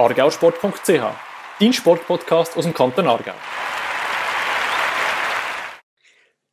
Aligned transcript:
argausport.ch, 0.00 1.02
dein 1.60 1.72
Sportpodcast 1.74 2.56
aus 2.56 2.64
dem 2.64 2.72
Kanton 2.72 3.06
Aargau. 3.06 3.34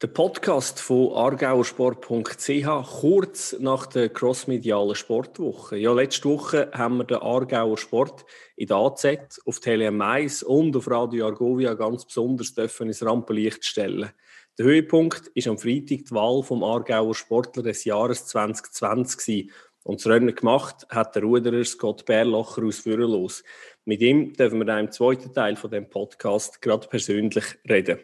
Der 0.02 0.08
Podcast 0.08 0.82
von 0.82 1.14
argauersport.ch 1.14 3.00
kurz 3.00 3.56
nach 3.60 3.86
der 3.86 4.10
crossmedialen 4.10 4.96
Sportwoche. 4.96 5.78
Ja, 5.78 5.94
letzte 5.94 6.28
Woche 6.28 6.72
haben 6.74 6.98
wir 6.98 7.06
den 7.06 7.18
Aargauer 7.18 7.78
Sport 7.78 8.26
in 8.58 8.68
der 8.68 8.78
AZ, 8.78 9.06
auf 9.46 9.62
Tele 9.62 9.88
1 9.88 10.44
und 10.44 10.76
auf 10.76 10.92
Radio 10.92 11.28
Argovia 11.28 11.74
ganz 11.76 12.04
besonders 12.04 12.54
dürfen 12.54 12.88
ins 12.88 13.04
Rampenlicht 13.04 13.64
stellen. 13.64 14.12
Der 14.58 14.66
Höhepunkt 14.66 15.28
ist 15.36 15.48
am 15.48 15.60
Freitag 15.60 16.06
die 16.06 16.12
Wahl 16.12 16.44
vom 16.44 16.64
Aargauer 16.64 17.14
Sportler 17.14 17.64
des 17.64 17.86
Jahres 17.86 18.26
2020 18.26 19.18
gewesen. 19.20 19.52
Und 19.88 20.02
das 20.02 20.08
Rennen 20.08 20.36
gemacht 20.36 20.86
hat 20.90 21.16
der 21.16 21.24
Ruderer 21.24 21.64
Scott 21.64 22.06
Bärlocher 22.06 22.66
aus 22.66 22.80
Fürerlos. 22.80 23.42
Mit 23.86 24.02
ihm 24.02 24.34
dürfen 24.34 24.60
wir 24.60 24.80
im 24.80 24.92
zweiten 24.92 25.34
Teil 25.34 25.56
von 25.56 25.72
dem 25.72 25.90
Podcast 25.90 26.62
gerade 26.62 26.90
persönlich 26.90 27.46
reden. 27.70 28.00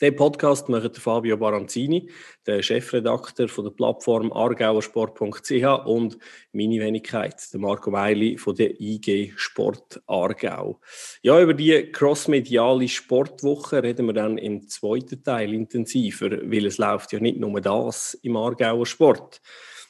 Den 0.00 0.16
Podcast 0.16 0.68
macht 0.68 0.96
Fabio 0.96 1.36
Baranzini, 1.36 2.10
der 2.44 2.60
Chefredakteur 2.60 3.46
von 3.46 3.66
der 3.66 3.70
Plattform 3.70 4.32
argauersport.ch 4.32 5.86
und 5.86 6.18
meine 6.50 6.80
Wenigkeit, 6.80 7.40
Marco 7.54 7.92
Weili 7.92 8.36
von 8.36 8.56
der 8.56 8.80
IG 8.80 9.32
Sport 9.36 10.02
Aargau. 10.08 10.80
Ja, 11.22 11.40
über 11.40 11.54
die 11.54 11.92
crossmediale 11.92 12.88
Sportwoche 12.88 13.80
reden 13.80 14.06
wir 14.06 14.12
dann 14.12 14.38
im 14.38 14.66
zweiten 14.66 15.22
Teil 15.22 15.54
intensiver, 15.54 16.32
weil 16.32 16.66
es 16.66 16.78
läuft 16.78 17.12
ja 17.12 17.20
nicht 17.20 17.38
nur 17.38 17.60
das 17.60 18.14
im 18.22 18.36
Aargauer 18.36 18.86
Sport 18.86 19.40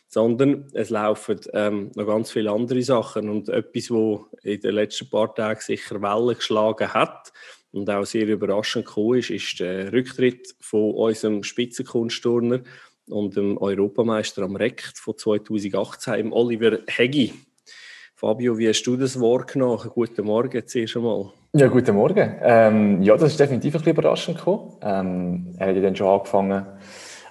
sondern 0.08 0.66
es 0.72 0.90
laufen 0.90 1.40
ähm, 1.52 1.90
noch 1.94 2.06
ganz 2.06 2.30
viele 2.30 2.50
andere 2.50 2.82
Sachen. 2.82 3.28
Und 3.28 3.48
etwas, 3.48 3.90
was 3.90 4.20
in 4.42 4.60
den 4.60 4.74
letzten 4.74 5.10
paar 5.10 5.34
Tagen 5.34 5.60
sicher 5.60 6.00
Wellen 6.00 6.36
geschlagen 6.36 6.92
hat 6.92 7.32
und 7.72 7.90
auch 7.90 8.04
sehr 8.04 8.26
überraschend 8.26 8.86
gekommen 8.86 9.18
ist, 9.18 9.30
ist 9.30 9.60
der 9.60 9.92
Rücktritt 9.92 10.54
von 10.60 10.92
unserem 10.94 11.42
Spitzenkunstturner 11.42 12.60
und 13.08 13.36
dem 13.36 13.58
Europameister 13.58 14.42
am 14.42 14.56
Rekt 14.56 14.98
von 14.98 15.16
2018, 15.16 16.32
Oliver 16.32 16.78
Heggi. 16.86 17.32
Fabio, 18.14 18.56
wie 18.56 18.68
hast 18.68 18.82
du 18.84 18.96
das 18.96 19.20
wahrgenommen? 19.20 19.90
Guten 19.92 20.24
Morgen 20.24 20.66
zuerst 20.66 20.96
einmal. 20.96 21.32
Ja, 21.52 21.68
guten 21.68 21.94
Morgen. 21.94 22.36
Ähm, 22.40 23.02
ja, 23.02 23.14
das 23.14 23.32
ist 23.32 23.40
definitiv 23.40 23.74
ein 23.74 23.78
bisschen 23.78 23.92
überraschend 23.92 24.38
gekommen. 24.38 24.72
Ähm, 24.80 25.54
er 25.58 25.68
hat 25.68 25.76
ja 25.76 25.82
dann 25.82 25.96
schon 25.96 26.06
angefangen, 26.06 26.66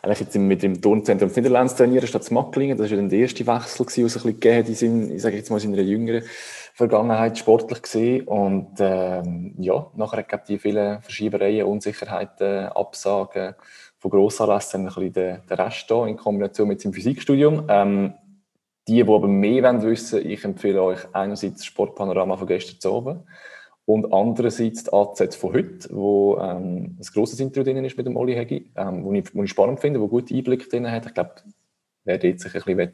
eigentlich 0.05 0.19
jetzt 0.19 0.35
mit 0.35 0.61
dem 0.61 0.81
Turnzentrum 0.81 1.31
Niederlands 1.35 1.75
trainieren 1.75 2.07
statt 2.07 2.29
Macklingen. 2.31 2.77
Das 2.77 2.89
war 2.89 2.97
dann 2.97 3.09
der 3.09 3.19
erste 3.19 3.45
Wechsel, 3.47 3.85
den 3.85 4.05
es 4.05 4.17
ein 4.17 4.23
bisschen 4.23 4.39
gegeben 4.39 4.75
in, 4.79 5.15
ich 5.15 5.21
sage 5.21 5.35
jetzt 5.35 5.49
mal, 5.49 5.63
in 5.63 5.73
einer 5.73 5.81
jüngeren 5.81 6.23
Vergangenheit 6.73 7.37
sportlich 7.37 7.81
gesehen. 7.81 8.27
Und 8.27 8.73
ähm, 8.79 9.55
ja, 9.57 9.87
nachher 9.95 10.23
gab 10.23 10.45
die 10.45 10.59
vielen 10.59 11.01
Verschiebereien, 11.01 11.65
Unsicherheiten, 11.65 12.67
Absagen 12.67 13.55
von 13.97 14.11
Grossanlässen, 14.11 14.81
ein 14.81 14.85
bisschen 14.87 15.13
der, 15.13 15.37
der 15.49 15.59
Rest 15.59 15.89
da 15.89 16.05
in 16.05 16.17
Kombination 16.17 16.67
mit 16.67 16.81
seinem 16.81 16.93
Physikstudium. 16.93 17.65
Ähm, 17.67 18.13
die, 18.87 19.03
die 19.03 19.11
aber 19.11 19.27
mehr 19.27 19.63
wollen 19.63 19.81
wissen, 19.81 20.23
ich 20.29 20.43
empfehle 20.43 20.83
euch 20.83 20.99
einerseits 21.13 21.55
das 21.55 21.65
Sportpanorama 21.65 22.37
von 22.37 22.47
gestern 22.47 22.79
zu 22.79 22.93
oben 22.93 23.23
und 23.85 24.11
andererseits 24.11 24.85
die 24.85 24.93
AZ 24.93 25.35
von 25.35 25.53
heute, 25.53 25.89
wo 25.91 26.37
ähm, 26.37 26.97
ein 26.99 27.07
grosses 27.13 27.39
Interview 27.39 27.63
drin 27.63 27.85
ist 27.85 27.97
mit 27.97 28.07
dem 28.07 28.17
Oli 28.17 28.33
Hegi, 28.33 28.71
ähm, 28.75 29.03
wo, 29.03 29.13
ich, 29.13 29.33
wo 29.35 29.43
ich 29.43 29.51
spannend 29.51 29.79
finde, 29.79 30.01
wo 30.01 30.07
gute 30.07 30.33
Einblick 30.33 30.69
drin 30.69 30.89
hat. 30.89 31.05
Ich 31.05 31.13
glaube, 31.13 31.35
wer 32.03 32.17
dort 32.17 32.39
sich 32.39 32.55
ein 32.55 32.61
bisschen 32.63 32.93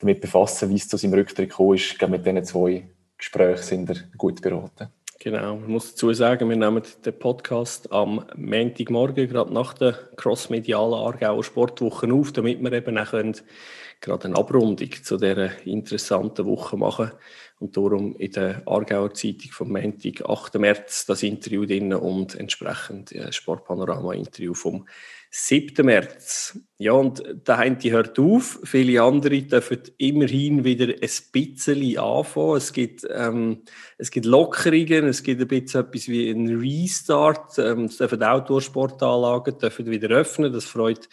damit 0.00 0.20
befassen 0.20 0.70
wie 0.70 0.74
es 0.74 0.88
zu 0.88 0.96
seinem 0.96 1.14
Rücktritt 1.14 1.50
gekommen 1.50 1.74
ist, 1.74 1.98
glaube, 1.98 2.16
mit 2.16 2.26
diesen 2.26 2.44
zwei 2.44 2.88
Gesprächen 3.16 3.62
sind 3.62 3.90
er 3.90 3.96
gut 4.16 4.42
beraten. 4.42 4.88
Genau, 5.20 5.58
ich 5.58 5.68
muss 5.68 5.92
dazu 5.92 6.12
sagen, 6.12 6.48
wir 6.48 6.56
nehmen 6.56 6.82
den 7.04 7.16
Podcast 7.16 7.92
am 7.92 8.24
Montagmorgen, 8.34 9.28
gerade 9.28 9.54
nach 9.54 9.72
der 9.74 9.92
crossmedialen 10.16 10.94
Aargauer 10.94 11.44
Sportwoche 11.44 12.12
auf, 12.12 12.32
damit 12.32 12.60
wir 12.60 12.72
eben 12.72 12.98
auch 12.98 13.12
gerade 13.12 14.24
eine 14.24 14.36
Abrundung 14.36 14.90
zu 15.04 15.16
dieser 15.18 15.64
interessanten 15.64 16.44
Woche 16.44 16.76
machen 16.76 17.10
können 17.10 17.20
und 17.62 17.76
darum 17.76 18.16
in 18.16 18.32
der 18.32 18.62
Aargauer 18.66 19.14
Zeitung 19.14 19.52
vom 19.52 19.70
Montag, 19.70 20.28
8. 20.28 20.58
März, 20.58 21.06
das 21.06 21.22
Interview 21.22 21.64
drin 21.64 21.94
und 21.94 22.34
entsprechend 22.34 23.14
ein 23.14 23.32
Sportpanorama-Interview 23.32 24.52
vom 24.52 24.86
7. 25.30 25.86
März. 25.86 26.58
Ja, 26.76 26.92
und 26.92 27.22
der 27.46 27.58
eine 27.58 27.78
hört 27.84 28.18
auf. 28.18 28.58
Viele 28.64 29.00
andere 29.00 29.40
dürfen 29.42 29.78
immerhin 29.96 30.64
wieder 30.64 30.88
ein 30.88 31.08
bisschen 31.32 31.98
anfangen. 31.98 32.56
Es 32.56 32.72
gibt, 32.72 33.06
ähm, 33.08 33.62
es 33.96 34.10
gibt 34.10 34.26
Lockerungen, 34.26 35.06
es 35.06 35.22
gibt 35.22 35.40
ein 35.40 35.48
bisschen 35.48 35.82
etwas 35.82 36.08
wie 36.08 36.30
ein 36.30 36.58
Restart. 36.58 37.58
Ähm, 37.58 37.84
es 37.84 37.96
dürfen 37.96 38.22
Outdoor-Sportanlagen 38.22 39.56
dürfen 39.56 39.86
wieder 39.86 40.08
öffnen. 40.08 40.52
Das 40.52 40.64
freut 40.64 41.08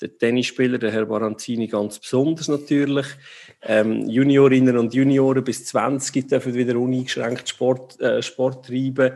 den 0.00 0.18
Tennisspieler, 0.18 0.78
der 0.78 0.90
Herr 0.90 1.06
Baranzini, 1.06 1.66
ganz 1.66 1.98
besonders 1.98 2.48
natürlich. 2.48 3.06
Ähm, 3.62 4.08
Juniorinnen 4.08 4.78
und 4.78 4.94
Junioren 4.94 5.44
bis 5.44 5.66
20 5.66 6.28
dürfen 6.28 6.54
wieder 6.54 6.78
uneingeschränkt 6.78 7.48
Sport, 7.48 8.00
äh, 8.00 8.22
Sport 8.22 8.66
treiben. 8.66 9.12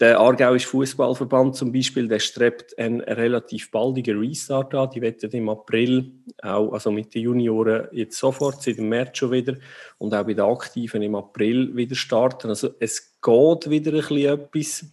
Der 0.00 0.20
Aargauische 0.20 0.68
Fußballverband 0.68 1.56
zum 1.56 1.72
Beispiel, 1.72 2.06
der 2.06 2.20
strebt 2.20 2.78
einen 2.78 3.00
relativ 3.00 3.72
baldigen 3.72 4.20
Restart 4.20 4.72
an. 4.74 4.90
Die 4.90 5.00
werden 5.00 5.30
im 5.32 5.48
April, 5.48 6.12
auch, 6.40 6.72
also 6.72 6.92
mit 6.92 7.12
den 7.14 7.22
Junioren 7.22 7.88
jetzt 7.90 8.16
sofort, 8.16 8.62
seit 8.62 8.78
dem 8.78 8.88
März 8.88 9.18
schon 9.18 9.32
wieder 9.32 9.56
und 9.98 10.14
auch 10.14 10.24
bei 10.24 10.34
den 10.34 10.44
Aktiven 10.44 11.02
im 11.02 11.16
April 11.16 11.74
wieder 11.76 11.96
starten. 11.96 12.48
Also 12.48 12.70
es 12.78 13.18
geht 13.20 13.70
wieder 13.70 13.92
ein 13.92 13.98
bisschen 13.98 14.24
etwas. 14.24 14.86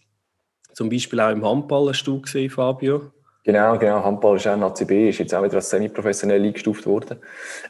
Zum 0.72 0.90
Beispiel 0.90 1.20
auch 1.20 1.30
im 1.30 1.44
Handball 1.44 1.88
hast 1.88 2.04
du 2.04 2.20
gesehen, 2.20 2.50
Fabio. 2.50 3.12
Genau, 3.46 3.78
genau. 3.78 4.02
Handball 4.02 4.34
ist 4.38 4.48
auch 4.48 4.54
ein 4.54 4.62
ACB, 4.64 5.08
ist 5.10 5.20
jetzt 5.20 5.32
auch 5.32 5.44
wieder 5.44 5.54
als 5.54 5.70
semi-professionell 5.70 6.42
eingestuft 6.42 6.84
worden. 6.84 7.18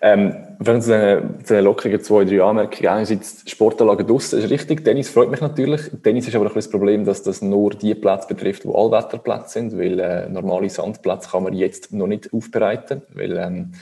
Ähm, 0.00 0.34
wenn 0.58 0.80
zu 0.80 1.44
den, 1.46 1.64
lockeren 1.64 2.00
zwei, 2.00 2.24
drei 2.24 2.42
Anmerkungen, 2.42 2.88
einerseits 2.88 3.42
Sportanlagen 3.46 4.06
draussen, 4.06 4.38
ist 4.38 4.48
richtig. 4.48 4.86
Tennis 4.86 5.10
freut 5.10 5.30
mich 5.30 5.42
natürlich. 5.42 5.82
Tennis 6.02 6.28
ist 6.28 6.34
aber 6.34 6.46
ein 6.46 6.54
das 6.54 6.70
Problem, 6.70 7.04
dass 7.04 7.22
das 7.22 7.42
nur 7.42 7.72
die 7.72 7.94
Plätze 7.94 8.26
betrifft, 8.26 8.64
die 8.64 8.74
Allwetterplätze 8.74 9.50
sind, 9.50 9.78
weil 9.78 10.00
äh, 10.00 10.30
normale 10.30 10.70
Sandplätze 10.70 11.28
kann 11.28 11.42
man 11.42 11.52
jetzt 11.52 11.92
noch 11.92 12.06
nicht 12.06 12.32
aufbereiten, 12.32 13.02
weil 13.12 13.36
ähm, 13.36 13.72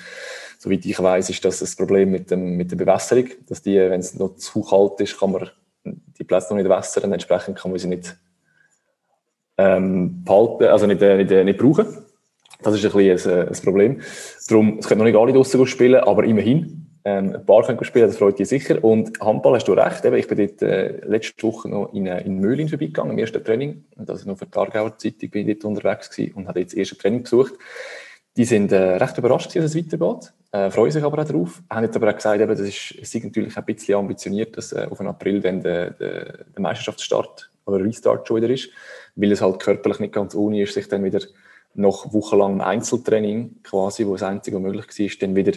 soweit 0.58 0.84
ich 0.84 1.00
weiß, 1.00 1.30
ist 1.30 1.44
das 1.44 1.60
das 1.60 1.76
Problem 1.76 2.10
mit, 2.10 2.28
dem, 2.28 2.56
mit 2.56 2.72
der 2.72 2.76
Bewässerung, 2.76 3.26
dass 3.48 3.62
die, 3.62 3.76
wenn 3.78 4.00
es 4.00 4.16
noch 4.16 4.34
zu 4.34 4.62
kalt 4.62 5.00
ist, 5.00 5.20
kann 5.20 5.30
man 5.30 5.48
die 5.84 6.24
Plätze 6.24 6.54
noch 6.54 6.60
nicht 6.60 6.68
wässern, 6.68 7.12
entsprechend 7.12 7.56
kann 7.56 7.70
man 7.70 7.78
sie 7.78 7.86
nicht 7.86 8.16
ähm, 9.58 10.24
behalten, 10.24 10.64
also 10.64 10.86
nicht, 10.86 11.02
äh, 11.02 11.16
nicht, 11.16 11.30
äh, 11.30 11.44
nicht 11.44 11.58
brauchen. 11.58 11.86
Das 12.62 12.74
ist 12.74 12.84
ein 12.84 12.92
bisschen 12.92 13.32
ein, 13.32 13.46
äh, 13.46 13.50
ein 13.50 13.62
Problem. 13.62 14.00
Darum, 14.48 14.78
es 14.78 14.88
können 14.88 14.98
noch 14.98 15.04
nicht 15.04 15.16
alle 15.16 15.32
draussen 15.32 15.66
spielen, 15.66 16.00
aber 16.02 16.24
immerhin. 16.24 16.80
Ähm, 17.06 17.34
ein 17.34 17.44
paar 17.44 17.62
können 17.64 17.84
spielen, 17.84 18.06
das 18.06 18.16
freut 18.16 18.38
dich 18.38 18.48
sicher. 18.48 18.82
Und 18.82 19.20
Handball 19.20 19.54
hast 19.54 19.68
du 19.68 19.74
recht. 19.74 20.04
Eben, 20.06 20.16
ich 20.16 20.26
bin 20.26 20.38
dort 20.38 20.62
äh, 20.62 21.04
letzte 21.06 21.42
Woche 21.46 21.68
noch 21.68 21.92
in, 21.92 22.06
in 22.06 22.38
Möhlin 22.40 22.68
vorbeigegangen, 22.68 23.12
im 23.12 23.18
ersten 23.18 23.44
Training. 23.44 23.84
Also 24.06 24.26
noch 24.26 24.38
für 24.38 24.46
die 24.46 24.56
Aargauer 24.56 24.96
Zeitung 24.96 25.30
bin 25.30 25.46
ich 25.46 25.58
dort 25.58 25.76
unterwegs 25.76 26.10
gewesen 26.10 26.34
und 26.34 26.48
habe 26.48 26.60
jetzt 26.60 26.72
das 26.72 26.78
erste 26.78 26.96
Training 26.96 27.22
besucht. 27.22 27.52
Die 28.36 28.46
sind 28.46 28.72
äh, 28.72 28.96
recht 28.96 29.18
überrascht, 29.18 29.54
dass 29.54 29.64
es 29.64 29.76
weitergeht, 29.76 30.32
äh, 30.50 30.70
freuen 30.70 30.90
sich 30.90 31.04
aber 31.04 31.22
auch 31.22 31.26
darauf. 31.26 31.62
Haben 31.70 31.84
jetzt 31.84 31.94
aber 31.94 32.08
auch 32.10 32.16
gesagt, 32.16 32.40
eben, 32.40 32.50
das 32.50 32.60
ist, 32.60 32.92
ist 32.92 33.14
natürlich 33.22 33.56
ein 33.56 33.64
bisschen 33.64 33.96
ambitioniert, 33.96 34.56
dass 34.56 34.72
äh, 34.72 34.88
auf 34.90 34.98
den 34.98 35.06
April 35.06 35.40
dann 35.40 35.62
der, 35.62 35.90
der, 35.90 36.24
der 36.24 36.60
Meisterschaftsstart 36.60 37.50
oder 37.66 37.84
Restart 37.84 38.26
schon 38.26 38.38
wieder 38.38 38.50
ist 38.50 38.70
weil 39.16 39.32
es 39.32 39.40
halt 39.40 39.60
körperlich 39.60 40.00
nicht 40.00 40.14
ganz 40.14 40.34
ohne 40.34 40.62
ist, 40.62 40.74
sich 40.74 40.88
dann 40.88 41.04
wieder 41.04 41.20
nach 41.74 42.12
wochenlangem 42.12 42.60
Einzeltraining 42.60 43.62
quasi, 43.62 44.06
wo 44.06 44.12
das 44.12 44.22
einzige 44.22 44.58
möglich 44.58 44.86
war, 44.86 45.18
dann 45.20 45.36
wieder 45.36 45.52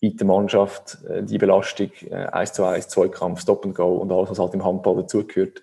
in 0.00 0.16
der 0.16 0.26
Mannschaft 0.26 0.98
äh, 1.08 1.22
die 1.22 1.38
Belastung, 1.38 1.90
äh, 2.10 2.14
1 2.14 2.52
zu 2.52 2.64
1, 2.64 2.88
Zweikampf, 2.88 3.40
Stop 3.40 3.64
and 3.64 3.74
Go 3.74 3.96
und 3.96 4.10
alles, 4.10 4.30
was 4.30 4.38
halt 4.38 4.54
im 4.54 4.64
Handball 4.64 4.96
dazugehört, 4.96 5.62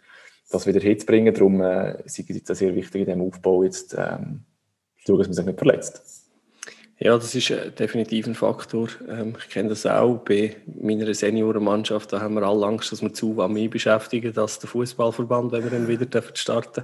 das 0.49 0.65
wieder 0.65 0.79
hinzubringen. 0.79 1.33
Darum 1.33 1.61
äh, 1.61 2.01
ist 2.05 2.19
es 2.19 2.57
sehr 2.57 2.75
wichtig 2.75 3.01
in 3.01 3.07
diesem 3.07 3.21
Aufbau 3.21 3.63
jetzt 3.63 3.95
ähm, 3.97 4.45
dass 5.17 5.27
man 5.27 5.33
sich 5.33 5.45
nicht 5.45 5.59
verletzt. 5.59 6.18
Ja, 7.01 7.15
das 7.15 7.33
ist 7.33 7.49
äh, 7.49 7.71
definitiv 7.71 8.27
ein 8.27 8.35
Faktor. 8.35 8.89
Ähm, 9.07 9.33
ich 9.39 9.49
kenne 9.49 9.69
das 9.69 9.85
auch 9.85 10.17
bei 10.17 10.57
meiner 10.81 11.13
Seniorenmannschaft. 11.13 12.11
Da 12.11 12.19
haben 12.19 12.33
wir 12.33 12.43
alle 12.43 12.65
Angst, 12.65 12.91
dass 12.91 13.01
wir 13.01 13.13
zu 13.13 13.27
mehr 13.47 13.69
beschäftigen 13.69 14.37
als 14.37 14.59
der 14.59 14.69
Fußballverband, 14.69 15.53
wenn 15.53 15.63
wir 15.63 15.71
dann 15.71 15.87
wieder 15.87 16.07
starten 16.33 16.83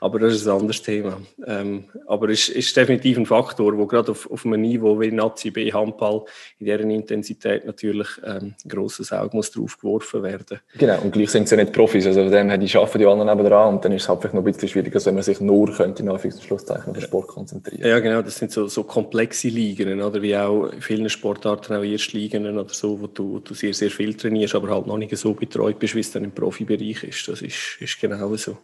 Aber 0.00 0.18
das 0.18 0.34
ist 0.34 0.48
ein 0.48 0.58
anderes 0.58 0.82
Thema. 0.82 1.18
Ähm, 1.46 1.84
aber 2.08 2.30
es 2.30 2.48
ist, 2.48 2.76
definitiv 2.76 3.16
ein 3.16 3.26
Faktor, 3.26 3.78
wo 3.78 3.86
gerade 3.86 4.10
auf, 4.10 4.28
auf 4.28 4.44
einem 4.44 4.60
Niveau 4.60 5.00
wie 5.00 5.12
Nazi 5.12 5.52
B 5.52 5.72
Handball 5.72 6.24
in 6.58 6.66
deren 6.66 6.90
Intensität 6.90 7.64
natürlich 7.64 8.08
ähm, 8.24 8.56
ein 8.64 8.68
grosses 8.68 9.12
Auge 9.12 9.36
muss 9.36 9.52
drauf 9.52 9.78
geworfen 9.78 10.24
werden. 10.24 10.58
Genau, 10.78 11.00
und 11.00 11.12
gleich 11.12 11.30
sind 11.30 11.48
sie 11.48 11.54
ja 11.54 11.62
nicht 11.62 11.72
Profis. 11.72 12.08
Also 12.08 12.28
dem 12.28 12.48
her, 12.48 12.58
die 12.58 12.76
arbeiten 12.76 12.98
die 12.98 13.06
anderen 13.06 13.36
nebenan 13.36 13.74
und 13.74 13.84
dann 13.84 13.92
ist 13.92 14.02
es 14.02 14.08
halt 14.08 14.20
vielleicht 14.20 14.34
noch 14.34 14.42
ein 14.42 14.52
bisschen 14.52 14.68
schwieriger, 14.68 14.96
als 14.96 15.06
wenn 15.06 15.14
man 15.14 15.22
sich 15.22 15.40
nur 15.40 15.72
könnte, 15.72 16.02
in 16.02 16.08
Anführungszeichen 16.08 16.88
auf 16.88 16.92
den 16.92 17.02
Sport 17.02 17.28
konzentrieren. 17.28 17.88
Ja, 17.88 18.00
genau. 18.00 18.20
Das 18.20 18.36
sind 18.36 18.50
so, 18.50 18.66
so 18.66 18.82
komplexe 18.82 19.43
Spitzenligen, 19.44 20.00
oder 20.00 20.22
wie 20.22 20.36
auch 20.36 20.66
in 20.66 20.80
vielen 20.80 21.08
Sportarten 21.08 21.74
auch 21.74 21.82
Erstligen 21.82 22.58
oder 22.58 22.72
so, 22.72 23.00
wo 23.00 23.06
du, 23.06 23.34
wo 23.34 23.38
du 23.38 23.54
sehr, 23.54 23.74
sehr 23.74 23.90
viel 23.90 24.14
trainierst, 24.14 24.54
aber 24.54 24.70
halt 24.70 24.86
noch 24.86 24.96
nicht 24.96 25.16
so 25.16 25.34
betreut 25.34 25.78
bist, 25.78 25.94
wie 25.94 26.00
es 26.00 26.10
dann 26.12 26.24
im 26.24 26.32
Profibereich 26.32 27.04
ist. 27.04 27.28
Das 27.28 27.42
ist, 27.42 27.76
ist 27.80 28.00
genau 28.00 28.34
so. 28.36 28.58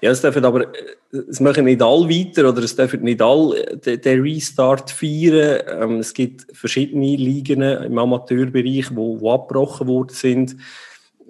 Ja, 0.00 0.10
es 0.10 0.20
dürfen 0.20 0.44
aber, 0.44 0.66
es 1.10 1.40
machen 1.40 1.64
nicht 1.64 1.82
alle 1.82 2.08
weiter 2.08 2.48
oder 2.48 2.62
es 2.62 2.76
dürfen 2.76 3.02
nicht 3.02 3.20
alle 3.20 3.76
den, 3.76 4.00
den 4.00 4.20
Restart 4.22 4.90
feiern. 4.90 5.62
Ähm, 5.68 5.98
es 6.00 6.14
gibt 6.14 6.46
verschiedene 6.56 7.16
Ligen 7.16 7.62
im 7.62 7.98
Amateurbereich, 7.98 8.94
wo, 8.94 9.20
wo 9.20 9.32
abgebrochen 9.32 9.86
worden 9.86 10.14
sind 10.14 10.56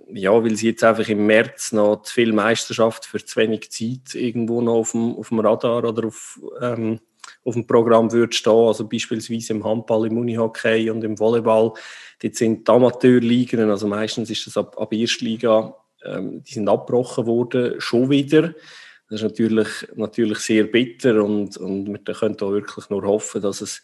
ja, 0.08 0.30
weil 0.30 0.54
sie 0.54 0.68
jetzt 0.68 0.84
einfach 0.84 1.08
im 1.08 1.26
März 1.26 1.72
noch 1.72 2.02
zu 2.02 2.14
viel 2.14 2.32
Meisterschaft 2.32 3.06
für 3.06 3.24
zu 3.24 3.40
wenig 3.40 3.72
Zeit 3.72 4.14
irgendwo 4.14 4.60
noch 4.60 4.74
auf 4.74 4.92
dem, 4.92 5.16
auf 5.16 5.30
dem 5.30 5.40
Radar 5.40 5.82
oder 5.82 6.06
auf, 6.06 6.40
ähm, 6.60 7.00
auf 7.46 7.54
dem 7.54 7.66
Programm 7.66 8.12
würde 8.12 8.32
stehen. 8.34 8.66
Also 8.66 8.86
beispielsweise 8.86 9.52
im 9.52 9.64
Handball, 9.64 10.06
im 10.06 10.18
Unihockey 10.18 10.90
und 10.90 11.04
im 11.04 11.18
Volleyball. 11.18 11.72
Dort 12.20 12.34
sind 12.34 12.66
die 12.66 12.72
Amateurligen, 12.72 13.70
also 13.70 13.86
meistens 13.86 14.30
ist 14.30 14.46
das 14.46 14.56
ab, 14.56 14.76
ab 14.78 14.92
Erstliga, 14.92 15.74
ähm, 16.04 16.42
die 16.42 16.54
sind 16.54 16.68
abgebrochen 16.68 17.26
worden, 17.26 17.80
schon 17.80 18.10
wieder. 18.10 18.54
Das 19.08 19.20
ist 19.20 19.22
natürlich, 19.22 19.68
natürlich 19.94 20.38
sehr 20.38 20.64
bitter 20.64 21.22
und, 21.22 21.56
und 21.56 21.86
wir 21.86 22.14
können 22.14 22.36
da 22.36 22.50
wirklich 22.50 22.90
nur 22.90 23.02
hoffen, 23.02 23.40
dass 23.40 23.60
es 23.60 23.80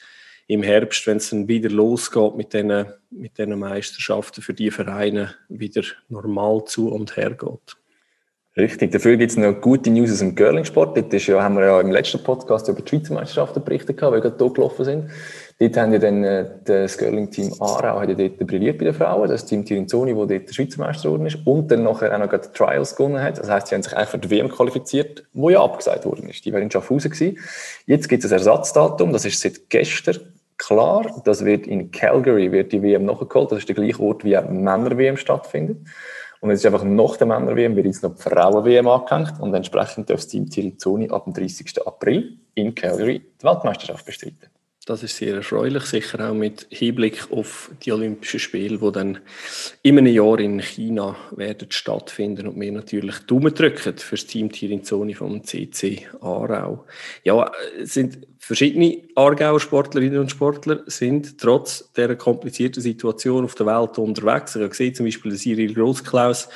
im 0.48 0.64
Herbst, 0.64 1.06
wenn 1.06 1.18
es 1.18 1.30
dann 1.30 1.46
wieder 1.46 1.70
losgeht 1.70 2.34
mit 2.34 2.52
diesen 2.52 2.86
mit 3.10 3.38
Meisterschaften 3.38 4.42
für 4.42 4.54
die 4.54 4.72
Vereine, 4.72 5.34
wieder 5.48 5.82
normal 6.08 6.64
zu 6.64 6.88
und 6.88 7.16
her 7.16 7.30
geht. 7.30 7.76
Richtig, 8.54 8.92
dafür 8.92 9.16
gibt 9.16 9.30
es 9.30 9.38
noch 9.38 9.62
gute 9.62 9.88
News 9.88 10.12
aus 10.12 10.18
dem 10.18 10.34
Curling-Sport. 10.34 10.94
Dort 10.94 11.14
ist 11.14 11.26
ja, 11.26 11.42
haben 11.42 11.56
wir 11.56 11.64
ja 11.64 11.80
im 11.80 11.90
letzten 11.90 12.22
Podcast 12.22 12.68
über 12.68 12.82
die 12.82 12.88
Schweizer 12.88 13.14
Meisterschaften 13.14 13.64
berichtet, 13.64 13.96
die 13.96 14.00
gerade 14.00 14.34
hier 14.38 14.52
gelaufen 14.52 14.84
sind. 14.84 15.10
Dort 15.58 15.76
haben 15.78 15.92
ja 15.94 15.98
dann 15.98 16.22
äh, 16.22 16.50
das 16.62 16.98
Curling-Team 16.98 17.54
Aarau 17.60 18.00
hat 18.00 18.10
ja 18.10 18.14
dort 18.14 18.36
brilliert 18.46 18.76
bei 18.76 18.84
den 18.84 18.92
Frauen, 18.92 19.26
das 19.30 19.46
Team 19.46 19.64
Tirinzoni, 19.64 20.14
wo 20.14 20.26
dort 20.26 20.48
der 20.48 20.52
Schweizer 20.52 20.80
Meister 20.80 21.04
geworden 21.04 21.24
ist 21.24 21.38
und 21.46 21.70
dann 21.70 21.84
nachher 21.84 22.14
auch 22.14 22.18
noch 22.18 22.28
die 22.30 22.48
Trials 22.52 22.94
gewonnen 22.94 23.22
hat. 23.22 23.38
Das 23.38 23.48
heisst, 23.48 23.68
sie 23.68 23.74
haben 23.74 23.82
sich 23.82 23.96
eigentlich 23.96 24.10
für 24.10 24.18
die 24.18 24.28
WM 24.28 24.50
qualifiziert, 24.50 25.24
wo 25.32 25.48
ja 25.48 25.62
abgesagt 25.62 26.04
worden 26.04 26.28
ist. 26.28 26.44
Die 26.44 26.52
wären 26.52 26.64
in 26.64 26.70
Schaffhausen 26.70 27.10
gewesen. 27.10 27.38
Jetzt 27.86 28.10
gibt 28.10 28.22
es 28.22 28.30
ein 28.30 28.36
Ersatzdatum, 28.36 29.14
das 29.14 29.24
ist 29.24 29.40
seit 29.40 29.70
gestern 29.70 30.18
klar. 30.58 31.22
Das 31.24 31.42
wird 31.46 31.66
in 31.66 31.90
Calgary 31.90 32.52
wird 32.52 32.72
die 32.72 32.82
WM 32.82 33.06
nachgeholt. 33.06 33.50
Das 33.50 33.60
ist 33.60 33.68
der 33.68 33.76
gleiche 33.76 34.00
Ort, 34.00 34.24
wie 34.24 34.36
die 34.36 34.52
Männer-WM 34.52 35.16
stattfindet. 35.16 35.78
Und 36.42 36.50
es 36.50 36.58
ist 36.58 36.66
einfach 36.66 36.82
nach 36.82 37.16
der 37.16 37.28
Männer-WM 37.28 37.76
wird 37.76 37.86
jetzt 37.86 38.02
noch 38.02 38.16
die 38.16 38.22
Frauen-WM 38.22 38.88
angehängt 38.88 39.38
und 39.38 39.54
entsprechend 39.54 40.10
darf 40.10 40.16
das 40.16 40.26
Team 40.26 40.50
Tirizoni 40.50 41.08
ab 41.08 41.22
dem 41.22 41.32
30. 41.32 41.86
April 41.86 42.36
in 42.54 42.74
Calgary 42.74 43.22
die 43.40 43.44
Weltmeisterschaft 43.44 44.04
bestreiten. 44.04 44.50
Das 44.84 45.04
ist 45.04 45.16
sehr 45.16 45.36
erfreulich, 45.36 45.84
sicher 45.84 46.28
auch 46.28 46.34
mit 46.34 46.66
Hinblick 46.70 47.30
auf 47.30 47.70
die 47.84 47.92
Olympischen 47.92 48.40
Spiele, 48.40 48.78
die 48.78 48.90
dann 48.92 49.20
in 49.82 49.96
einem 49.96 50.12
Jahr 50.12 50.40
in 50.40 50.58
China 50.58 51.14
werden 51.36 51.70
stattfinden 51.70 52.48
und 52.48 52.60
wir 52.60 52.72
natürlich 52.72 53.18
Daumen 53.20 53.54
drücken 53.54 53.96
für 53.96 54.16
das 54.16 54.26
Team 54.26 54.50
Tirinzoni 54.50 55.14
vom 55.14 55.44
CC 55.44 56.08
Aarau. 56.20 56.84
Ja, 57.22 57.52
sind 57.84 58.26
verschiedene 58.40 59.02
Aargauer 59.14 59.60
Sportlerinnen 59.60 60.18
und 60.18 60.32
Sportler 60.32 60.82
sind 60.86 61.38
trotz 61.38 61.92
der 61.92 62.16
komplizierten 62.16 62.82
Situation 62.82 63.44
auf 63.44 63.54
der 63.54 63.66
Welt 63.66 63.98
unterwegs. 63.98 64.56
Ich 64.56 64.62
habe 64.62 64.70
gesehen, 64.70 64.96
zum 64.96 65.06
Beispiel 65.06 65.36
Cyril 65.36 65.74
Grossklaus, 65.74 66.48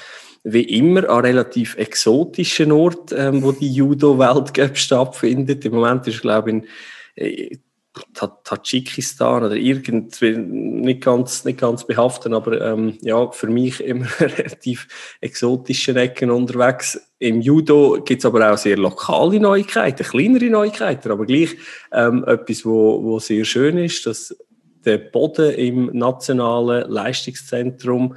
wie 0.43 0.63
immer 0.63 1.09
an 1.09 1.25
relativ 1.25 1.77
exotischen 1.77 2.73
Ort, 2.73 3.13
ähm, 3.17 3.41
wo 3.45 3.53
die 3.53 3.73
Judo-Weltcup 3.73 4.77
stattfindet. 4.77 5.65
Im 5.65 5.75
Moment 5.75 6.09
ist, 6.09 6.23
glaube 6.23 6.51
ich, 6.51 6.57
in 7.15 7.61
Tadschikistan 8.45 9.45
oder 9.45 9.57
irgendwie 9.57 10.37
nicht 10.37 11.03
ganz, 11.03 11.45
nicht 11.45 11.59
ganz 11.59 11.87
behaften, 11.87 12.35
aber 12.35 12.61
ähm, 12.61 12.99
ja, 13.03 13.31
für 13.31 13.49
mich 13.49 13.83
immer 13.83 14.07
relativ 14.21 14.89
exotische 15.21 15.95
Ecken 15.95 16.31
unterwegs. 16.31 17.01
Im 17.19 17.41
Judo 17.41 18.03
gibt 18.05 18.21
es 18.21 18.27
aber 18.27 18.53
auch 18.53 18.59
sehr 18.59 18.77
lokale 18.77 19.41
Neuigkeiten, 19.41 20.05
kleinere 20.05 20.51
Neuigkeiten, 20.51 21.11
aber 21.11 21.27
gleich 21.27 21.57
ähm, 21.93 22.25
etwas, 22.27 22.65
wo, 22.65 23.03
wo 23.03 23.19
sehr 23.19 23.45
schön 23.45 23.79
ist, 23.79 24.07
dass 24.07 24.37
der 24.85 24.99
Boden 24.99 25.53
im 25.55 25.91
nationalen 25.93 26.91
Leistungszentrum 26.91 28.17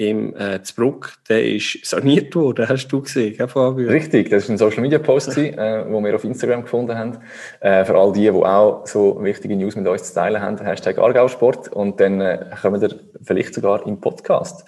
im 0.00 0.34
äh, 0.34 0.62
Zbruck, 0.62 1.12
der 1.28 1.44
ist 1.44 1.84
saniert 1.84 2.34
worden, 2.34 2.66
hast 2.66 2.88
du 2.88 3.02
gesehen, 3.02 3.36
gell, 3.36 3.48
Fabio? 3.48 3.90
Richtig, 3.90 4.30
das 4.30 4.48
war 4.48 4.54
ein 4.54 4.58
Social 4.58 4.80
Media 4.80 4.98
Post, 4.98 5.36
äh, 5.36 5.84
wo 5.90 6.02
wir 6.02 6.14
auf 6.14 6.24
Instagram 6.24 6.62
gefunden 6.62 6.96
haben. 6.96 7.18
Äh, 7.60 7.84
für 7.84 7.98
all 7.98 8.10
die, 8.10 8.22
die 8.22 8.30
auch 8.30 8.86
so 8.86 9.22
wichtige 9.22 9.54
News 9.56 9.76
mit 9.76 9.86
uns 9.86 10.04
zu 10.04 10.14
teilen 10.14 10.40
haben, 10.40 10.56
Hashtag 10.56 10.96
Argausport 10.96 11.68
und 11.68 12.00
dann 12.00 12.18
äh, 12.22 12.46
kommen 12.62 12.80
wir 12.80 12.98
vielleicht 13.22 13.52
sogar 13.52 13.86
im 13.86 14.00
Podcast. 14.00 14.64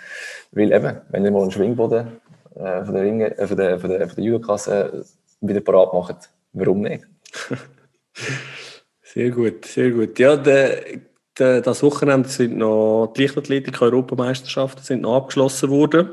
Weil 0.51 0.71
eben, 0.71 1.01
wenn 1.09 1.25
ihr 1.25 1.31
mal 1.31 1.41
einen 1.41 1.51
Schwingboden 1.51 2.09
äh, 2.55 2.85
von 2.85 2.93
der, 2.93 3.03
Ringe, 3.03 3.39
äh, 3.39 3.47
von 3.47 3.57
der, 3.57 3.81
von 3.81 3.89
der, 3.89 4.07
von 4.07 4.17
der 4.17 4.25
Judokasse 4.25 5.07
wieder 5.41 5.61
parat 5.61 5.95
macht, 5.95 6.29
warum 6.53 6.83
nicht? 6.83 7.05
sehr 9.03 9.31
gut, 9.31 9.65
sehr 9.65 9.93
gut. 9.93 10.19
Ja, 10.19 10.37
der 10.37 10.83
das 11.35 11.83
Wochenende 11.83 12.29
sind 12.29 12.57
noch 12.57 13.13
die 13.17 13.23
Leichtathletik-Europameisterschaften 13.23 14.83
sind 14.83 15.03
noch 15.03 15.17
abgeschlossen 15.17 15.71
worden. 15.71 16.11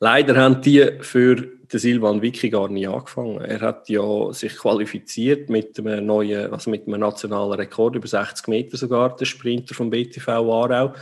Leider 0.00 0.36
haben 0.36 0.62
die 0.62 0.98
für 1.00 1.34
den 1.36 1.80
Silvan 1.80 2.22
Vicky 2.22 2.50
gar 2.50 2.68
nicht 2.68 2.88
angefangen. 2.88 3.40
Er 3.40 3.60
hat 3.60 3.88
ja 3.88 4.32
sich 4.32 4.56
qualifiziert 4.56 5.50
mit 5.50 5.78
einem 5.78 6.06
neuen, 6.06 6.52
also 6.52 6.70
mit 6.70 6.86
einem 6.86 7.00
nationalen 7.00 7.58
Rekord 7.60 7.96
über 7.96 8.06
60 8.06 8.48
Meter 8.48 8.76
sogar, 8.76 9.16
der 9.16 9.26
Sprinter 9.26 9.74
vom 9.74 9.90
BTV 9.90 10.28
Aarau 10.28 10.94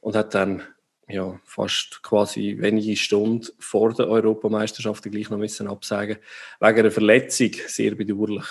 und 0.00 0.14
hat 0.14 0.34
dann 0.34 0.62
ja, 1.08 1.38
fast 1.44 2.02
quasi 2.02 2.56
wenige 2.58 2.96
Stunden 2.96 3.46
vor 3.58 3.94
der 3.94 4.08
Europameisterschaft 4.08 5.04
gleich 5.04 5.30
noch 5.30 5.38
müssen 5.38 5.68
absagen 5.68 6.18
wegen 6.60 6.78
einer 6.78 6.90
Verletzung, 6.90 7.50
sehr 7.66 7.94
bedauerlich. 7.94 8.46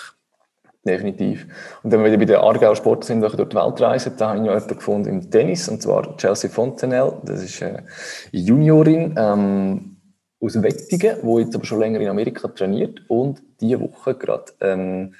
Definitiv. 0.86 1.46
Und 1.82 1.90
wenn 1.90 2.04
wir 2.04 2.12
wieder 2.12 2.18
bei 2.18 2.24
den 2.26 2.36
Aargauer 2.36 2.76
Sport 2.76 3.04
sind, 3.04 3.20
durch 3.20 3.34
die 3.34 3.56
Welt 3.56 3.80
reisen, 3.80 4.12
da 4.16 4.28
habe 4.28 4.38
ich 4.38 4.44
noch 4.44 4.52
jemanden 4.52 4.76
gefunden 4.76 5.08
im 5.08 5.30
Tennis, 5.30 5.68
und 5.68 5.82
zwar 5.82 6.16
Chelsea 6.16 6.48
Fontenelle. 6.48 7.20
Das 7.24 7.42
ist 7.42 7.60
eine 7.60 7.82
Juniorin 8.30 9.14
ähm, 9.18 9.96
aus 10.40 10.62
Wettingen, 10.62 11.16
die 11.22 11.40
jetzt 11.40 11.56
aber 11.56 11.64
schon 11.64 11.80
länger 11.80 12.00
in 12.00 12.08
Amerika 12.08 12.46
trainiert 12.48 13.00
und 13.08 13.42
diese 13.60 13.80
Woche 13.80 14.14
gerade 14.14 14.52
ähm, 14.60 15.14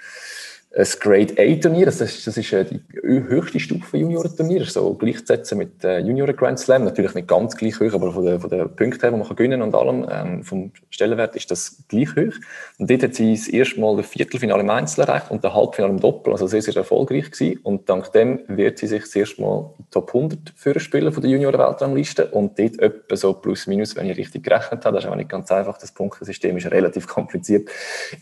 ein 0.78 0.87
Grade 1.00 1.34
A-Turnier, 1.38 1.87
das 1.87 2.02
ist, 2.02 2.26
das 2.26 2.37
ist 2.37 2.52
äh, 2.52 2.67
die 2.67 2.82
höchste 3.02 3.58
Stufe 3.58 3.96
Juniorenturnier, 3.96 4.67
so 4.67 4.93
gleichzusetzen 4.93 5.56
mit 5.56 5.82
äh, 5.82 6.00
Junioren 6.00 6.37
Grand 6.37 6.58
Slam, 6.58 6.84
natürlich 6.84 7.14
nicht 7.14 7.28
ganz 7.28 7.56
gleich 7.56 7.81
hoch, 7.81 7.94
aber 7.94 8.12
von 8.12 8.26
den, 8.26 8.40
von 8.40 8.50
den 8.50 8.76
Punkten 8.76 9.00
her, 9.00 9.11
die 9.11 9.17
man 9.17 9.26
kann 9.26 9.37
gewinnen 9.37 9.62
und 9.62 9.75
allem, 9.75 10.06
ähm, 10.11 10.45
vom 10.45 10.73
Stellenwert 10.90 11.35
ist 11.35 11.50
das 11.50 11.83
gleich 11.88 12.11
hoch. 12.11 12.35
Und 12.78 12.90
dort 12.90 13.02
hat 13.02 13.14
sie 13.14 13.33
das 13.35 13.49
erste 13.49 13.80
Mal 13.80 13.97
das 13.97 14.06
Viertelfinale 14.06 14.61
im 14.61 14.68
Einzel 14.68 15.00
erreicht 15.02 15.30
und 15.30 15.42
das 15.42 15.54
Halbfinale 15.54 15.95
im 15.95 16.00
Doppel, 16.00 16.35
also 16.35 16.47
sehr, 16.47 16.61
sehr 16.61 16.76
erfolgreich 16.76 17.30
gewesen. 17.30 17.59
Und 17.62 17.88
dank 17.88 18.12
dem 18.12 18.40
wird 18.49 18.76
sie 18.76 18.87
sich 18.87 19.00
das 19.00 19.16
erste 19.16 19.40
Mal 19.40 19.71
Top 19.90 20.14
100 20.14 20.52
für 20.56 20.78
spielen 20.78 21.11
von 21.11 21.23
der 21.23 21.30
Junioren-Weltrangliste. 21.30 22.26
Und 22.26 22.59
dort 22.59 22.78
etwa 22.80 23.16
so 23.16 23.33
plus 23.33 23.66
minus, 23.66 23.97
wenn 23.97 24.11
ich 24.11 24.18
richtig 24.18 24.45
gerechnet 24.45 24.85
habe, 24.85 24.97
das 24.97 25.04
ist 25.04 25.06
aber 25.06 25.16
nicht 25.16 25.30
ganz 25.30 25.50
einfach, 25.50 25.78
das 25.78 25.92
Punktesystem 25.92 26.54
ist 26.59 26.71
relativ 26.71 27.06
kompliziert, 27.06 27.71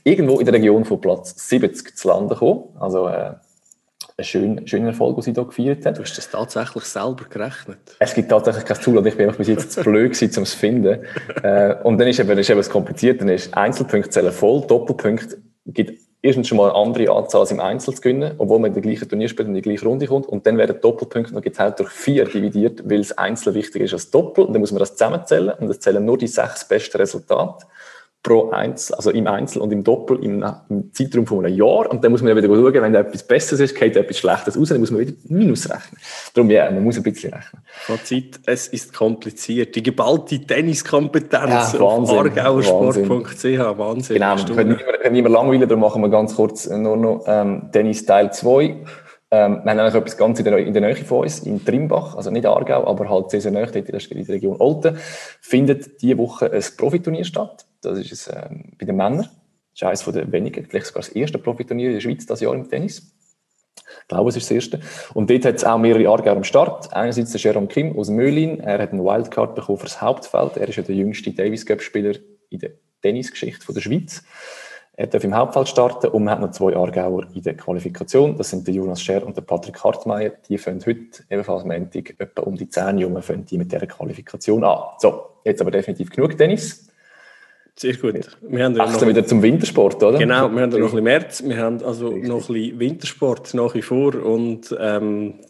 irgendwo 0.04 0.38
in 0.38 0.44
der 0.44 0.54
Region 0.54 0.84
von 0.84 1.00
Platz 1.00 1.48
70 1.48 1.96
zu 1.96 2.08
landen 2.08 2.34
gekommen. 2.44 2.76
Also 2.80 3.08
äh, 3.08 3.34
ein 4.16 4.24
schöner, 4.24 4.66
schöner 4.66 4.88
Erfolg, 4.88 5.16
den 5.16 5.22
sie 5.22 5.32
hier 5.32 5.44
gefeiert 5.44 5.86
hat. 5.86 5.98
Du 5.98 6.02
hast 6.02 6.16
das 6.16 6.30
tatsächlich 6.30 6.84
selber 6.84 7.24
gerechnet? 7.28 7.78
Es 7.98 8.14
gibt 8.14 8.28
tatsächlich 8.28 8.64
kein 8.64 8.78
Tool 8.78 8.98
und 8.98 9.06
ich 9.06 9.16
bin 9.16 9.26
einfach 9.26 9.38
bis 9.38 9.48
jetzt 9.48 9.72
zu 9.72 9.82
blöd 9.82 10.12
gewesen, 10.12 10.38
um 10.38 10.42
es 10.44 10.50
zu 10.52 10.58
finden. 10.58 11.00
äh, 11.42 11.74
und 11.82 11.98
dann 11.98 12.08
ist 12.08 12.20
eben, 12.20 12.38
ist 12.38 12.48
eben 12.48 12.58
das 12.58 12.70
kompliziert, 12.70 13.20
dann 13.20 13.28
ist 13.28 13.54
Einzelpunkte 13.56 14.10
zählen 14.10 14.32
voll, 14.32 14.64
Doppelpunkte 14.66 15.38
gibt 15.66 15.98
erstens 16.22 16.48
schon 16.48 16.58
mal 16.58 16.70
eine 16.70 16.78
andere 16.78 17.10
Anzahl 17.10 17.42
als 17.42 17.50
im 17.50 17.60
Einzel 17.60 17.94
zu 17.94 18.00
gewinnen, 18.00 18.34
obwohl 18.38 18.58
man 18.58 18.68
in 18.68 18.74
der 18.74 18.82
gleichen 18.82 19.08
Turnier 19.08 19.28
spielt 19.28 19.48
und 19.48 19.54
in 19.54 19.62
die 19.62 19.68
gleiche 19.68 19.86
Runde 19.86 20.06
kommt. 20.06 20.26
Und 20.26 20.46
dann 20.46 20.56
werden 20.56 20.80
Doppelpunkte 20.80 21.34
noch 21.34 21.42
geteilt 21.42 21.78
durch 21.78 21.90
vier 21.90 22.24
dividiert, 22.24 22.88
weil 22.88 22.98
das 22.98 23.12
Einzel 23.12 23.54
wichtiger 23.54 23.84
ist 23.84 23.92
als 23.92 24.10
Doppel. 24.10 24.44
Und 24.44 24.54
dann 24.54 24.60
muss 24.60 24.72
man 24.72 24.78
das 24.78 24.92
zusammenzählen 24.92 25.50
und 25.58 25.68
es 25.68 25.80
zählen 25.80 26.04
nur 26.04 26.16
die 26.16 26.26
sechs 26.26 26.66
besten 26.66 26.96
Resultate 26.96 27.66
pro 28.24 28.50
Einzel, 28.50 28.94
also 28.94 29.10
im 29.10 29.26
Einzel 29.26 29.60
und 29.60 29.70
im 29.70 29.84
Doppel 29.84 30.24
im, 30.24 30.42
im 30.70 30.92
Zeitraum 30.94 31.26
von 31.26 31.44
einem 31.44 31.56
Jahr. 31.56 31.90
Und 31.90 32.02
dann 32.02 32.10
muss 32.10 32.22
man 32.22 32.30
ja 32.30 32.42
wieder 32.42 32.48
schauen, 32.48 32.72
wenn 32.72 32.94
etwas 32.94 33.22
Besseres 33.22 33.60
ist, 33.60 33.78
geht 33.78 33.94
etwas 33.96 34.18
Schlechtes 34.18 34.58
raus, 34.58 34.70
dann 34.70 34.80
muss 34.80 34.90
man 34.90 35.02
wieder 35.02 35.12
Minus 35.28 35.68
rechnen. 35.68 36.00
Darum, 36.32 36.50
ja, 36.50 36.70
man 36.70 36.82
muss 36.82 36.96
ein 36.96 37.02
bisschen 37.02 37.34
rechnen. 37.34 37.62
Fazit, 37.66 38.40
es 38.46 38.68
ist 38.68 38.94
kompliziert. 38.94 39.76
Die 39.76 39.82
geballte 39.82 40.40
Tenniskompetenz 40.40 41.74
ja, 41.74 41.80
auf 41.80 42.10
argauersport.ch, 42.10 43.44
Wahnsinn. 43.78 44.14
Genau, 44.14 44.38
wir 44.38 44.54
können 44.56 44.70
nicht, 44.70 44.86
mehr, 44.86 45.10
nicht 45.10 45.22
mehr 45.22 45.30
langweilen, 45.30 45.68
darum 45.68 45.80
machen 45.80 46.00
wir 46.00 46.08
ganz 46.08 46.34
kurz 46.34 46.66
nur 46.66 46.96
noch 46.96 47.24
ähm, 47.26 47.68
Tennis 47.72 48.06
Teil 48.06 48.32
2. 48.32 48.64
Ähm, 49.34 49.60
wir 49.64 49.70
haben 49.70 49.78
eigentlich 49.78 49.94
etwas 49.96 50.16
ganz 50.16 50.38
in 50.38 50.46
der, 50.46 50.56
in 50.58 50.72
der 50.72 50.80
Nähe 50.80 50.96
von 50.96 51.24
uns, 51.24 51.40
in 51.40 51.62
Trimbach, 51.62 52.16
also 52.16 52.30
nicht 52.30 52.46
Aargau, 52.46 52.86
aber 52.86 53.10
halt 53.10 53.30
sehr, 53.30 53.42
sehr 53.42 53.52
nahe, 53.52 53.66
dort 53.66 53.88
in 53.90 54.24
der 54.24 54.34
Region 54.34 54.56
Olten, 54.58 54.96
findet 55.42 56.00
diese 56.00 56.16
Woche 56.16 56.50
ein 56.50 56.62
Profiturnier 56.78 57.24
statt. 57.24 57.66
Das 57.84 57.98
ist 57.98 58.12
es 58.12 58.28
ähm, 58.28 58.72
bei 58.78 58.86
den 58.86 58.96
Männern. 58.96 59.28
Das 59.78 59.82
ist 59.82 59.84
eines 59.84 60.04
der 60.04 60.30
wenigen, 60.30 60.66
vielleicht 60.66 60.86
sogar 60.86 61.02
das 61.02 61.10
erste 61.10 61.38
Profiturnier 61.38 61.88
in 61.88 61.94
der 61.94 62.00
Schweiz 62.00 62.26
das 62.26 62.40
Jahr 62.40 62.54
im 62.54 62.68
Tennis. 62.68 63.14
Ich 64.02 64.08
glaube, 64.08 64.30
es 64.30 64.36
ist 64.36 64.50
das 64.50 64.54
erste. 64.54 64.80
Und 65.14 65.30
dort 65.30 65.44
hat 65.44 65.56
es 65.56 65.64
auch 65.64 65.78
mehrere 65.78 66.08
Aargauer 66.08 66.36
am 66.36 66.44
Start. 66.44 66.92
Einerseits 66.92 67.32
der 67.32 67.40
Jerome 67.40 67.66
Kim 67.66 67.98
aus 67.98 68.08
Möhlin. 68.08 68.60
Er 68.60 68.80
hat 68.80 68.92
einen 68.92 69.04
Wildcard 69.04 69.54
bekommen 69.54 69.78
fürs 69.78 70.00
Hauptfeld. 70.00 70.56
Er 70.56 70.68
ist 70.68 70.76
ja 70.76 70.82
der 70.82 70.94
jüngste 70.94 71.32
Davis 71.32 71.66
Cup 71.66 71.82
Spieler 71.82 72.14
in 72.50 72.58
der 72.60 72.70
Tennisgeschichte 73.02 73.72
der 73.72 73.80
Schweiz. 73.80 74.22
Er 74.96 75.08
darf 75.08 75.24
im 75.24 75.34
Hauptfeld 75.34 75.68
starten 75.68 76.06
und 76.08 76.24
man 76.24 76.34
hat 76.34 76.40
noch 76.40 76.52
zwei 76.52 76.76
Aargauer 76.76 77.26
in 77.34 77.42
der 77.42 77.56
Qualifikation. 77.56 78.36
Das 78.36 78.50
sind 78.50 78.66
der 78.66 78.74
Jonas 78.74 79.02
Scher 79.02 79.26
und 79.26 79.36
der 79.36 79.42
Patrick 79.42 79.82
Hartmeier. 79.82 80.32
Die 80.48 80.56
fangen 80.56 80.80
heute, 80.86 81.24
ebenfalls 81.28 81.62
am 81.62 81.68
Montag, 81.68 82.14
etwa 82.18 82.42
um 82.42 82.54
die 82.56 82.68
zehn 82.68 82.98
Jungen, 82.98 83.20
fangen 83.20 83.44
die 83.44 83.58
mit 83.58 83.72
dieser 83.72 83.88
Qualifikation 83.88 84.62
an. 84.62 84.78
So, 84.98 85.30
jetzt 85.44 85.60
aber 85.60 85.72
definitiv 85.72 86.10
genug 86.10 86.38
Tennis. 86.38 86.88
Sehr 87.76 87.96
gut. 87.96 88.14
Wir 88.40 88.64
haben 88.64 88.76
ja 88.76 88.86
noch 88.86 89.06
wieder 89.06 89.26
zum 89.26 89.42
Wintersport, 89.42 90.02
oder? 90.02 90.18
Genau, 90.18 90.48
wir 90.48 90.62
haben 90.62 90.72
ja 90.72 90.78
noch 90.78 90.94
ein 90.94 91.02
bisschen 91.02 91.04
März, 91.04 91.42
wir 91.44 91.56
haben 91.56 91.82
also 91.82 92.10
noch 92.10 92.48
ein 92.48 92.54
bisschen 92.54 92.78
Wintersport 92.78 93.54
nach 93.54 93.74
wie 93.74 93.82
vor 93.82 94.14
und 94.14 94.74
ähm, 94.78 95.40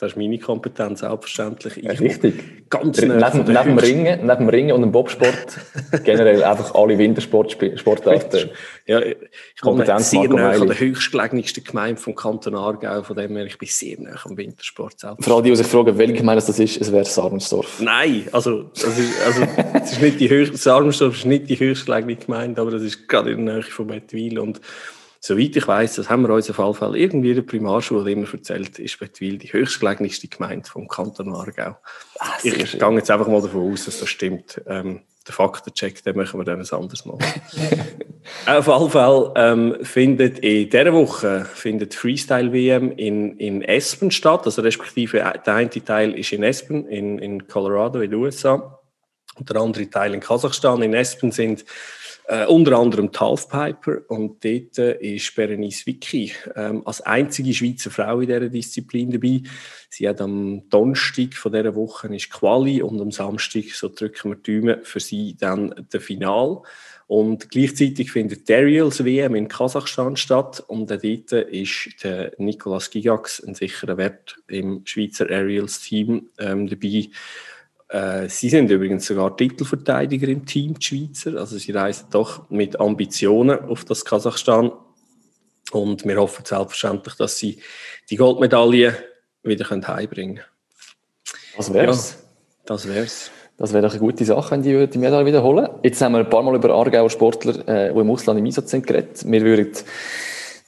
das 0.00 0.12
ist 0.12 0.16
meine 0.16 0.38
Kompetenz, 0.38 1.00
selbstverständlich. 1.00 1.76
Ich 1.76 2.00
Richtig. 2.00 2.70
Ganz 2.70 3.02
neben, 3.02 3.18
neben, 3.18 3.44
dem 3.44 3.78
Ringen, 3.78 4.26
neben 4.26 4.38
dem 4.38 4.48
Ringen 4.48 4.72
und 4.72 4.80
dem 4.80 4.92
Bobsport 4.92 5.58
generell 6.04 6.42
einfach 6.42 6.74
alle 6.74 6.96
Wintersportarten. 6.96 8.50
ja, 8.86 9.00
ich 9.02 9.16
komme 9.60 9.84
sehr 9.98 10.28
nah 10.28 10.52
an 10.52 10.66
der 10.66 10.80
höchstgelegensten 10.80 11.64
Gemeinde 11.64 12.00
vom 12.00 12.14
Kanton 12.14 12.54
Aargau, 12.54 13.02
von 13.02 13.14
dem 13.14 13.36
her, 13.36 13.44
ich 13.44 13.58
bin 13.58 13.68
sehr 13.70 14.00
nah 14.00 14.16
am 14.24 14.38
Wintersport. 14.38 14.94
Vor 15.00 15.34
allem 15.34 15.44
die, 15.44 15.50
die 15.50 15.56
sich 15.56 15.66
fragen, 15.66 15.98
welche 15.98 16.14
Gemeinde 16.14 16.42
das 16.46 16.58
ist, 16.58 16.80
es 16.80 16.90
wäre 16.90 17.04
Sarmensdorf. 17.04 17.82
Nein, 17.82 18.26
also, 18.32 18.70
das 18.72 18.98
ist, 18.98 19.26
also 19.26 19.46
es 19.74 19.92
ist 19.92 20.00
nicht 20.00 20.18
die 20.18 20.30
höchst, 20.30 20.56
Sarmensdorf 20.56 21.14
ist 21.14 21.26
nicht 21.26 21.50
die 21.50 21.60
höchstgelegene 21.60 22.16
Gemeinde, 22.16 22.58
aber 22.62 22.70
das 22.70 22.82
ist 22.82 23.06
gerade 23.06 23.32
in 23.32 23.44
der 23.44 23.56
Nähe 23.56 23.62
von 23.64 23.86
Bettwil 23.86 24.38
und 24.38 24.62
Soweit 25.22 25.54
ich 25.54 25.68
weiß, 25.68 25.96
das 25.96 26.08
haben 26.08 26.22
wir 26.22 26.34
uns 26.34 26.48
auf 26.48 26.58
alle 26.58 26.72
Fälle 26.72 26.98
irgendwie 26.98 27.30
in 27.30 27.36
der 27.36 27.42
Primarschule 27.42 28.10
immer 28.10 28.26
erzählt, 28.32 28.78
ist 28.78 28.98
Bettwil 28.98 29.36
die 29.36 29.52
höchstgelegenste 29.52 30.28
Gemeinde 30.28 30.68
vom 30.68 30.88
Kanton 30.88 31.34
Aargau. 31.34 31.76
Ah, 32.18 32.36
ich 32.42 32.54
gehe 32.54 32.92
jetzt 32.94 33.10
einfach 33.10 33.28
mal 33.28 33.42
davon 33.42 33.70
aus, 33.70 33.84
dass 33.84 34.00
das 34.00 34.08
stimmt. 34.08 34.62
Ähm, 34.66 35.02
den 35.28 35.32
Faktencheck, 35.32 36.02
den 36.02 36.16
machen 36.16 36.40
wir 36.40 36.44
dann 36.44 36.60
ein 36.60 36.72
anderes 36.72 37.04
Mal. 37.04 37.18
auf 38.46 38.68
alle 38.68 38.88
Fälle 38.88 39.32
ähm, 39.36 39.76
findet 39.82 40.38
in 40.38 40.70
dieser 40.70 40.92
Woche 40.94 41.44
findet 41.44 41.94
Freestyle 41.94 42.52
WM 42.54 42.90
in, 42.92 43.36
in 43.36 43.62
Aspen 43.68 44.10
statt, 44.10 44.46
also 44.46 44.62
respektive 44.62 45.18
der 45.18 45.54
eine 45.54 45.68
Teil 45.68 46.18
ist 46.18 46.32
in 46.32 46.44
Aspen, 46.44 46.86
in, 46.86 47.18
in 47.18 47.46
Colorado 47.46 48.00
in 48.00 48.10
den 48.10 48.20
USA 48.20 48.80
und 49.36 49.50
der 49.50 49.56
andere 49.56 49.88
Teil 49.90 50.14
in 50.14 50.20
Kasachstan. 50.20 50.80
In 50.82 50.94
Aspen 50.94 51.30
sind 51.30 51.64
äh, 52.30 52.46
unter 52.46 52.78
anderem 52.78 53.10
die 53.10 53.18
Halfpiper 53.18 54.02
und 54.08 54.44
dort 54.44 54.78
äh, 54.78 55.16
ist 55.16 55.34
Berenice 55.34 55.84
Vicky 55.84 56.32
ähm, 56.54 56.86
als 56.86 57.00
einzige 57.00 57.52
Schweizer 57.52 57.90
Frau 57.90 58.20
in 58.20 58.28
dieser 58.28 58.48
Disziplin 58.48 59.10
dabei. 59.10 59.42
Sie 59.88 60.08
hat 60.08 60.20
am 60.20 60.68
Donnerstag 60.70 61.34
von 61.34 61.50
dieser 61.52 61.74
Woche 61.74 62.14
ist 62.14 62.30
Quali 62.30 62.82
und 62.82 63.00
am 63.00 63.10
Samstag, 63.10 63.64
so 63.72 63.88
drücken 63.88 64.30
wir 64.30 64.36
die 64.36 64.60
Daumen, 64.60 64.84
für 64.84 65.00
sie 65.00 65.36
dann 65.36 65.88
der 65.92 66.00
Final. 66.00 66.62
Und 67.08 67.50
gleichzeitig 67.50 68.12
findet 68.12 68.48
der 68.48 68.58
Aerials 68.58 69.04
WM 69.04 69.34
in 69.34 69.48
Kasachstan 69.48 70.16
statt 70.16 70.62
und 70.68 70.88
dort 70.88 71.02
ist 71.02 72.04
der 72.04 72.32
Nicolas 72.38 72.90
Gigax 72.90 73.42
ein 73.42 73.56
sicherer 73.56 73.96
Wert 73.96 74.36
im 74.46 74.82
Schweizer 74.84 75.28
Aerials 75.28 75.80
Team 75.80 76.28
ähm, 76.38 76.68
dabei 76.68 77.08
äh, 77.90 78.28
sie 78.28 78.48
sind 78.48 78.70
übrigens 78.70 79.06
sogar 79.06 79.36
Titelverteidiger 79.36 80.28
im 80.28 80.46
Team, 80.46 80.74
die 80.78 80.84
Schweizer. 80.84 81.36
Also 81.38 81.58
sie 81.58 81.72
reisen 81.72 82.06
doch 82.10 82.48
mit 82.48 82.78
Ambitionen 82.78 83.58
auf 83.58 83.84
das 83.84 84.04
Kasachstan. 84.04 84.70
Und 85.72 86.04
wir 86.04 86.16
hoffen 86.16 86.44
selbstverständlich, 86.44 87.14
dass 87.16 87.38
sie 87.38 87.60
die 88.08 88.16
Goldmedaille 88.16 88.94
wieder 89.42 89.68
heimbringen 89.68 90.36
können. 90.36 90.46
Das 91.56 91.72
wär's. 91.72 92.10
Ja, 92.12 92.18
das 92.66 92.88
wär's. 92.88 93.30
Das 93.56 93.72
wäre 93.72 93.82
doch 93.82 93.90
eine 93.90 94.00
gute 94.00 94.24
Sache, 94.24 94.52
wenn 94.52 94.62
die 94.62 94.86
die 94.86 94.98
Medaille 94.98 95.26
wiederholen. 95.26 95.68
Jetzt 95.82 96.00
haben 96.00 96.12
wir 96.12 96.20
ein 96.20 96.30
paar 96.30 96.42
Mal 96.42 96.54
über 96.54 96.70
Aargauer 96.70 97.10
Sportler, 97.10 97.68
äh, 97.68 97.92
die 97.92 97.98
im 97.98 98.10
Ausland 98.10 98.38
im 98.38 98.46
Einsatz 98.46 98.70
sind, 98.70 98.86
geredet. 98.86 99.22
Wir 99.30 99.42
würden 99.42 99.72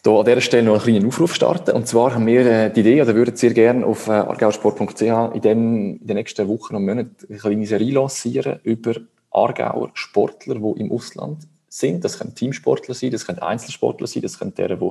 hier 0.05 0.19
an 0.19 0.25
dieser 0.25 0.41
Stelle 0.41 0.65
noch 0.65 0.75
einen 0.75 0.83
kleinen 0.83 1.07
Aufruf 1.07 1.35
starten. 1.35 1.73
Und 1.73 1.87
zwar 1.87 2.15
haben 2.15 2.27
wir 2.27 2.45
äh, 2.45 2.73
die 2.73 2.81
Idee, 2.81 3.03
oder 3.03 3.15
würden 3.15 3.37
sehr 3.37 3.55
gerne 3.55 3.87
auf 3.87 4.09
äh, 4.09 4.13
argauersport.ch 4.13 5.01
in, 5.01 5.43
in 5.43 6.07
den 6.07 6.17
nächsten 6.17 6.49
Wochen 6.49 6.75
und 6.75 6.85
Monaten 6.85 7.17
eine 7.29 7.39
kleine 7.39 7.67
Serie 7.67 7.93
lancieren 7.93 8.59
über 8.65 8.95
Aargauer 9.31 9.91
Sportler, 9.95 10.57
die 10.57 10.81
im 10.81 10.93
Ausland 10.93 11.47
sind. 11.69 12.05
Das 12.05 12.19
können 12.19 12.35
Teamsportler 12.35 12.95
sein, 12.95 13.13
das 13.13 13.27
können 13.27 13.39
Einzelsportler 13.39 14.07
sein, 14.07 14.23
das 14.23 14.39
können 14.39 14.55
deren, 14.55 14.79
die 14.79 14.91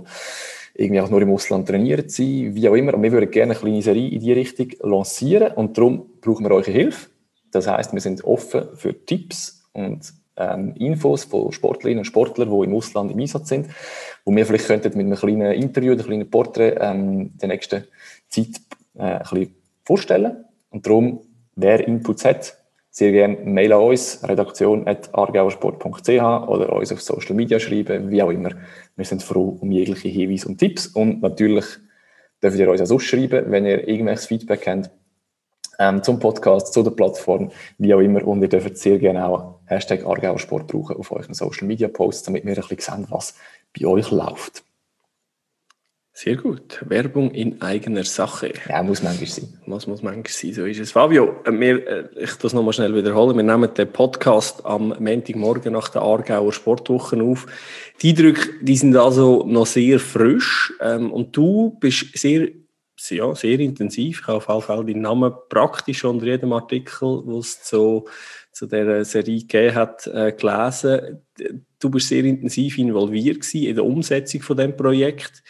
irgendwie 0.75 1.01
auch 1.01 1.09
nur 1.09 1.21
im 1.21 1.31
Ausland 1.31 1.67
trainieren 1.67 2.07
sein, 2.07 2.55
wie 2.55 2.69
auch 2.69 2.75
immer. 2.75 2.93
Und 2.93 3.03
wir 3.03 3.11
würden 3.11 3.29
gerne 3.29 3.51
eine 3.51 3.59
kleine 3.59 3.81
Serie 3.81 4.09
in 4.09 4.19
diese 4.19 4.35
Richtung 4.35 4.67
lancieren 4.81 5.53
und 5.53 5.77
darum 5.77 6.05
brauchen 6.21 6.45
wir 6.45 6.51
eure 6.51 6.71
Hilfe. 6.71 7.09
Das 7.51 7.67
heißt, 7.67 7.93
wir 7.93 8.01
sind 8.01 8.23
offen 8.23 8.69
für 8.75 9.05
Tipps 9.05 9.63
und 9.73 10.13
ähm, 10.37 10.73
Infos 10.75 11.25
von 11.25 11.51
Sportlerinnen 11.51 11.99
und 11.99 12.05
Sportlern, 12.05 12.49
die 12.49 12.65
im 12.65 12.75
Ausland 12.75 13.11
im 13.11 13.19
Einsatz 13.19 13.49
sind, 13.49 13.67
wo 14.25 14.35
wir 14.35 14.45
vielleicht 14.45 14.67
könnten 14.67 14.97
mit 14.97 15.05
einem 15.05 15.15
kleinen 15.15 15.51
Interview, 15.53 15.93
einem 15.93 16.05
kleinen 16.05 16.29
Porträt 16.29 16.77
ähm, 16.79 17.31
der 17.37 17.49
nächsten 17.49 17.85
Zeit 18.29 18.61
äh, 18.95 19.01
ein 19.01 19.19
bisschen 19.19 19.55
vorstellen. 19.83 20.45
Und 20.69 20.85
darum, 20.85 21.21
wer 21.55 21.85
Inputs 21.87 22.25
hat, 22.25 22.57
sehr 22.89 23.11
gerne 23.11 23.37
Mail 23.43 23.71
an 23.73 23.81
uns, 23.81 24.21
redaktion.argauersport.ch 24.27 26.09
oder 26.09 26.73
uns 26.73 26.91
auf 26.91 27.01
Social 27.01 27.35
Media 27.35 27.59
schreiben, 27.59 28.09
wie 28.11 28.21
auch 28.21 28.31
immer. 28.31 28.51
Wir 28.97 29.05
sind 29.05 29.23
froh 29.23 29.57
um 29.61 29.71
jegliche 29.71 30.09
Hinweise 30.09 30.49
und 30.49 30.57
Tipps. 30.57 30.87
Und 30.87 31.21
natürlich 31.21 31.65
dürft 32.43 32.57
ihr 32.57 32.69
uns 32.69 32.81
auch 32.81 32.85
sonst 32.85 33.05
schreiben, 33.05 33.45
wenn 33.49 33.65
ihr 33.65 33.87
irgendwelches 33.87 34.25
Feedback 34.25 34.67
habt 34.67 34.89
ähm, 35.79 36.03
zum 36.03 36.19
Podcast, 36.19 36.73
zu 36.73 36.83
der 36.83 36.91
Plattform, 36.91 37.51
wie 37.77 37.93
auch 37.93 37.99
immer. 37.99 38.25
Und 38.25 38.41
ihr 38.41 38.49
dürft 38.49 38.77
sehr 38.77 38.97
gerne 38.99 39.27
auch 39.27 39.59
Hashtag 39.65 40.05
Argauer 40.05 40.39
Sport 40.39 40.67
brauchen 40.67 40.97
auf 40.97 41.11
euren 41.11 41.33
Social 41.33 41.67
Media 41.67 41.87
Posts, 41.87 42.23
damit 42.23 42.45
wir 42.45 42.57
ein 42.57 42.67
bisschen 42.67 43.05
sehen, 43.05 43.07
was 43.09 43.35
bei 43.77 43.85
euch 43.85 44.11
läuft. 44.11 44.63
Sehr 46.13 46.35
gut. 46.35 46.83
Werbung 46.87 47.31
in 47.31 47.61
eigener 47.61 48.03
Sache. 48.03 48.51
Ja, 48.69 48.83
muss 48.83 49.01
manchmal 49.01 49.27
sein. 49.27 49.57
Muss, 49.65 49.87
muss 49.87 50.03
manchmal 50.03 50.27
sein, 50.27 50.53
so 50.53 50.65
ist 50.65 50.79
es. 50.79 50.91
Fabio, 50.91 51.37
äh, 51.45 51.51
wir, 51.51 51.87
äh, 51.87 52.03
ich 52.19 52.35
das 52.35 52.53
nochmal 52.53 52.73
schnell 52.73 52.93
wiederholen. 52.93 53.37
Wir 53.37 53.43
nehmen 53.43 53.73
den 53.73 53.91
Podcast 53.91 54.65
am 54.65 54.93
Montagmorgen 54.99 55.71
nach 55.71 55.87
der 55.87 56.01
Aargauer 56.01 56.51
Sportwoche 56.51 57.19
auf. 57.23 57.47
Die 58.01 58.09
Eindrücke, 58.09 58.49
die 58.61 58.75
sind 58.75 58.95
also 58.97 59.45
noch 59.47 59.65
sehr 59.65 59.99
frisch. 59.99 60.73
Ähm, 60.81 61.13
und 61.13 61.35
du 61.35 61.77
bist 61.79 62.17
sehr 62.17 62.49
ja, 63.09 63.33
sehr 63.35 63.59
intensiv. 63.59 64.21
Ich 64.21 64.27
habe 64.27 64.37
auf 64.37 64.47
jeden 64.47 64.61
Fall 64.61 64.85
deinen 64.85 65.01
Namen 65.01 65.33
praktisch 65.49 66.03
unter 66.03 66.25
jedem 66.25 66.53
Artikel, 66.53 67.21
wo 67.25 67.39
es 67.39 67.63
zu, 67.63 68.07
zu 68.51 68.67
dieser 68.67 69.03
Serie 69.05 69.39
gegeben 69.39 69.75
hat, 69.75 70.07
äh, 70.07 70.33
gelesen. 70.33 71.21
Du 71.79 71.89
bist 71.89 72.09
sehr 72.09 72.23
intensiv 72.23 72.77
involviert 72.77 73.53
in 73.53 73.75
der 73.75 73.85
Umsetzung 73.85 74.41
von 74.41 74.57
dem 74.57 74.75
Projekt. 74.75 75.43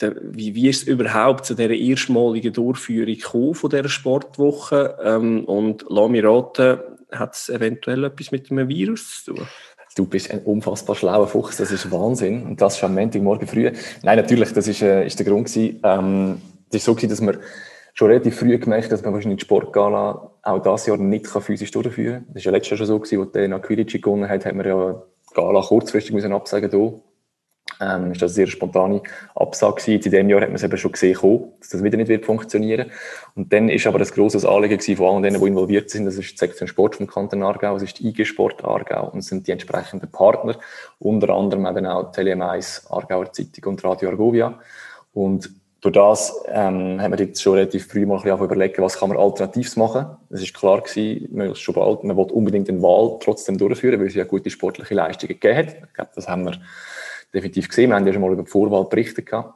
Wie, 0.00 0.54
wie 0.54 0.68
ist 0.68 0.82
es 0.82 0.88
überhaupt 0.88 1.46
zu 1.46 1.54
dieser 1.54 1.70
erstmaligen 1.70 2.52
Durchführung 2.52 3.14
gekommen 3.14 3.54
von 3.54 3.70
dieser 3.70 3.88
Sportwoche? 3.88 4.96
Ähm, 5.02 5.44
und 5.44 5.84
lass 5.88 6.10
mich 6.10 6.24
raten, 6.24 6.80
hat 7.12 7.34
es 7.34 7.48
eventuell 7.48 8.04
etwas 8.04 8.32
mit 8.32 8.50
einem 8.50 8.68
Virus 8.68 9.24
zu 9.24 9.34
tun? 9.34 9.46
Du 9.96 10.06
bist 10.06 10.30
ein 10.30 10.40
unfassbar 10.40 10.96
schlauer 10.96 11.28
Fuchs, 11.28 11.56
das 11.56 11.70
ist 11.70 11.90
Wahnsinn. 11.92 12.44
Und 12.44 12.60
das 12.60 12.78
schon 12.78 12.90
am 12.90 12.94
Montagmorgen 12.96 13.46
früh. 13.46 13.70
Nein, 14.02 14.16
natürlich, 14.16 14.52
das 14.52 14.66
ist, 14.66 14.82
äh, 14.82 15.06
ist 15.06 15.18
der 15.18 15.26
Grund 15.26 15.46
gewesen. 15.46 15.80
Ähm, 15.84 16.42
es 16.68 16.76
ist 16.76 16.84
so 16.84 16.94
gewesen, 16.94 17.10
dass 17.10 17.20
wir 17.20 17.38
schon 17.94 18.08
relativ 18.08 18.36
früh 18.36 18.58
gemerkt 18.58 18.90
dass 18.90 19.02
man 19.02 19.14
wahrscheinlich 19.14 19.38
die 19.38 19.44
Sportgala 19.44 20.32
auch 20.42 20.58
dieses 20.62 20.86
Jahr 20.86 20.96
nicht 20.96 21.28
physisch 21.28 21.70
durchführen 21.70 22.24
kann. 22.24 22.34
Das 22.34 22.44
war 22.44 22.52
ja 22.52 22.56
letztes 22.56 22.70
Jahr 22.70 22.86
schon 22.86 23.08
so 23.08 23.18
wo 23.18 23.24
der 23.24 23.48
nach 23.48 23.62
Quirici 23.62 24.00
gewonnen 24.00 24.28
hat, 24.28 24.44
haben 24.44 24.58
wir 24.58 24.66
ja 24.66 25.02
die 25.30 25.34
Gala 25.34 25.62
kurzfristig 25.62 26.12
müssen 26.12 26.32
absagen 26.32 26.70
müssen. 26.70 27.00
Ähm, 27.80 28.12
ist 28.12 28.22
das 28.22 28.32
eine 28.32 28.34
sehr 28.34 28.46
spontane 28.46 29.02
Absage 29.34 29.74
gewesen. 29.76 29.94
In 29.94 30.00
diesem 30.00 30.28
Jahr 30.28 30.40
hat 30.42 30.48
man 30.48 30.56
es 30.56 30.62
eben 30.62 30.76
schon 30.76 30.92
gesehen, 30.92 31.18
dass 31.58 31.70
das 31.70 31.82
wieder 31.82 31.96
nicht 31.96 32.08
wird 32.08 32.24
funktionieren. 32.24 32.90
Und 33.34 33.52
dann 33.52 33.68
ist 33.68 33.86
aber 33.86 33.98
das 33.98 34.12
grosse 34.12 34.48
Anliegen 34.48 34.78
gewesen 34.78 34.96
von 34.96 35.06
allen 35.06 35.22
denen, 35.22 35.40
die 35.40 35.48
involviert 35.48 35.90
sind. 35.90 36.04
Das 36.04 36.16
ist 36.16 36.32
die 36.32 36.36
Sektion 36.36 36.68
Sport 36.68 36.96
vom 36.96 37.06
Kanton 37.06 37.42
Aargau, 37.42 37.74
das 37.74 37.82
ist 37.82 37.98
die 37.98 38.08
IG 38.08 38.24
Sport 38.24 38.64
Aargau 38.64 39.10
und 39.10 39.22
sind 39.22 39.46
die 39.46 39.52
entsprechenden 39.52 40.10
Partner. 40.10 40.56
Unter 40.98 41.30
anderem 41.30 41.66
eben 41.66 41.86
auch 41.86 42.12
Tele 42.12 42.32
1, 42.48 42.86
Aargauer 42.90 43.32
Zeitung 43.32 43.72
und 43.72 43.84
Radio 43.84 44.10
Argovia. 44.10 44.58
Und 45.12 45.50
durch 45.80 45.94
das 45.94 46.34
ähm, 46.48 47.00
haben 47.00 47.12
wir 47.12 47.26
jetzt 47.26 47.42
schon 47.42 47.54
relativ 47.54 47.88
früh 47.88 48.06
mal 48.06 48.16
ein 48.16 48.22
bisschen 48.22 48.42
überlegen, 48.42 48.82
was 48.82 48.98
kann 48.98 49.10
man 49.10 49.18
alternativ 49.18 49.76
machen. 49.76 50.06
Es 50.30 50.40
ist 50.40 50.54
klar 50.54 50.80
gewesen, 50.80 51.28
man, 51.30 51.54
schon 51.54 51.74
bald, 51.74 52.04
man 52.04 52.16
wollte 52.16 52.32
unbedingt 52.32 52.68
den 52.68 52.80
Wahl 52.80 53.18
trotzdem 53.20 53.58
durchführen, 53.58 54.00
weil 54.00 54.06
es 54.06 54.14
ja 54.14 54.24
gute 54.24 54.48
sportliche 54.48 54.94
Leistungen 54.94 55.38
gegeben 55.38 55.58
hat. 55.58 55.76
Ich 55.86 55.92
glaube, 55.92 56.10
das 56.14 56.26
haben 56.26 56.44
wir 56.44 56.58
definitiv 57.34 57.68
gesehen. 57.68 57.90
Wir 57.90 57.96
haben 57.96 58.06
ja 58.06 58.12
schon 58.12 58.22
mal 58.22 58.32
über 58.32 58.42
die 58.42 58.50
Vorwahl 58.50 58.84
berichtet 58.84 59.26
gehabt, 59.26 59.54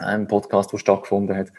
im 0.00 0.26
Podcast, 0.26 0.72
der 0.72 0.78
stattgefunden 0.78 1.36
hat. 1.36 1.52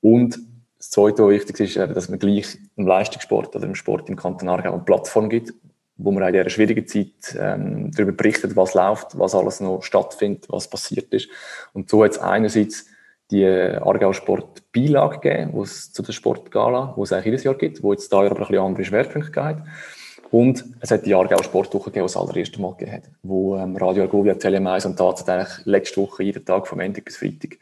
Und 0.00 0.38
das 0.78 0.90
Zweite, 0.90 1.24
was 1.24 1.30
wichtig 1.30 1.60
ist, 1.60 1.76
dass 1.76 2.08
man 2.08 2.18
gleich 2.18 2.58
im 2.76 2.86
Leistungssport 2.86 3.54
oder 3.56 3.66
im 3.66 3.74
Sport 3.74 4.08
im 4.08 4.16
Kanton 4.16 4.48
Aargau 4.48 4.72
eine 4.72 4.82
Plattform 4.82 5.28
gibt, 5.28 5.52
wo 5.96 6.10
man 6.10 6.22
in 6.24 6.32
dieser 6.32 6.50
schwierigen 6.50 6.86
Zeit 6.86 7.36
ähm, 7.38 7.90
darüber 7.92 8.12
berichtet, 8.12 8.56
was 8.56 8.74
läuft, 8.74 9.18
was 9.18 9.34
alles 9.34 9.60
noch 9.60 9.82
stattfindet, 9.82 10.46
was 10.48 10.68
passiert 10.68 11.12
ist. 11.12 11.28
Und 11.72 11.88
so 11.88 12.04
hat 12.04 12.12
es 12.12 12.18
einerseits 12.18 12.86
die 13.30 13.46
Aargau 13.46 14.12
Sport 14.12 14.70
Beilage 14.72 15.20
gegeben, 15.20 15.52
wo 15.54 15.62
es 15.62 15.92
zu 15.92 16.02
der 16.02 16.12
Sportgala, 16.12 16.92
wo 16.96 17.04
es 17.04 17.12
eigentlich 17.12 17.26
jedes 17.26 17.44
Jahr 17.44 17.54
gibt, 17.54 17.82
wo 17.82 17.92
jetzt 17.92 18.12
da 18.12 18.18
aber 18.18 18.32
ein 18.32 18.36
bisschen 18.36 18.58
andere 18.58 18.84
Schwerpunkte 18.84 19.30
gegeben 19.30 19.64
Und 20.34 20.64
es 20.80 20.90
hat 20.90 21.06
die 21.06 21.14
Aargau 21.14 21.40
Sportwoche 21.44 21.92
gegeben, 21.92 22.02
die 22.02 22.06
es 22.06 22.14
das 22.14 22.20
allererste 22.20 22.60
Mal 22.60 22.72
gegeben 22.72 22.96
hat, 22.96 23.04
wo 23.22 23.56
ähm, 23.56 23.76
Radio 23.76 24.02
Argovia, 24.02 24.34
Telemais 24.34 24.84
und 24.84 24.96
Tat 24.96 25.28
eigentlich 25.28 25.64
letzte 25.64 26.00
Woche 26.00 26.24
jeden 26.24 26.44
Tag 26.44 26.66
vom 26.66 26.78
Montag 26.78 27.04
bis 27.04 27.18
Freitag 27.18 27.56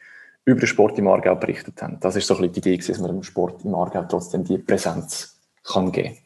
über 0.46 0.60
den 0.60 0.66
Sport 0.66 0.98
im 0.98 1.06
Aargau 1.06 1.34
berichtet 1.34 1.82
haben. 1.82 1.98
Das 2.00 2.16
ist 2.16 2.26
so 2.26 2.34
ein 2.34 2.40
bisschen 2.40 2.62
die 2.62 2.70
Idee, 2.70 2.76
dass 2.78 2.98
man 2.98 3.10
im 3.10 3.22
Sport 3.22 3.62
im 3.66 3.74
Aargau 3.74 4.04
trotzdem 4.08 4.44
die 4.44 4.56
Präsenz 4.56 5.38
kann 5.64 5.92
geben 5.92 6.16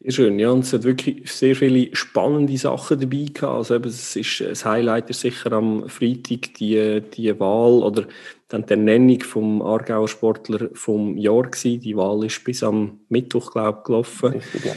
sehr 0.00 0.12
schön, 0.12 0.38
ja, 0.38 0.50
und 0.50 0.64
es 0.64 0.72
hat 0.72 0.82
wirklich 0.82 1.32
sehr 1.32 1.56
viele 1.56 1.94
spannende 1.94 2.58
Sachen 2.58 3.00
dabei 3.00 3.26
gehabt. 3.32 3.44
Also 3.44 3.76
eben, 3.76 3.88
es 3.88 4.14
ist 4.14 4.40
das 4.40 4.64
Highlight 4.64 5.10
ist 5.10 5.20
sicher 5.20 5.52
am 5.52 5.88
Freitag 5.88 6.54
die, 6.58 7.02
die 7.14 7.40
Wahl 7.40 7.82
oder 7.82 8.04
dann 8.48 8.66
die 8.66 8.70
Ernennung 8.70 9.20
vom 9.22 9.62
Aargauer 9.62 10.06
Sportler 10.06 10.68
vom 10.74 11.16
Jahr 11.16 11.44
gewesen. 11.44 11.80
Die 11.80 11.96
Wahl 11.96 12.24
ist 12.24 12.44
bis 12.44 12.62
am 12.62 13.00
Mittwoch, 13.08 13.52
glaube 13.52 13.78
ich, 13.78 13.84
gelaufen. 13.84 14.32
Richtig, 14.32 14.64
ja. 14.66 14.72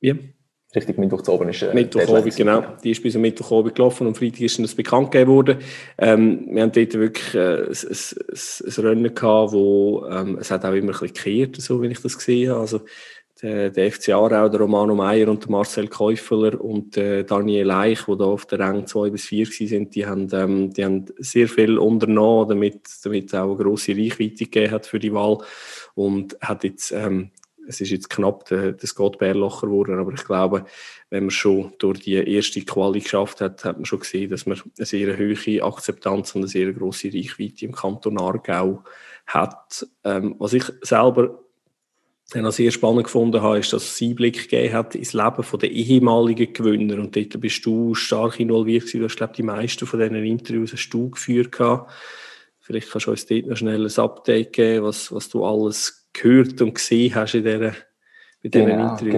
Wie? 0.00 0.34
Richtig, 0.74 0.98
Mittwoch 0.98 1.22
zu 1.22 1.32
oben 1.32 1.48
ist 1.48 1.62
äh, 1.62 1.72
Mittwochabend, 1.72 2.36
genau. 2.36 2.62
Die 2.82 2.90
ist 2.90 3.02
bis 3.02 3.14
am 3.16 3.22
Mittwochabend 3.22 3.74
gelaufen 3.74 4.06
und 4.06 4.08
am 4.12 4.14
Freitag 4.14 4.40
ist 4.40 4.58
das 4.58 4.74
bekannt 4.74 5.10
gegeben 5.10 5.30
worden. 5.30 5.58
Ähm, 5.96 6.48
wir 6.50 6.62
haben 6.62 6.72
dort 6.72 6.94
wirklich 6.94 7.34
äh, 7.34 7.62
ein, 7.62 7.68
ein, 7.68 8.66
ein 8.66 8.86
Rennen 8.86 9.14
gehabt, 9.14 9.52
wo 9.52 10.04
ähm, 10.10 10.38
es 10.38 10.50
hat 10.50 10.64
auch 10.64 10.72
immer 10.72 10.92
ein 10.92 10.98
bisschen 10.98 11.08
gekehrt, 11.08 11.56
so 11.56 11.80
wie 11.80 11.86
ich 11.86 12.00
das 12.00 12.18
gesehen 12.18 12.50
habe. 12.50 12.60
Also 12.60 12.80
der, 13.42 13.70
der 13.70 13.92
FC 13.92 14.10
Aarau, 14.10 14.48
der 14.48 14.60
Romano 14.60 14.94
Meyer 14.94 15.28
und 15.28 15.44
der 15.44 15.50
Marcel 15.50 15.88
Käufeler 15.88 16.60
und 16.60 16.96
der 16.96 17.22
Daniel 17.22 17.70
Eich, 17.70 18.04
die 18.06 18.16
da 18.16 18.24
auf 18.24 18.46
der 18.46 18.60
Rang 18.60 18.86
2 18.86 19.10
bis 19.10 19.26
4 19.26 19.46
sind, 19.46 19.94
die 19.94 20.06
haben, 20.06 20.28
ähm, 20.32 20.72
die 20.72 20.84
haben 20.84 21.04
sehr 21.18 21.48
viel 21.48 21.78
unternommen, 21.78 22.48
damit, 22.48 22.80
damit 23.04 23.26
es 23.26 23.34
auch 23.34 23.54
eine 23.54 23.62
grosse 23.62 23.92
Reichweite 23.92 24.44
gegeben 24.44 24.72
hat 24.72 24.86
für 24.86 24.98
die 24.98 25.12
Wahl 25.12 25.38
und 25.94 26.36
hat 26.40 26.64
jetzt, 26.64 26.92
ähm, 26.92 27.30
es 27.68 27.80
ist 27.80 27.90
jetzt 27.90 28.10
knapp 28.10 28.46
der, 28.46 28.72
der 28.72 28.88
Scott 28.88 29.18
Bärlocher 29.18 29.66
geworden, 29.66 29.98
aber 29.98 30.12
ich 30.12 30.24
glaube, 30.24 30.64
wenn 31.10 31.24
man 31.24 31.30
schon 31.30 31.72
durch 31.78 32.00
die 32.00 32.14
erste 32.14 32.60
Quali 32.62 33.00
geschafft 33.00 33.40
hat, 33.40 33.64
hat 33.64 33.76
man 33.76 33.84
schon 33.84 34.00
gesehen, 34.00 34.30
dass 34.30 34.46
man 34.46 34.60
eine 34.76 34.86
sehr 34.86 35.16
hohe 35.18 35.62
Akzeptanz 35.62 36.34
und 36.34 36.42
eine 36.42 36.48
sehr 36.48 36.72
grosse 36.72 37.08
Reichweite 37.08 37.64
im 37.64 37.72
Kanton 37.72 38.18
Aargau 38.18 38.82
hat. 39.26 39.86
Ähm, 40.04 40.36
was 40.38 40.52
ich 40.52 40.64
selber 40.82 41.40
auch 42.34 42.50
sehr 42.50 42.72
spannend 42.72 43.04
gefunden 43.04 43.40
habe, 43.40 43.58
ist, 43.58 43.72
dass 43.72 43.84
es 43.84 44.02
Einblick 44.02 44.48
gegeben 44.48 44.74
hat 44.74 44.94
ins 44.94 45.12
Leben 45.12 45.44
der 45.60 45.70
ehemaligen 45.70 46.52
Gewinner. 46.52 46.98
Und 46.98 47.14
dort 47.14 47.40
bist 47.40 47.64
du 47.64 47.94
stark 47.94 48.40
involviert 48.40 48.84
gewesen. 48.84 49.00
Du 49.00 49.04
hast, 49.04 49.16
glaube 49.16 49.32
ich, 49.32 49.36
die 49.36 49.42
meisten 49.44 49.86
von 49.86 50.00
diesen 50.00 50.16
Interviews 50.16 50.72
hast 50.72 50.90
du 50.90 51.10
geführt 51.10 51.52
gehabt. 51.52 51.92
Vielleicht 52.58 52.90
kannst 52.90 53.06
du 53.06 53.10
uns 53.12 53.26
dort 53.26 53.46
noch 53.46 53.56
schnell 53.56 53.86
ein 53.86 53.98
Update 53.98 54.52
geben, 54.52 54.86
was, 54.86 55.12
was 55.12 55.28
du 55.28 55.44
alles 55.44 56.05
gehört 56.16 56.60
und 56.62 56.74
gesehen 56.74 57.14
hast 57.14 57.34
in 57.34 57.44
dieser 57.44 57.72
diesen 58.52 58.66
genau, 58.66 58.92
Interviews. 58.92 59.12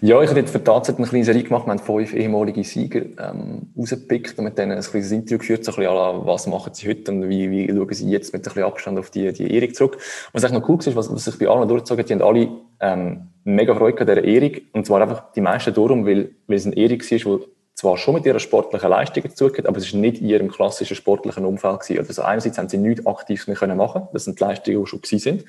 Genau. 0.00 0.16
Ja, 0.16 0.22
ich 0.22 0.30
habe 0.30 0.40
jetzt 0.40 0.50
für 0.52 0.62
tatsächlich 0.62 0.98
eine 0.98 1.08
kleine 1.08 1.24
Serie 1.24 1.42
gemacht. 1.42 1.66
Wir 1.66 1.70
haben 1.70 1.78
fünf 1.78 2.14
ehemalige 2.14 2.64
Sieger 2.64 3.02
ähm, 3.18 3.68
rausgepickt 3.78 4.38
und 4.38 4.44
mit 4.44 4.58
denen 4.58 4.72
ein 4.72 4.82
kleines 4.82 5.12
Interview 5.12 5.38
geführt, 5.38 5.64
so 5.64 5.72
ein 5.72 5.76
bisschen, 5.76 6.26
was 6.26 6.46
machen 6.46 6.74
sie 6.74 6.88
heute 6.88 7.12
und 7.12 7.28
wie, 7.28 7.50
wie 7.50 7.68
schauen 7.68 7.92
sie 7.92 8.10
jetzt 8.10 8.32
mit 8.32 8.42
ein 8.42 8.44
bisschen 8.44 8.64
Abstand 8.64 8.98
auf 8.98 9.10
die, 9.10 9.32
die 9.32 9.54
Ehrung 9.54 9.74
zurück. 9.74 9.98
Was 10.32 10.44
eigentlich 10.44 10.60
noch 10.60 10.68
cool 10.68 10.78
ist, 10.78 10.96
was, 10.96 11.12
was 11.12 11.24
sich 11.24 11.38
bei 11.38 11.48
allen 11.48 11.68
durchgezogen 11.68 12.02
hat, 12.02 12.08
die 12.08 12.14
haben 12.14 12.22
alle 12.22 12.48
ähm, 12.80 13.28
mega 13.44 13.74
Freude 13.74 14.00
an 14.00 14.06
dieser 14.06 14.24
Ehrung 14.24 14.56
und 14.72 14.86
zwar 14.86 15.02
einfach 15.02 15.32
die 15.32 15.40
meisten 15.40 15.74
darum, 15.74 16.06
weil, 16.06 16.30
weil 16.46 16.56
es 16.56 16.66
eine 16.66 16.76
Ehrung 16.76 17.00
war, 17.00 17.38
die 17.38 17.44
zwar 17.74 17.96
schon 17.96 18.14
mit 18.14 18.24
ihrer 18.24 18.38
sportlichen 18.38 18.88
Leistung 18.88 19.24
dazugehört, 19.24 19.66
aber 19.66 19.78
es 19.78 19.86
ist 19.86 19.94
nicht 19.94 20.20
in 20.20 20.28
ihrem 20.28 20.48
klassischen 20.48 20.96
sportlichen 20.96 21.44
Umfeld 21.44 21.80
gewesen. 21.80 22.06
Also 22.06 22.22
einerseits 22.22 22.56
haben 22.56 22.68
sie 22.68 22.78
nichts 22.78 23.04
aktiv 23.04 23.46
mehr 23.48 23.56
können 23.56 23.76
machen, 23.76 24.08
das 24.12 24.24
sind 24.24 24.38
die 24.38 24.44
Leistungen, 24.44 24.80
die 24.80 24.86
schon 24.86 25.00
gewesen 25.00 25.18
sind. 25.18 25.44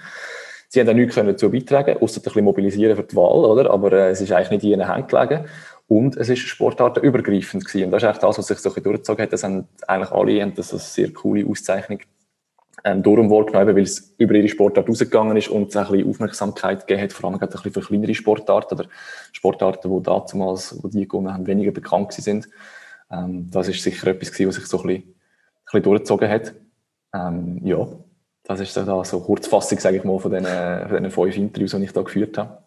Sie 0.75 0.81
haben 0.81 0.87
da 0.87 0.93
nichts 0.93 1.15
dazu 1.15 1.49
beitragen, 1.49 1.95
außer 2.01 2.19
ein 2.19 2.23
bisschen 2.23 2.43
mobilisieren 2.43 2.97
für 2.97 3.03
die 3.03 3.15
Wahl, 3.15 3.45
oder? 3.45 3.71
Aber 3.71 3.93
äh, 3.93 4.09
es 4.09 4.19
ist 4.19 4.33
eigentlich 4.33 4.49
nicht 4.49 4.63
in 4.65 4.71
ihren 4.71 4.91
Händen 4.91 5.07
gelegen. 5.07 5.45
Und 5.87 6.17
es 6.17 6.27
ist 6.27 6.39
sportartenübergreifend 6.39 7.63
gewesen. 7.63 7.85
Und 7.85 7.91
das 7.91 8.03
ist 8.03 8.09
eigentlich 8.09 8.21
das, 8.21 8.37
was 8.37 8.47
sich 8.47 8.57
so 8.57 8.67
ein 8.67 8.73
bisschen 8.73 8.83
durchgezogen 8.83 9.23
hat. 9.23 9.31
Das 9.31 9.45
haben 9.45 9.69
eigentlich 9.87 10.11
alle 10.11 10.41
haben 10.41 10.53
das 10.53 10.71
eine 10.71 10.81
sehr 10.81 11.13
coole 11.13 11.47
Auszeichnung 11.47 11.99
ähm, 12.83 13.03
darum 13.03 13.29
weil 13.29 13.79
es 13.79 14.13
über 14.17 14.33
ihre 14.33 14.49
Sportart 14.49 14.89
rausgegangen 14.89 15.37
ist 15.37 15.47
und 15.47 15.69
es 15.69 15.77
ein 15.77 15.87
bisschen 15.87 16.09
Aufmerksamkeit 16.09 16.85
gegeben 16.85 17.03
hat, 17.03 17.13
vor 17.13 17.29
allem 17.29 17.39
ein 17.41 17.49
bisschen 17.49 17.71
für 17.71 17.79
kleinere 17.79 18.13
Sportarten 18.13 18.77
oder 18.77 18.89
Sportarten, 19.31 19.95
die 19.95 20.03
damals, 20.03 20.77
wo 20.83 20.89
die 20.89 21.07
gewonnen 21.07 21.33
haben, 21.33 21.47
weniger 21.47 21.71
bekannt 21.71 22.11
sind. 22.11 22.49
Ähm, 23.09 23.49
das 23.49 23.69
ist 23.69 23.81
sicher 23.81 24.07
etwas 24.07 24.33
gewesen, 24.33 24.49
was 24.49 24.55
sich 24.55 24.65
so 24.65 24.81
ein 24.81 24.87
bisschen, 24.87 25.03
ein 25.03 25.13
bisschen 25.63 25.83
durchgezogen 25.83 26.29
hat. 26.29 26.53
Ähm, 27.13 27.61
ja, 27.63 27.87
das 28.45 28.59
ist 28.59 28.73
so, 28.73 29.03
so 29.03 29.19
Kurzfassung, 29.21 29.79
sage 29.79 29.97
ich 29.97 30.03
mal, 30.03 30.19
von 30.19 30.31
diesen, 30.31 30.45
von 30.45 30.97
diesen 30.97 31.11
fünf 31.11 31.37
Interviews, 31.37 31.71
die 31.71 31.83
ich 31.83 31.91
da 31.91 32.01
geführt 32.01 32.37
habe. 32.37 32.57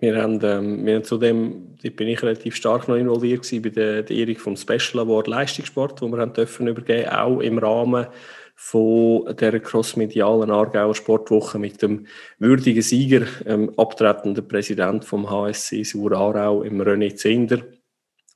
Wir 0.00 0.22
haben, 0.22 0.38
ähm, 0.44 0.86
wir 0.86 0.96
haben 0.96 1.04
zudem, 1.04 1.76
da 1.82 1.90
bin 1.90 2.06
ich 2.06 2.22
relativ 2.22 2.54
stark 2.54 2.86
noch 2.86 2.94
involviert 2.94 3.42
gewesen, 3.42 3.62
bei 3.62 3.70
der, 3.70 4.02
der 4.04 4.16
Ehrung 4.16 4.36
vom 4.36 4.56
Special 4.56 5.02
Award 5.02 5.26
Leistungssport, 5.26 6.00
wo 6.00 6.08
wir 6.08 6.18
haben 6.18 6.32
dürfen 6.32 6.68
übergeben, 6.68 7.08
auch 7.08 7.40
im 7.40 7.58
Rahmen 7.58 8.06
von 8.54 9.36
der 9.36 9.58
crossmedialen 9.58 10.50
Aargauer 10.50 10.94
Sportwoche 10.94 11.58
mit 11.58 11.82
dem 11.82 12.06
würdigen 12.38 12.82
Sieger, 12.82 13.26
ähm, 13.46 13.72
abtretenden 13.76 14.46
Präsident 14.46 15.04
vom 15.04 15.28
HSC 15.30 15.82
Sur 15.82 16.12
Aarau, 16.12 16.62
im 16.62 16.80
René 16.80 17.14
Zinder 17.16 17.58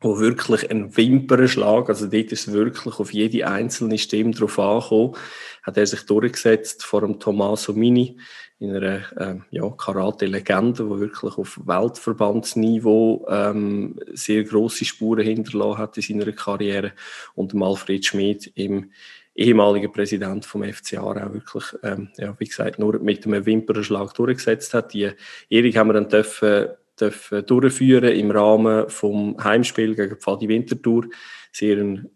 wo 0.03 0.19
wirklich 0.19 0.71
ein 0.71 0.97
Wimpernschlag, 0.97 1.89
also 1.89 2.07
dort 2.07 2.33
ist 2.33 2.53
wirklich 2.53 2.99
auf 2.99 3.13
jede 3.13 3.47
einzelne 3.47 3.99
Stimme 3.99 4.33
drauf 4.33 4.59
angekommen, 4.59 5.17
hat 5.63 5.77
er 5.77 5.87
sich 5.87 6.03
durchgesetzt 6.07 6.85
vor 6.85 7.03
dem 7.03 7.19
Tommaso 7.19 7.73
Mini 7.73 8.19
in 8.59 8.77
einer 8.77 9.01
äh, 9.17 9.37
ja, 9.51 9.69
Karate-Legende, 9.71 10.89
wo 10.89 11.01
wirklich 11.01 11.37
auf 11.37 11.59
Weltverbandsniveau 11.65 13.27
ähm, 13.29 13.99
sehr 14.13 14.45
große 14.45 14.85
Spuren 14.85 15.25
hinterlassen 15.25 15.79
hat 15.79 15.97
in 15.97 16.03
seiner 16.03 16.31
Karriere 16.33 16.93
und 17.35 17.53
dem 17.53 17.63
Alfred 17.63 18.05
Schmid 18.05 18.53
im 18.55 18.93
ehemaligen 19.35 19.93
Präsident 19.93 20.45
vom 20.45 20.63
FC 20.63 20.99
Aarau 20.99 21.33
wirklich, 21.33 21.65
ähm, 21.83 22.11
ja, 22.19 22.35
wie 22.39 22.45
gesagt, 22.45 22.79
nur 22.79 22.99
mit 23.01 23.27
einem 23.27 23.45
Wimpernschlag 23.47 24.15
durchgesetzt 24.15 24.75
hat. 24.75 24.93
Die 24.93 25.11
Ehrung 25.49 25.75
haben 25.75 25.89
wir 25.89 25.95
dann 25.95 26.09
dürfen 26.09 26.69
dürfen 27.03 27.47
durchführen 27.47 28.13
im 28.13 28.31
Rahmen 28.31 28.89
vom 28.89 29.37
Heimspiel 29.43 29.95
gegen 29.95 30.17
Pfadi 30.17 30.49
Winterthur. 30.49 31.07
Sehr 31.53 31.79
ein 31.79 32.11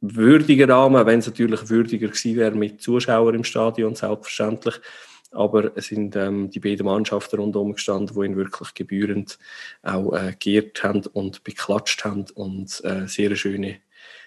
würdiger 0.00 0.68
Rahmen, 0.68 1.06
wenn 1.06 1.18
es 1.18 1.26
natürlich 1.26 1.68
würdiger 1.68 2.08
gewesen 2.08 2.36
wäre 2.36 2.54
mit 2.54 2.80
Zuschauern 2.80 3.34
im 3.34 3.44
Stadion, 3.44 3.94
selbstverständlich. 3.94 4.76
Aber 5.30 5.76
es 5.76 5.88
sind 5.88 6.16
ähm, 6.16 6.48
die 6.50 6.60
beiden 6.60 6.86
Mannschaften 6.86 7.38
rundherum 7.38 7.74
gestanden, 7.74 8.16
die 8.18 8.26
ihn 8.26 8.36
wirklich 8.36 8.72
gebührend 8.72 9.38
auch 9.82 10.14
äh, 10.14 10.34
geehrt 10.38 10.82
haben 10.82 11.04
und 11.12 11.44
beklatscht 11.44 12.04
haben. 12.04 12.24
Und 12.34 12.82
äh, 12.84 13.06
sehr 13.06 13.26
eine 13.26 13.36
schöne, 13.36 13.80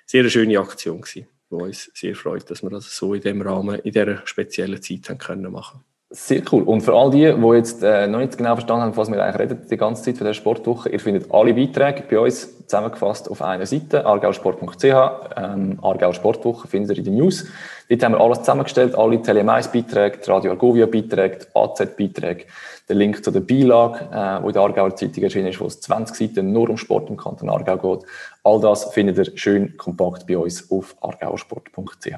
sehr 0.06 0.30
schöne 0.30 0.60
Aktion 0.60 1.02
gewesen, 1.02 1.28
die 1.50 1.56
uns 1.56 1.90
sehr 1.96 2.16
freut, 2.16 2.52
dass 2.52 2.62
wir 2.62 2.70
das 2.70 2.96
so 2.96 3.16
in 3.16 3.22
dem 3.22 3.42
Rahmen, 3.42 3.80
in 3.80 3.92
dieser 3.94 4.26
speziellen 4.28 4.82
Zeit 4.82 5.10
haben 5.10 5.18
können 5.18 5.52
machen 5.52 5.84
sehr 6.12 6.42
cool. 6.52 6.64
Und 6.64 6.82
für 6.82 6.94
all 6.94 7.10
die, 7.10 7.34
die 7.34 7.56
jetzt 7.56 7.82
äh, 7.84 8.06
noch 8.06 8.20
nicht 8.20 8.38
genau 8.38 8.56
verstanden 8.56 8.84
haben, 8.84 8.98
was 8.98 9.10
wir 9.10 9.24
eigentlich 9.24 9.40
reden, 9.40 9.66
die 9.70 9.78
ganze 9.78 10.04
Zeit 10.04 10.18
von 10.18 10.28
der 10.28 10.34
Sportwoche, 10.34 10.90
ihr 10.90 11.00
findet 11.00 11.34
alle 11.34 11.54
Beiträge 11.54 12.04
bei 12.10 12.20
uns 12.20 12.66
zusammengefasst 12.66 13.32
auf 13.32 13.42
einer 13.42 13.66
Seite, 13.66 14.06
argausport.ch, 14.06 14.84
ähm, 14.84 15.80
Argau 15.82 16.12
Sportwoche 16.12 16.68
findet 16.68 16.92
ihr 16.92 16.98
in 16.98 17.04
den 17.06 17.16
News. 17.16 17.46
Dort 17.90 18.04
haben 18.04 18.14
wir 18.14 18.22
alles 18.22 18.40
zusammengestellt, 18.40 18.96
alle 18.96 19.22
Tele-Mais-Beiträge, 19.22 20.18
die 20.18 20.30
Radio 20.30 20.52
Argovia-Beiträge, 20.52 21.40
die 21.40 21.56
AZ-Beiträge, 21.56 22.46
den 22.90 22.98
Link 22.98 23.24
zu 23.24 23.32
der 23.32 23.42
Beilage, 23.42 24.06
äh, 24.12 24.44
wo 24.44 24.48
in 24.48 24.54
der 24.54 24.62
Argauer 24.62 24.96
Zeitung 24.96 25.24
erschienen 25.24 25.48
ist, 25.48 25.62
wo 25.62 25.66
es 25.66 25.80
20 25.80 26.16
Seiten 26.16 26.52
nur 26.52 26.70
um 26.70 26.78
Sport 26.78 27.10
im 27.10 27.18
Kanton 27.18 27.50
Aargau 27.50 27.78
geht. 27.78 28.06
All 28.44 28.60
das 28.60 28.94
findet 28.94 29.18
ihr 29.18 29.38
schön 29.38 29.78
kompakt 29.78 30.28
bei 30.28 30.38
uns 30.38 30.70
auf 30.72 30.96
argausport.ch. 31.02 32.16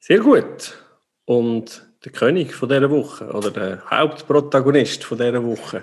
Sehr 0.00 0.20
gut. 0.20 0.82
Und 1.24 1.85
der 2.06 2.12
König 2.12 2.54
von 2.54 2.68
dieser 2.68 2.90
Woche 2.90 3.26
oder 3.32 3.50
der 3.50 3.82
Hauptprotagonist 3.90 5.02
von 5.02 5.18
dieser 5.18 5.44
Woche, 5.44 5.82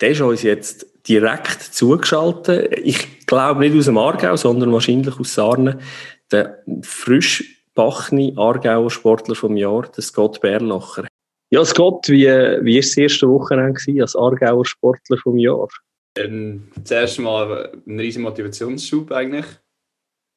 der 0.00 0.10
ist 0.10 0.20
uns 0.20 0.42
jetzt 0.42 0.86
direkt 1.08 1.62
zugeschaltet. 1.62 2.78
Ich 2.84 3.26
glaube 3.26 3.60
nicht 3.60 3.76
aus 3.76 3.86
dem 3.86 3.96
Aargau, 3.96 4.36
sondern 4.36 4.72
wahrscheinlich 4.72 5.18
aus 5.18 5.34
Sarne. 5.34 5.78
Der 6.30 6.62
frisch 6.82 7.64
bachni 7.74 8.34
Aargauer 8.36 8.90
Sportler 8.90 9.34
vom 9.34 9.56
Jahr, 9.56 9.90
der 9.96 10.02
Scott 10.02 10.42
Bärlacher. 10.42 11.06
Ja, 11.48 11.64
Scott, 11.64 12.08
wie, 12.08 12.26
wie 12.26 12.74
war 12.74 12.80
das 12.82 12.96
erste 12.96 13.28
Wochenende 13.28 14.02
als 14.02 14.14
Aargauer 14.14 14.66
Sportler 14.66 15.16
vom 15.16 15.38
Jahr? 15.38 15.68
Ähm, 16.18 16.68
zuerst 16.84 17.18
mal 17.18 17.72
ein 17.86 17.98
riesiger 17.98 18.28
Motivationsschub 18.28 19.10
eigentlich. 19.10 19.46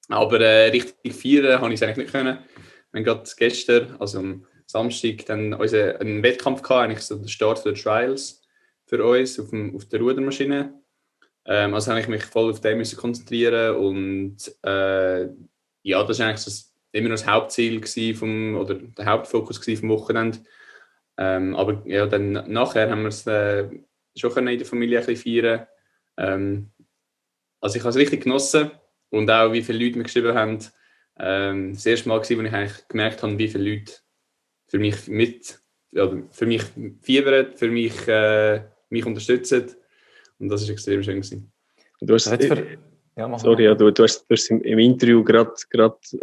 Aber 0.08 0.40
äh, 0.40 0.70
richtig 0.70 1.14
feiern 1.14 1.60
habe 1.60 1.74
ich 1.74 1.82
es 1.82 1.84
eigentlich 1.84 1.98
nicht 1.98 2.12
können. 2.12 2.38
Wir 2.92 3.00
haben 3.00 3.04
gerade 3.04 3.30
gestern, 3.38 3.96
also 4.00 4.20
am 4.20 4.46
Samstag 4.70 5.26
dann 5.26 5.56
unseren, 5.56 5.98
einen 5.98 6.22
Wettkampf 6.22 6.62
gehabt, 6.62 6.84
eigentlich 6.84 7.02
so 7.02 7.16
der 7.16 7.28
Start 7.28 7.66
der 7.66 7.74
Trials 7.74 8.44
für 8.86 9.04
uns 9.04 9.40
auf, 9.40 9.50
dem, 9.50 9.76
auf 9.76 9.86
der 9.86 10.00
Rudermaschine. 10.00 10.80
Ähm, 11.46 11.74
also 11.74 11.90
habe 11.90 12.02
ich 12.02 12.08
mich 12.08 12.24
voll 12.24 12.52
auf 12.52 12.62
den 12.62 12.78
müssen 12.78 12.96
konzentrieren 12.96 13.76
und 13.78 14.38
äh, 14.64 15.24
ja, 15.82 16.04
das 16.04 16.20
war 16.20 16.28
eigentlich 16.28 16.42
so 16.42 16.66
immer 16.92 17.10
noch 17.10 17.16
das 17.16 17.26
Hauptziel 17.26 18.14
vom, 18.14 18.58
oder 18.58 18.76
der 18.76 19.06
Hauptfokus 19.08 19.58
vom 19.58 19.90
Wochenende. 19.90 20.40
Ähm, 21.18 21.56
aber 21.56 21.82
ja, 21.86 22.06
dann 22.06 22.34
nachher 22.34 22.92
haben 22.92 23.02
wir 23.02 23.10
es 23.10 23.26
äh, 23.26 23.68
schon 24.16 24.48
in 24.48 24.60
der 24.60 24.68
Familie 24.68 25.00
ein 25.00 25.06
bisschen 25.08 25.42
feiern. 25.44 25.68
Ähm, 26.16 26.72
also 27.60 27.76
ich 27.76 27.82
habe 27.82 27.90
es 27.90 27.96
richtig 27.96 28.22
genossen 28.22 28.70
und 29.10 29.32
auch 29.32 29.52
wie 29.52 29.64
viele 29.64 29.84
Leute 29.84 29.98
mir 29.98 30.04
geschrieben 30.04 30.36
haben. 30.36 30.60
Ähm, 31.18 31.74
das 31.74 31.88
erste 31.88 32.08
Mal, 32.08 32.20
wo 32.20 32.22
ich 32.22 32.54
eigentlich 32.54 32.88
gemerkt 32.88 33.24
habe, 33.24 33.38
wie 33.40 33.48
viele 33.48 33.72
Leute 33.72 33.94
für 34.70 34.80
mich 34.80 35.08
mit, 35.08 35.60
oder 35.92 36.24
für 36.32 36.46
mich 36.46 36.64
fiebern, 37.02 37.48
für 37.56 37.70
mich, 37.70 38.08
äh, 38.08 38.62
mich 38.90 39.06
unterstützen. 39.06 39.72
Und 40.40 40.50
das 40.50 40.62
ist 40.62 40.70
extrem 40.70 41.04
schön 41.04 41.22
gewesen. 41.22 41.52
Du 42.02 42.14
hast, 42.14 42.30
für, 42.30 42.66
ja, 43.18 43.38
sorry, 43.38 43.66
ja, 43.66 43.76
du, 43.76 43.92
du, 43.92 44.04
hast, 44.04 44.22
du 44.22 44.34
hast 44.34 44.50
im, 44.50 44.62
im 44.62 44.80
Interview 44.80 45.24
gerade 45.24 45.52
äh, 45.70 46.18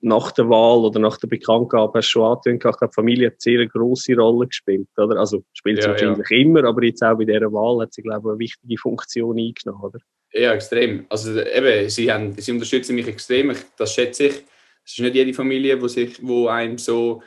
nach 0.00 0.32
der 0.32 0.48
Wahl 0.48 0.78
oder 0.84 0.98
nach 0.98 1.16
der 1.18 1.28
Bekanntgabe 1.28 1.98
hast 1.98 2.08
schon 2.08 2.24
angetönt, 2.24 2.64
ich 2.64 2.78
glaube, 2.78 2.92
Familie 2.92 3.26
hat 3.28 3.34
eine 3.34 3.40
sehr 3.40 3.66
grosse 3.68 4.16
Rolle 4.16 4.48
gespielt, 4.48 4.88
oder? 4.96 5.20
Also 5.20 5.44
spielt 5.52 5.82
sie 5.82 5.86
ja, 5.86 5.92
wahrscheinlich 5.92 6.28
ja. 6.30 6.38
immer, 6.38 6.64
aber 6.64 6.82
jetzt 6.82 7.02
auch 7.02 7.16
bei 7.16 7.24
dieser 7.24 7.52
Wahl 7.52 7.82
hat 7.82 7.94
sie, 7.94 8.02
glaube 8.02 8.28
ich, 8.28 8.30
eine 8.30 8.38
wichtige 8.38 8.78
Funktion 8.78 9.38
eingenommen, 9.38 9.84
oder? 9.84 10.00
Ja, 10.32 10.52
extrem. 10.52 11.06
Also 11.08 11.40
eben, 11.40 11.88
sie, 11.88 12.12
haben, 12.12 12.32
sie 12.36 12.52
unterstützen 12.52 12.96
mich 12.96 13.06
extrem, 13.06 13.54
das 13.76 13.94
schätze 13.94 14.24
ich. 14.26 14.44
Es 14.84 14.92
ist 14.92 15.00
nicht 15.00 15.14
jede 15.14 15.34
Familie, 15.34 15.80
wo, 15.80 15.86
sich, 15.88 16.18
wo 16.26 16.48
einem 16.48 16.78
so 16.78 17.22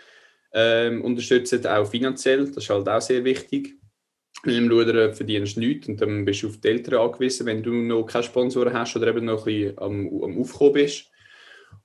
ähm, 0.54 1.02
unterstützt, 1.04 1.66
auch 1.68 1.90
finanziell. 1.90 2.46
Das 2.48 2.58
ist 2.58 2.70
halt 2.70 2.88
auch 2.88 3.02
sehr 3.02 3.24
wichtig. 3.24 3.76
Im 4.46 4.72
Rudern 4.72 5.14
verdienst 5.14 5.58
du 5.58 5.60
nichts 5.60 5.88
und 5.88 6.02
dann 6.02 6.26
bist 6.26 6.42
du 6.42 6.48
auf 6.48 6.58
die 6.58 6.68
Eltern 6.68 7.00
angewiesen, 7.00 7.46
wenn 7.46 7.62
du 7.62 7.74
noch 7.74 8.06
keine 8.06 8.24
Sponsoren 8.24 8.74
hast 8.74 8.96
oder 8.96 9.08
eben 9.08 9.26
noch 9.26 9.46
ein 9.46 9.54
bisschen 9.54 9.78
am, 9.78 10.24
am 10.24 10.40
Aufkommen 10.40 10.74
bist. 10.74 11.12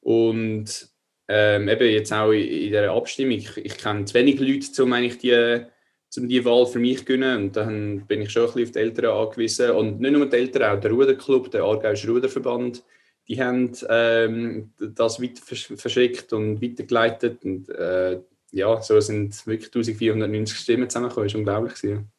Und 0.01 0.89
ähm, 1.29 1.69
eben 1.69 1.91
jetzt 1.91 2.13
auch 2.13 2.31
in, 2.31 2.43
in 2.43 2.69
dieser 2.69 2.93
Abstimmung, 2.93 3.33
ich, 3.33 3.57
ich 3.59 3.77
kenne 3.77 4.05
zu 4.05 4.15
wenig 4.15 4.41
Leute, 4.41 4.83
um 4.83 4.93
eigentlich 4.93 5.19
die 5.19 5.67
die 6.15 6.45
Wahl 6.45 6.67
für 6.67 6.79
mich 6.79 6.99
zu 6.99 7.05
gönnen. 7.05 7.45
Und 7.45 7.57
dann 7.57 8.07
bin 8.07 8.23
ich 8.23 8.31
schon 8.31 8.43
ein 8.43 8.47
bisschen 8.47 8.65
auf 8.65 8.73
die 8.73 8.79
Eltern 8.79 9.05
angewiesen. 9.07 9.71
Und 9.73 10.01
nicht 10.01 10.13
nur 10.13 10.27
die 10.27 10.37
Eltern, 10.37 10.63
auch 10.77 10.81
der 10.81 10.91
Ruderclub, 10.91 11.51
der 11.51 11.63
Aargauische 11.63 12.11
Ruderverband, 12.11 12.83
die 13.29 13.43
haben 13.43 13.73
ähm, 13.89 14.73
das 14.79 15.21
weiter 15.21 15.43
verschickt 15.45 16.33
und 16.33 16.63
weitergeleitet. 16.63 17.45
Und 17.45 17.69
äh, 17.69 18.21
ja, 18.53 18.81
so 18.81 19.01
sind 19.01 19.47
wirklich 19.47 19.69
1490 19.69 20.57
Stimmen 20.57 20.89
zusammengekommen. 20.89 21.27
Das 21.29 21.35
war 21.35 21.39
unglaublich. 21.41 21.75
Gewesen. 21.75 22.11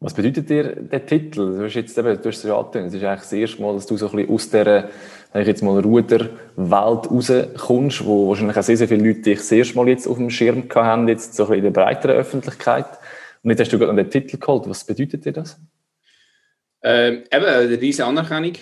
Was 0.00 0.14
bedeutet 0.14 0.48
dir 0.48 0.76
der 0.76 1.04
Titel? 1.04 1.56
Du 1.56 1.64
hast 1.64 1.74
jetzt 1.74 1.98
eben, 1.98 2.22
du 2.22 2.28
hast 2.28 2.36
es 2.36 2.42
ja 2.44 2.60
es 2.60 2.94
ist 2.94 3.02
eigentlich 3.02 3.20
das 3.20 3.32
erste 3.32 3.62
Mal, 3.62 3.74
dass 3.74 3.86
du 3.86 3.96
so 3.96 4.08
ein 4.08 4.16
bisschen 4.16 4.32
aus 4.32 4.50
dieser, 4.50 4.90
sag 5.32 5.42
ich 5.42 5.48
jetzt 5.48 5.62
mal, 5.62 5.80
Ruderwelt 5.80 7.10
rauskommst, 7.10 8.04
wo 8.04 8.28
wahrscheinlich 8.28 8.56
auch 8.56 8.62
sehr, 8.62 8.76
sehr 8.76 8.86
viele 8.86 9.04
Leute 9.04 9.22
dich 9.22 9.38
das 9.38 9.50
erste 9.50 9.74
Mal 9.74 9.88
jetzt 9.88 10.06
auf 10.06 10.16
dem 10.16 10.30
Schirm 10.30 10.68
haben, 10.72 11.08
jetzt 11.08 11.34
so 11.34 11.44
ein 11.44 11.48
bisschen 11.48 11.66
in 11.66 11.74
der 11.74 11.82
breiteren 11.82 12.16
Öffentlichkeit. 12.16 12.86
Und 13.42 13.50
jetzt 13.50 13.60
hast 13.60 13.72
du 13.72 13.78
gerade 13.78 13.96
den 13.96 14.10
Titel 14.10 14.38
geholt. 14.38 14.68
Was 14.68 14.84
bedeutet 14.84 15.24
dir 15.24 15.32
das? 15.32 15.60
Ähm, 16.82 17.24
eben 17.32 17.44
eine 17.44 17.80
riesige 17.80 18.06
Anerkennung, 18.06 18.54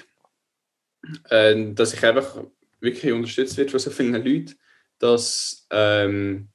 äh, 1.28 1.72
dass 1.74 1.92
ich 1.92 2.02
einfach 2.02 2.44
wirklich 2.80 3.12
unterstützt 3.12 3.59
wird 3.59 3.70
von 3.70 3.80
so 3.80 3.90
vielen 3.90 4.14
Leuten, 4.14 4.54
dass, 4.98 5.66
ähm, 5.70 6.48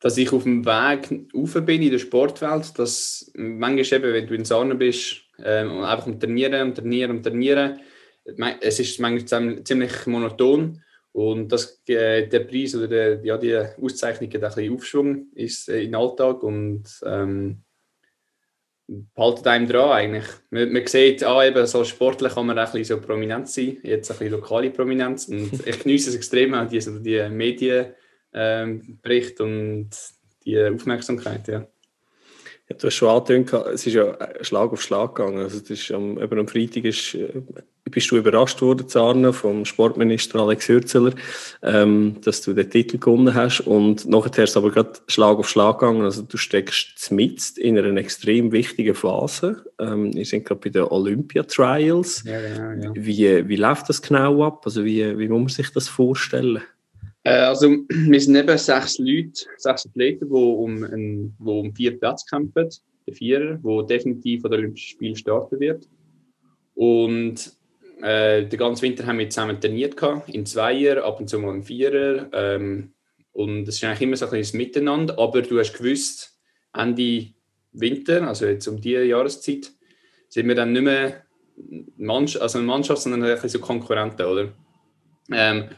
dass 0.00 0.18
ich 0.18 0.32
auf 0.32 0.42
dem 0.42 0.64
Weg 0.64 1.26
rauf 1.34 1.54
bin 1.64 1.82
in 1.82 1.90
der 1.90 1.98
Sportwelt, 1.98 2.78
dass 2.78 3.30
manchmal 3.34 4.00
eben, 4.00 4.12
wenn 4.12 4.26
du 4.26 4.34
in 4.34 4.44
Sarne 4.44 4.74
bist 4.74 5.22
ähm, 5.42 5.70
und 5.78 5.84
einfach 5.84 6.06
am 6.06 6.20
Trainieren, 6.20 6.54
am 6.54 6.74
Trainieren, 6.74 7.10
am 7.12 7.22
Trainieren, 7.22 7.80
es 8.60 8.80
ist 8.80 9.00
manchmal 9.00 9.62
ziemlich 9.64 10.06
monoton. 10.06 10.82
Und 11.12 11.48
das, 11.50 11.82
äh, 11.88 12.26
der 12.28 12.40
Preis 12.40 12.74
oder 12.74 12.88
der, 12.88 13.24
ja, 13.24 13.38
die 13.38 13.56
Auszeichnung 13.80 14.28
hat 14.28 14.44
ein 14.44 14.54
bisschen 14.54 14.74
Aufschwung 14.74 15.26
ist, 15.34 15.68
äh, 15.68 15.80
in 15.80 15.92
den 15.92 15.94
Alltag. 15.94 16.42
Und 16.42 16.84
ähm, 17.06 17.62
haltet 19.16 19.46
einem 19.46 19.66
dran 19.66 19.90
eigentlich. 19.90 20.26
Man, 20.50 20.72
man 20.72 20.86
sieht, 20.86 21.24
ah, 21.24 21.44
eben, 21.44 21.66
so 21.66 21.84
sportlich 21.84 22.34
kann 22.34 22.46
man 22.46 22.58
auch 22.58 22.66
ein 22.66 22.72
bisschen 22.72 23.00
so 23.00 23.06
prominent 23.06 23.48
sein, 23.48 23.78
jetzt 23.82 24.10
ein 24.10 24.18
bisschen 24.18 24.34
lokale 24.34 24.70
Prominenz. 24.70 25.28
Und 25.28 25.66
ich 25.66 25.78
genieße 25.80 26.10
es 26.10 26.16
extrem 26.16 26.54
auch, 26.54 26.68
die, 26.68 26.80
so 26.80 26.98
die 26.98 27.28
Medienberichte 27.28 27.96
ähm, 28.36 28.98
und 29.40 29.90
die 30.44 30.62
Aufmerksamkeit, 30.62 31.48
ja. 31.48 31.66
Ja, 32.68 32.74
du 32.76 32.88
hast 32.88 32.94
schon 32.94 33.08
angetönt, 33.08 33.52
es 33.72 33.86
ist 33.86 33.94
ja 33.94 34.18
Schlag 34.40 34.72
auf 34.72 34.82
Schlag 34.82 35.14
gegangen. 35.14 35.38
Also 35.38 35.60
das 35.60 35.70
ist 35.70 35.92
am, 35.92 36.20
eben 36.20 36.38
am 36.38 36.48
Freitag 36.48 36.84
ist, 36.84 37.14
äh, 37.14 37.28
bist 37.84 38.10
du 38.10 38.16
überrascht 38.16 38.60
worden, 38.60 38.88
Zarne, 38.88 39.32
vom 39.32 39.64
Sportminister 39.64 40.40
Alex 40.40 40.68
Hürzeler, 40.68 41.12
ähm, 41.62 42.16
dass 42.24 42.42
du 42.42 42.54
den 42.54 42.68
Titel 42.68 42.98
gewonnen 42.98 43.32
hast. 43.34 43.60
Und 43.60 44.06
nachher 44.08 44.42
ist 44.42 44.50
es 44.50 44.56
aber 44.56 44.72
gerade 44.72 44.94
Schlag 45.06 45.38
auf 45.38 45.48
Schlag 45.48 45.78
gegangen. 45.78 46.02
Also 46.02 46.22
du 46.22 46.36
steckst 46.36 47.12
mitten 47.12 47.60
in 47.60 47.78
einer 47.78 47.96
extrem 48.00 48.50
wichtigen 48.50 48.96
Phase. 48.96 49.64
Ähm, 49.78 50.12
wir 50.12 50.24
sind 50.24 50.44
gerade 50.44 50.60
bei 50.60 50.70
den 50.70 50.82
Olympia 50.82 51.44
Trials. 51.44 52.24
Ja, 52.26 52.40
ja, 52.40 52.74
ja. 52.74 52.90
Wie, 52.94 53.48
wie 53.48 53.56
läuft 53.56 53.88
das 53.88 54.02
genau 54.02 54.44
ab? 54.44 54.62
Also 54.64 54.84
wie, 54.84 55.16
wie 55.18 55.28
muss 55.28 55.38
man 55.38 55.48
sich 55.48 55.70
das 55.70 55.86
vorstellen? 55.86 56.62
Äh, 57.26 57.40
also, 57.40 57.68
wir 57.88 58.20
sind 58.20 58.36
eben 58.36 58.56
sechs 58.56 58.98
Leute, 58.98 59.32
sechs 59.56 59.84
Athleten, 59.84 60.28
die 60.28 60.34
um, 60.34 60.84
ein, 60.84 61.34
wo 61.38 61.60
um 61.60 61.74
vier 61.74 61.98
Plätze 61.98 62.24
kämpfen. 62.30 62.68
Der 63.06 63.14
Vierer, 63.14 63.58
der 63.64 63.82
definitiv 63.82 64.44
an 64.44 64.50
den 64.52 64.60
Olympischen 64.60 64.90
Spielen 64.90 65.16
starten 65.16 65.58
wird. 65.58 65.88
Und 66.74 67.52
äh, 68.02 68.44
den 68.44 68.58
ganzen 68.58 68.82
Winter 68.82 69.06
haben 69.06 69.18
wir 69.18 69.28
zusammen 69.28 69.60
trainiert, 69.60 69.96
in 70.28 70.46
Zweier, 70.46 71.04
ab 71.04 71.18
und 71.18 71.28
zu 71.28 71.38
mal 71.38 71.54
in 71.54 71.62
Vierer. 71.64 72.28
Ähm, 72.32 72.92
und 73.32 73.68
es 73.68 73.76
ist 73.76 73.84
eigentlich 73.84 74.02
immer 74.02 74.16
so 74.16 74.26
ein 74.26 74.32
bisschen 74.32 74.58
Miteinander. 74.58 75.18
Aber 75.18 75.42
du 75.42 75.58
hast 75.58 75.72
gewusst, 75.76 76.38
Ende 76.72 77.28
Winter, 77.72 78.26
also 78.26 78.46
jetzt 78.46 78.68
um 78.68 78.80
diese 78.80 79.04
Jahreszeit, 79.04 79.72
sind 80.28 80.48
wir 80.48 80.54
dann 80.54 80.72
nicht 80.72 80.82
mehr 80.82 81.24
Mannschaft, 81.96 82.42
also 82.42 82.58
eine 82.58 82.66
Mannschaft, 82.66 83.02
sondern 83.02 83.24
ein 83.24 83.34
bisschen 83.34 83.48
so 83.48 83.58
Konkurrenten, 83.60 84.26
oder? 84.26 84.52
Ähm, 85.32 85.70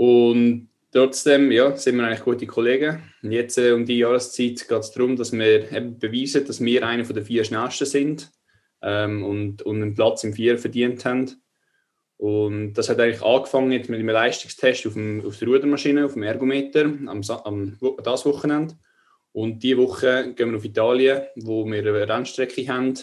und 0.00 0.70
trotzdem 0.92 1.52
ja, 1.52 1.76
sind 1.76 1.96
wir 1.96 2.06
eigentlich 2.06 2.24
gute 2.24 2.46
Kollegen. 2.46 3.02
Und 3.22 3.32
jetzt 3.32 3.58
äh, 3.58 3.72
um 3.72 3.84
die 3.84 3.98
Jahreszeit 3.98 4.66
geht 4.66 4.78
es 4.78 4.92
darum, 4.92 5.14
dass 5.14 5.30
wir 5.30 5.70
eben 5.70 5.98
beweisen, 5.98 6.46
dass 6.46 6.64
wir 6.64 6.86
einer 6.86 7.04
der 7.04 7.22
vier 7.22 7.44
Schnellsten 7.44 7.84
sind 7.84 8.30
ähm, 8.80 9.22
und, 9.22 9.60
und 9.60 9.82
einen 9.82 9.94
Platz 9.94 10.24
im 10.24 10.32
Vier 10.32 10.56
verdient 10.56 11.04
haben. 11.04 11.42
Und 12.16 12.72
das 12.72 12.88
hat 12.88 12.98
eigentlich 12.98 13.20
angefangen 13.20 13.68
mit 13.68 13.90
einem 13.90 14.08
Leistungstest 14.08 14.86
auf, 14.86 14.94
dem, 14.94 15.22
auf 15.22 15.38
der 15.38 15.48
Rudermaschine, 15.48 16.06
auf 16.06 16.14
dem 16.14 16.22
Ergometer, 16.22 16.84
am, 16.86 17.20
am 17.44 17.78
das 18.02 18.24
Wochenende. 18.24 18.78
Und 19.32 19.62
diese 19.62 19.76
Woche 19.76 20.32
gehen 20.34 20.50
wir 20.50 20.56
auf 20.56 20.64
Italien, 20.64 21.24
wo 21.36 21.66
wir 21.66 21.80
eine 21.80 22.08
Rennstrecke 22.08 22.66
haben 22.68 22.94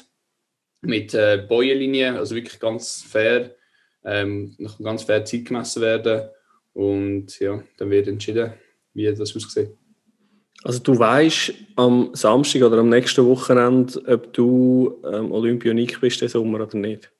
mit 0.81 1.13
äh, 1.13 1.45
Bäuerlinien, 1.47 2.15
also 2.15 2.33
wirklich 2.33 2.59
ganz 2.59 3.03
fair, 3.03 3.55
ähm, 4.03 4.57
ganz 4.81 5.03
fair 5.03 5.23
Zeit 5.25 5.45
gemessen 5.45 5.83
werden 5.83 6.29
und 6.77 7.39
ja, 7.39 7.63
dann 7.77 7.89
wird 7.89 8.07
entschieden, 8.07 8.53
wie 8.93 9.05
das 9.05 9.35
aussieht. 9.35 9.71
Also 10.63 10.79
du 10.79 10.97
weißt 10.97 11.53
am 11.75 12.11
Samstag 12.13 12.61
oder 12.61 12.77
am 12.77 12.89
nächsten 12.89 13.25
Wochenende, 13.25 13.99
ob 14.05 14.31
du 14.33 15.01
ähm, 15.11 15.31
Olympionik 15.31 15.99
bist 15.99 16.21
den 16.21 16.29
Sommer 16.29 16.61
oder 16.61 16.77
nicht? 16.77 17.11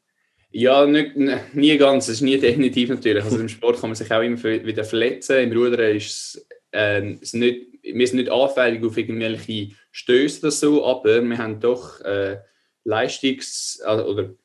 Ja, 0.52 0.86
nicht, 0.86 1.16
nie 1.54 1.76
ganz. 1.78 2.08
Es 2.08 2.16
ist 2.16 2.22
nie 2.22 2.38
definitiv 2.38 2.90
natürlich. 2.90 3.24
Also 3.24 3.40
im 3.40 3.50
Sport 3.50 3.80
kann 3.82 3.90
man 3.90 3.96
sich 3.96 4.12
auch 4.12 4.22
immer 4.22 4.42
wieder 4.44 4.84
verletzen. 4.84 5.38
Im 5.38 5.58
Rudern 5.58 5.96
ist 5.96 6.46
es 6.72 7.34
nicht, 7.34 7.68
wir 7.82 8.08
sind 8.08 8.18
nicht 8.18 8.32
anfällig 8.32 8.84
auf 8.84 8.96
irgendwelche 8.96 9.70
Stöße 9.92 10.42
oder 10.42 10.52
so, 10.52 10.86
aber 10.86 11.22
wir 11.22 11.38
haben 11.38 11.60
doch 11.60 12.00
äh, 12.02 12.38
Leistungs- 12.86 13.82
also, 13.82 14.06
oder 14.06 14.36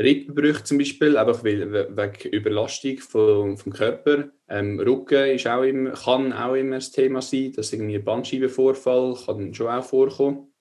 Rippenbrüche 0.00 0.64
zum 0.64 0.78
Beispiel, 0.78 1.16
einfach 1.16 1.44
wegen 1.44 2.32
Überlastung 2.32 2.98
vom, 2.98 3.56
vom 3.58 3.72
Körper. 3.72 4.30
Ähm, 4.48 4.80
Rücken 4.80 5.30
ist 5.30 5.46
auch 5.46 5.62
immer, 5.62 5.90
kann 5.90 6.32
auch 6.32 6.54
immer 6.54 6.76
ein 6.76 6.80
Thema 6.80 7.20
sein, 7.20 7.52
dass 7.52 7.72
irgendwie 7.72 7.96
ein 7.96 8.04
Bandscheibenvorfall 8.04 9.16
kann 9.26 9.54
schon 9.54 9.68
auch 9.68 9.84
vorkommen. 9.84 10.52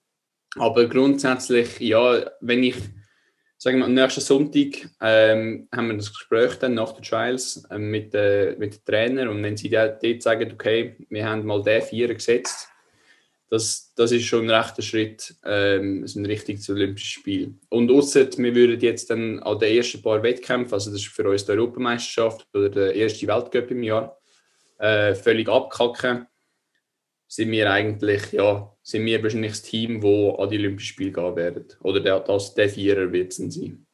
Aber 0.56 0.88
grundsätzlich, 0.88 1.80
ja, 1.80 2.30
wenn 2.41 2.63
ich, 2.63 2.75
sagen 3.58 3.80
wir, 3.80 3.86
am 3.86 3.93
nächsten 3.93 4.21
Sonntag 4.21 4.89
ähm, 5.02 5.67
haben 5.73 5.88
wir 5.88 5.97
das 5.97 6.12
Gespräch 6.12 6.56
dann 6.56 6.73
nach 6.73 6.91
den 6.91 7.04
Trials 7.04 7.63
ähm, 7.71 7.91
mit, 7.91 8.13
äh, 8.15 8.56
mit 8.58 8.75
den 8.75 8.86
Trainer 8.86 9.30
und 9.30 9.41
wenn 9.43 9.58
sie 9.58 9.69
dort 9.69 10.02
sagen, 10.21 10.52
okay, 10.52 10.97
wir 11.10 11.25
haben 11.28 11.45
mal 11.45 11.62
den 11.62 11.82
Vierer 11.82 12.15
gesetzt, 12.15 12.69
das, 13.49 13.93
das 13.95 14.12
ist 14.12 14.25
schon 14.25 14.45
ein 14.45 14.51
rechter 14.51 14.81
Schritt 14.81 15.35
ähm, 15.43 16.05
so 16.05 16.19
ein 16.19 16.25
richtiges 16.25 16.69
Olympisches 16.69 17.09
Spiel. 17.09 17.55
Und 17.69 17.91
außer 17.91 18.27
wir 18.38 18.55
würden 18.55 18.79
jetzt 18.79 19.09
dann 19.09 19.39
an 19.39 19.59
den 19.59 19.75
ersten 19.75 20.01
paar 20.01 20.21
Wettkämpfen, 20.21 20.73
also 20.73 20.91
das 20.91 21.01
ist 21.01 21.07
für 21.07 21.27
uns 21.27 21.45
die 21.45 21.51
Europameisterschaft 21.53 22.47
oder 22.53 22.69
der 22.69 22.95
erste 22.95 23.27
Weltcup 23.27 23.71
im 23.71 23.83
Jahr, 23.83 24.19
äh, 24.77 25.15
völlig 25.15 25.49
abkacken, 25.49 26.27
sind 27.27 27.51
wir 27.51 27.71
eigentlich, 27.71 28.31
ja, 28.31 28.75
sind 28.81 29.05
wir 29.05 29.21
wahrscheinlich 29.21 29.51
das 29.51 29.62
Team, 29.63 30.01
das 30.01 30.39
an 30.39 30.49
die 30.49 30.57
Olympischen 30.57 30.93
Spiele 30.93 31.12
gehen 31.12 31.35
werden. 31.35 31.65
Oder 31.81 31.99
der, 31.99 32.19
das, 32.21 32.53
der 32.55 32.69
Vierer 32.69 33.12
wird 33.12 33.31
es 33.31 33.38
sein. 33.38 33.85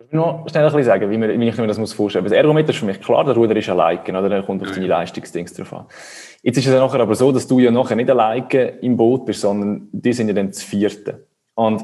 Kannst 0.00 0.12
du 0.14 0.16
noch 0.16 0.48
schnell 0.48 0.64
ein 0.64 0.72
bisschen 0.72 0.84
sagen, 0.84 1.10
wie, 1.10 1.18
man, 1.18 1.38
wie 1.38 1.48
ich 1.48 1.56
mir 1.58 1.66
das 1.66 1.78
muss 1.78 1.92
vorstellen 1.92 2.24
muss? 2.24 2.30
Das 2.30 2.38
Ergometer 2.38 2.70
ist 2.70 2.78
für 2.78 2.86
mich 2.86 3.00
klar, 3.00 3.22
der 3.22 3.34
Ruder 3.34 3.54
ist 3.54 3.68
alleine, 3.68 4.00
oder? 4.08 4.28
Der 4.30 4.42
kommt 4.42 4.62
auf 4.62 4.72
deine 4.72 4.86
Leistungsdings 4.86 5.52
drauf 5.52 5.72
an. 5.74 5.86
Jetzt 6.42 6.56
ist 6.56 6.66
es 6.66 6.72
ja 6.72 6.80
nachher 6.80 7.00
aber 7.00 7.14
so, 7.14 7.30
dass 7.32 7.46
du 7.46 7.58
ja 7.58 7.70
nachher 7.70 7.96
nicht 7.96 8.08
alleine 8.08 8.68
im 8.80 8.96
Boot 8.96 9.26
bist, 9.26 9.42
sondern 9.42 9.88
die 9.92 10.12
sind 10.14 10.28
ja 10.28 10.34
dann 10.34 10.48
das 10.48 10.62
Vierte. 10.62 11.26
Und. 11.54 11.82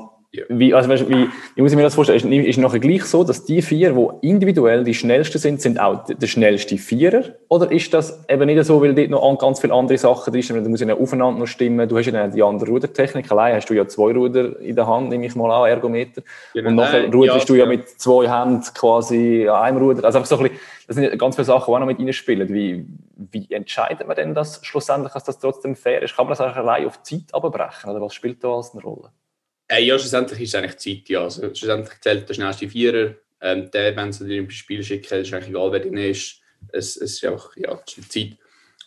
Wie, 0.49 0.75
also 0.75 0.89
weißt, 0.89 1.09
wie, 1.09 1.29
wie 1.55 1.63
muss 1.63 1.71
ich 1.71 1.77
mir 1.77 1.83
das 1.83 1.95
vorstellen? 1.95 2.33
Ist, 2.33 2.47
ist 2.47 2.59
nachher 2.59 2.79
gleich 2.79 3.05
so, 3.05 3.25
dass 3.25 3.45
die 3.45 3.63
vier, 3.63 3.93
die 3.93 4.29
individuell 4.29 4.85
die 4.85 4.95
schnellsten 4.95 5.39
sind, 5.39 5.61
sind 5.61 5.81
auch 5.81 6.05
der 6.05 6.27
schnellste 6.27 6.79
Vierer? 6.79 7.23
Oder 7.49 7.71
ist 7.71 7.93
das 7.95 8.25
eben 8.29 8.47
nicht 8.47 8.65
so, 8.65 8.81
weil 8.83 8.95
dort 8.95 9.11
noch 9.11 9.39
ganz 9.39 9.61
viele 9.61 9.75
andere 9.75 9.99
Sachen 9.99 10.33
drin 10.33 10.43
sind? 10.43 10.65
Du 10.65 10.71
musst 10.71 10.83
ja 10.83 10.95
aufeinander 10.95 11.41
noch 11.41 11.47
stimmen. 11.47 11.89
Du 11.89 11.97
hast 11.99 12.07
ja 12.07 12.13
dann 12.13 12.33
die 12.33 12.43
andere 12.43 12.71
Rudertechnik. 12.71 13.31
Allein 13.31 13.57
hast 13.57 13.69
du 13.69 13.75
ja 13.75 13.87
zwei 13.87 14.13
Ruder 14.13 14.59
in 14.61 14.77
der 14.77 14.87
Hand, 14.87 15.09
nehme 15.09 15.27
ich 15.27 15.35
mal 15.35 15.51
an, 15.51 15.69
Ergometer. 15.69 16.23
Genau. 16.55 16.69
Und 16.69 16.75
nachher 16.77 17.13
ruderst 17.13 17.49
ja, 17.49 17.55
du 17.55 17.55
ja 17.55 17.67
mit 17.67 17.89
zwei 17.89 18.29
Händen 18.29 18.63
quasi 18.75 19.49
an 19.49 19.63
einem 19.63 19.79
Ruder. 19.79 20.05
Also 20.05 20.19
einfach 20.19 20.29
so 20.29 20.37
ein 20.39 20.45
bisschen, 20.45 20.59
das 20.87 20.97
sind 20.97 21.19
ganz 21.19 21.35
viele 21.35 21.45
Sachen, 21.45 21.65
die 21.67 21.75
auch 21.75 21.79
noch 21.81 21.87
mit 21.87 21.99
reinspielen. 21.99 22.49
Wie, 22.49 22.87
wie 23.17 23.47
entscheidet 23.51 24.07
man 24.07 24.17
denn 24.17 24.35
das 24.35 24.65
schlussendlich, 24.65 25.13
dass 25.13 25.25
das 25.25 25.39
trotzdem 25.39 25.75
fair 25.75 26.03
ist? 26.03 26.17
Kann 26.17 26.27
man 26.27 26.37
das 26.37 26.41
auch 26.41 26.55
allein 26.55 26.87
auf 26.87 27.03
Zeit 27.03 27.33
abbrechen? 27.33 27.91
Oder 27.91 28.01
was 28.01 28.15
spielt 28.15 28.43
da 28.45 28.55
als 28.55 28.73
eine 28.73 28.83
Rolle? 28.83 29.11
Äh, 29.69 29.85
ja, 29.85 29.99
schlussendlich 29.99 30.41
ist 30.41 30.49
es 30.51 30.55
eigentlich 30.55 30.77
Zeit, 30.77 31.09
ja. 31.09 31.23
Also, 31.23 31.43
schlussendlich 31.55 32.01
zählt 32.01 32.29
der 32.29 32.35
schnellste 32.35 32.69
Vierer. 32.69 33.15
Ähm, 33.41 33.71
der, 33.71 33.97
wenn 33.97 34.13
sie 34.13 34.25
die 34.25 34.33
Olympischen 34.33 34.61
Spiele 34.61 34.83
schicken, 34.83 35.21
ist 35.21 35.33
eigentlich 35.33 35.51
egal, 35.51 35.73
wer 35.73 35.81
drin 35.81 35.97
ist. 35.97 36.41
Es, 36.73 36.97
es 36.97 37.15
ist 37.15 37.25
einfach, 37.25 37.57
ja, 37.57 37.79
es 37.87 37.99
ist 37.99 38.13
Zeit. 38.13 38.37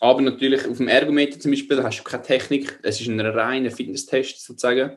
Aber 0.00 0.22
natürlich 0.22 0.66
auf 0.66 0.78
dem 0.78 0.88
Ergometer 0.88 1.38
zum 1.38 1.52
Beispiel 1.52 1.82
hast 1.82 2.00
du 2.00 2.04
keine 2.04 2.22
Technik. 2.22 2.78
Es 2.82 3.00
ist 3.00 3.08
ein 3.08 3.20
reiner 3.20 3.70
Fitnesstest 3.70 4.44
sozusagen. 4.44 4.96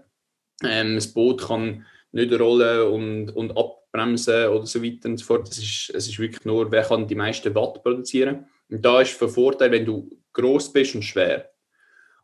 Ähm, 0.63 0.95
das 0.95 1.13
Boot 1.13 1.45
kann 1.45 1.85
nicht 2.13 2.31
rollen 2.39 2.87
und, 2.91 3.29
und 3.31 3.57
abbremsen 3.57 4.47
oder 4.47 4.65
so 4.65 4.81
weiter 4.81 5.09
und 5.09 5.17
so 5.17 5.25
fort. 5.25 5.49
Es 5.49 5.57
ist, 5.57 5.91
es 5.93 6.07
ist 6.07 6.19
wirklich 6.19 6.45
nur, 6.45 6.71
wer 6.71 6.83
kann 6.83 7.07
die 7.07 7.15
meisten 7.15 7.53
Watt 7.53 7.83
produzieren. 7.83 8.45
Und 8.69 8.83
da 8.83 9.01
ist 9.01 9.11
von 9.11 9.29
Vorteil, 9.29 9.71
wenn 9.71 9.85
du 9.85 10.09
groß 10.31 10.71
bist 10.71 10.95
und 10.95 11.03
schwer. 11.03 11.52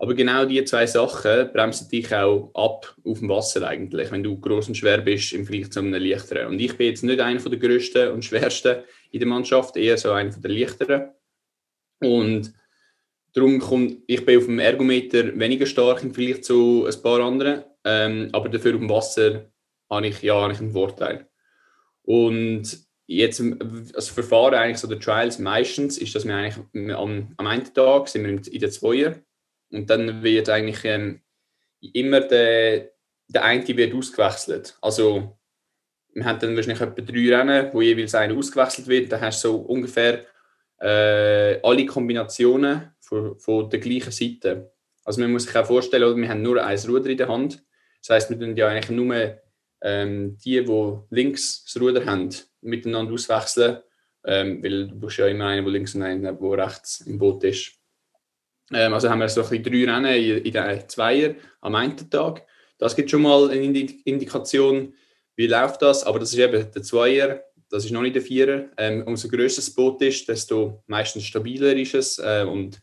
Aber 0.01 0.13
genau 0.13 0.45
diese 0.45 0.63
zwei 0.63 0.87
Sachen 0.87 1.51
bremsen 1.51 1.89
dich 1.89 2.15
auch 2.15 2.51
ab 2.53 2.95
auf 3.03 3.19
dem 3.19 3.27
Wasser 3.27 3.67
eigentlich, 3.67 4.09
wenn 4.11 4.23
du 4.23 4.39
groß 4.39 4.69
und 4.69 4.75
schwer 4.75 4.99
bist 4.99 5.33
im 5.33 5.45
Vergleich 5.45 5.71
zu 5.71 5.79
einem 5.79 5.93
leichteren. 5.93 6.47
Und 6.47 6.59
ich 6.59 6.77
bin 6.77 6.87
jetzt 6.87 7.03
nicht 7.03 7.19
einer 7.19 7.41
der 7.41 7.59
größten 7.59 8.11
und 8.13 8.23
schwersten 8.23 8.77
in 9.11 9.19
der 9.19 9.27
Mannschaft, 9.27 9.75
eher 9.75 9.97
so 9.97 10.11
einer 10.11 10.31
der 10.31 10.51
leichteren. 10.51 11.09
Und 11.99 12.53
darum 13.33 13.59
kommt, 13.59 13.97
ich 14.07 14.25
bin 14.25 14.37
auf 14.37 14.45
dem 14.45 14.59
Ergometer 14.59 15.37
weniger 15.37 15.65
stark 15.65 16.01
im 16.01 16.13
Vergleich 16.13 16.43
zu 16.43 16.85
ein 16.87 17.01
paar 17.01 17.19
anderen, 17.19 17.63
ähm, 17.83 18.29
aber 18.31 18.47
dafür 18.47 18.75
auf 18.75 18.79
dem 18.79 18.89
Wasser 18.89 19.51
habe 19.89 20.07
ich, 20.07 20.21
ja, 20.21 20.35
habe 20.41 20.53
ich 20.53 20.59
einen 20.59 20.71
Vorteil. 20.71 21.27
Und 22.03 22.87
jetzt 23.05 23.43
das 23.93 24.07
Verfahren 24.07 24.53
eigentlich 24.53 24.77
so 24.77 24.87
der 24.87 24.99
Trials 24.99 25.39
meistens 25.39 25.97
ist, 25.97 26.15
dass 26.15 26.25
wir 26.25 26.35
eigentlich 26.35 26.95
am, 26.95 27.33
am 27.35 27.47
einen 27.47 27.73
Tag 27.73 28.07
sind 28.07 28.23
wir 28.23 28.29
in 28.31 28.59
der 28.61 28.71
Zweier 28.71 29.19
und 29.71 29.89
dann 29.89 30.23
wird 30.23 30.49
eigentlich 30.49 30.83
ähm, 30.85 31.21
immer 31.93 32.21
der, 32.21 32.91
der 33.27 33.43
eine 33.43 33.67
wird 33.67 33.93
ausgewechselt. 33.93 34.77
Also 34.81 35.37
wir 36.13 36.25
haben 36.25 36.39
dann 36.39 36.55
wahrscheinlich 36.55 36.81
etwa 36.81 37.01
drei 37.01 37.35
Rennen, 37.35 37.73
wo 37.73 37.81
jeweils 37.81 38.15
einer 38.15 38.35
ausgewechselt 38.35 38.87
wird. 38.87 39.11
Dann 39.11 39.21
hast 39.21 39.43
du 39.43 39.49
so 39.49 39.57
ungefähr 39.57 40.25
äh, 40.79 41.59
alle 41.61 41.85
Kombinationen 41.85 42.91
von, 42.99 43.37
von 43.37 43.69
der 43.69 43.79
gleichen 43.79 44.11
Seite. 44.11 44.71
Also 45.03 45.21
man 45.21 45.31
muss 45.31 45.43
sich 45.43 45.55
auch 45.55 45.65
vorstellen, 45.65 46.21
wir 46.21 46.29
haben 46.29 46.41
nur 46.41 46.63
ein 46.63 46.79
Ruder 46.79 47.09
in 47.09 47.17
der 47.17 47.27
Hand. 47.27 47.63
Das 48.01 48.15
heißt, 48.15 48.29
wir 48.29 48.39
tun 48.39 48.55
ja 48.55 48.67
eigentlich 48.67 48.89
nur 48.89 49.39
ähm, 49.81 50.37
die, 50.37 50.63
die 50.63 50.97
links 51.09 51.63
das 51.63 51.81
Ruder 51.81 52.05
haben, 52.05 52.29
miteinander 52.61 53.13
auswechseln, 53.13 53.79
ähm, 54.25 54.63
weil 54.63 54.87
du 54.87 54.99
brauchst 54.99 55.17
ja 55.17 55.27
immer 55.27 55.47
einen, 55.47 55.65
der 55.65 55.73
links 55.73 55.95
und 55.95 56.03
einen, 56.03 56.23
der 56.23 56.37
rechts 56.39 57.01
im 57.01 57.17
Boot 57.17 57.43
ist. 57.43 57.78
Ähm, 58.73 58.93
also 58.93 59.09
haben 59.09 59.19
wir 59.19 59.29
so 59.29 59.43
ein 59.43 59.63
drei 59.63 59.85
Rennen 59.85 60.05
in, 60.05 60.37
in 60.37 60.53
den 60.53 60.89
Zweier 60.89 61.35
am 61.61 61.75
einen 61.75 62.09
Tag. 62.09 62.45
Das 62.77 62.95
gibt 62.95 63.09
schon 63.09 63.21
mal 63.21 63.49
eine 63.49 63.63
Indikation, 63.63 64.93
wie 65.35 65.47
läuft 65.47 65.81
das. 65.81 66.03
Aber 66.03 66.19
das 66.19 66.33
ist 66.33 66.39
eben 66.39 66.71
der 66.71 66.83
Zweier, 66.83 67.43
das 67.69 67.85
ist 67.85 67.91
noch 67.91 68.01
nicht 68.01 68.15
der 68.15 68.21
Vierer. 68.21 68.69
Ähm, 68.77 69.03
umso 69.05 69.27
grösser 69.27 69.61
das 69.61 69.69
Boot 69.71 70.01
ist, 70.01 70.27
desto 70.27 70.83
meistens 70.87 71.25
stabiler 71.25 71.75
ist 71.75 71.93
es. 71.93 72.19
Äh, 72.19 72.45
und, 72.47 72.79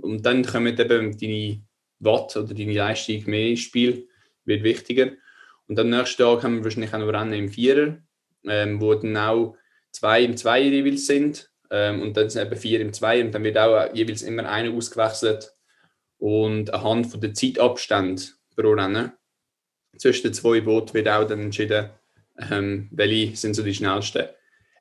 und 0.00 0.24
dann 0.24 0.44
kommen 0.44 0.78
eben 0.78 1.18
deine 1.18 1.62
Watt 1.98 2.36
oder 2.36 2.54
deine 2.54 2.72
Leistung 2.72 3.22
mehr 3.26 3.48
ins 3.48 3.60
Spiel, 3.60 4.08
wird 4.44 4.62
wichtiger. 4.62 5.12
Und 5.66 5.78
am 5.78 5.90
nächsten 5.90 6.22
Tag 6.22 6.42
haben 6.42 6.56
wir 6.56 6.64
wahrscheinlich 6.64 6.92
auch 6.92 6.98
noch 6.98 7.12
Rennen 7.12 7.32
im 7.32 7.48
Vierer, 7.48 7.98
ähm, 8.44 8.80
wo 8.80 8.94
dann 8.94 9.16
auch 9.16 9.56
zwei 9.92 10.22
im 10.22 10.36
Zweier 10.36 10.96
sind. 10.96 11.49
Ähm, 11.70 12.02
und 12.02 12.16
dann 12.16 12.28
sind 12.28 12.46
eben 12.46 12.60
vier 12.60 12.80
im 12.80 12.92
Zwei 12.92 13.22
und 13.22 13.32
dann 13.32 13.44
wird 13.44 13.58
auch 13.58 13.94
jeweils 13.94 14.22
immer 14.22 14.48
einer 14.48 14.74
ausgewechselt. 14.74 15.54
Und 16.18 16.72
anhand 16.74 17.06
von 17.06 17.20
der 17.20 17.32
Zeitabstand 17.34 18.36
pro 18.54 18.72
Rennen 18.72 19.12
zwischen 19.96 20.24
den 20.24 20.34
zwei 20.34 20.60
Booten 20.60 20.94
wird 20.94 21.08
auch 21.08 21.26
dann 21.26 21.40
entschieden, 21.40 21.90
ähm, 22.50 22.88
welche 22.92 23.36
sind 23.36 23.54
so 23.54 23.62
die 23.62 23.74
schnellsten. 23.74 24.26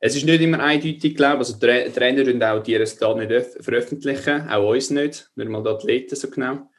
Es 0.01 0.15
ist 0.15 0.25
nicht 0.25 0.41
immer 0.41 0.61
eindeutig, 0.61 1.15
glaube 1.15 1.43
ich. 1.43 1.49
Also 1.49 1.59
die 1.59 1.91
Trainer 1.91 2.31
und 2.31 2.43
auch 2.43 2.63
die 2.63 2.75
Resultate 2.75 3.25
nicht 3.25 3.63
veröffentlichen, 3.63 4.47
auch 4.49 4.69
uns 4.69 4.89
nicht, 4.91 5.29
nicht 5.35 5.49
mal 5.49 5.63
die 5.63 5.69
Athleten 5.69 6.15
so 6.15 6.29
genau. 6.29 6.69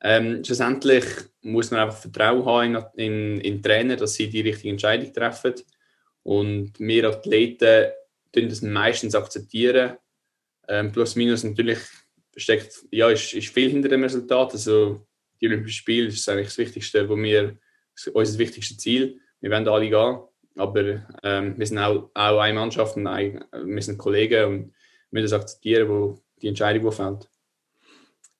Ähm, 0.00 0.42
schlussendlich 0.42 1.04
muss 1.42 1.70
man 1.70 1.80
einfach 1.80 1.98
Vertrauen 1.98 2.44
haben 2.44 2.86
in, 2.96 3.36
in, 3.36 3.40
in 3.40 3.62
Trainer, 3.62 3.96
dass 3.96 4.14
sie 4.14 4.28
die 4.28 4.40
richtige 4.40 4.70
Entscheidung 4.70 5.12
treffen. 5.12 5.54
Und 6.22 6.72
wir 6.78 7.08
Athleten 7.08 7.92
tun 8.32 8.48
das 8.48 8.62
meistens 8.62 9.14
akzeptieren. 9.14 9.96
Ähm, 10.68 10.92
plus 10.92 11.16
minus 11.16 11.44
natürlich 11.44 11.78
steckt, 12.36 12.84
ja, 12.90 13.10
ist, 13.10 13.32
ist 13.34 13.52
viel 13.52 13.70
hinter 13.70 13.88
dem 13.88 14.02
Resultat. 14.02 14.52
Also 14.52 15.06
die 15.40 15.46
Olympischen 15.46 15.76
Spiele 15.76 16.08
ist 16.08 16.28
eigentlich 16.28 16.48
das 16.48 16.58
Wichtigste, 16.58 17.08
wo 17.08 17.16
wir, 17.16 17.58
unser 18.12 18.38
wichtigstes 18.38 18.78
Ziel. 18.78 19.20
Wir 19.40 19.50
wollen 19.50 19.68
alle 19.68 19.90
gehen, 19.90 20.20
aber 20.56 21.06
ähm, 21.22 21.58
wir 21.58 21.66
sind 21.66 21.78
auch, 21.78 22.10
auch 22.14 22.38
eine 22.38 22.54
Mannschaft 22.54 22.96
und 22.96 23.06
ein, 23.06 23.44
wir 23.52 23.82
sind 23.82 23.98
Kollegen 23.98 24.44
und 24.44 24.74
wir 25.10 25.20
müssen 25.20 25.30
das 25.30 25.40
akzeptieren, 25.40 25.88
wo 25.88 26.22
die 26.40 26.48
Entscheidung 26.48 26.84
wo 26.84 26.90
fällt. 26.90 27.28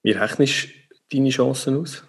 Wie 0.03 0.13
rechnest 0.13 0.69
du 1.11 1.17
deine 1.17 1.31
Chancen 1.31 1.77
aus? 1.77 2.03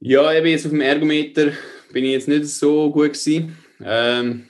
Ja, 0.00 0.32
eben 0.32 0.46
jetzt 0.46 0.64
auf 0.64 0.72
dem 0.72 0.80
Ergometer 0.80 1.52
bin 1.92 2.04
ich 2.04 2.12
jetzt 2.12 2.28
nicht 2.28 2.46
so 2.46 2.90
gut 2.90 3.12
gewesen. 3.12 3.56
Ähm, 3.84 4.48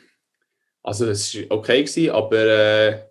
also 0.82 1.06
es 1.06 1.34
war 1.34 1.58
okay, 1.58 1.82
gewesen, 1.82 2.10
aber 2.10 2.38
äh, 2.38 3.02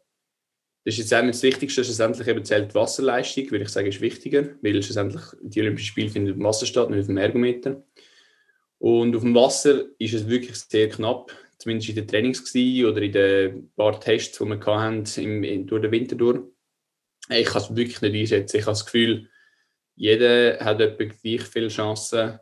das 0.83 0.95
ist 0.95 0.99
jetzt 0.99 1.13
auch 1.13 1.21
nicht 1.21 1.35
das 1.35 1.43
Wichtigste. 1.43 1.83
Schlussendlich 1.83 2.27
eben 2.27 2.43
zählt 2.43 2.71
die 2.71 2.75
Wasserleistung, 2.75 3.51
würde 3.51 3.65
ich 3.65 3.69
sagen, 3.69 3.87
ist 3.87 4.01
wichtiger, 4.01 4.49
weil 4.61 4.81
schlussendlich 4.81 5.21
die 5.41 5.61
Olympischen 5.61 5.87
Spiele 5.87 6.09
finden 6.09 6.33
dem 6.33 6.43
Wasser 6.43 6.65
statt, 6.65 6.89
nicht 6.89 7.01
auf 7.01 7.07
dem 7.07 7.17
Ergometer. 7.17 7.83
Und 8.79 9.15
auf 9.15 9.21
dem 9.21 9.35
Wasser 9.35 9.85
ist 9.99 10.13
es 10.13 10.27
wirklich 10.27 10.57
sehr 10.57 10.89
knapp, 10.89 11.31
zumindest 11.59 11.89
in 11.89 11.95
den 11.95 12.07
Trainings 12.07 12.55
oder 12.55 13.01
in 13.01 13.11
den 13.11 13.71
paar 13.75 13.99
Tests, 13.99 14.39
die 14.39 14.45
wir 14.45 14.59
hatten, 14.65 15.05
im, 15.17 15.43
im, 15.43 15.67
durch 15.67 15.83
den 15.83 15.91
Winter 15.91 16.15
durch. 16.15 16.39
Ich 17.29 17.45
kann 17.45 17.61
es 17.61 17.75
wirklich 17.75 18.01
nicht 18.01 18.15
einschätzen. 18.15 18.57
Ich 18.57 18.63
habe 18.63 18.71
das 18.71 18.85
Gefühl, 18.85 19.29
jeder 19.95 20.59
hat 20.59 20.81
etwa 20.81 21.03
gleich 21.03 21.43
viele 21.43 21.67
Chancen, 21.67 22.39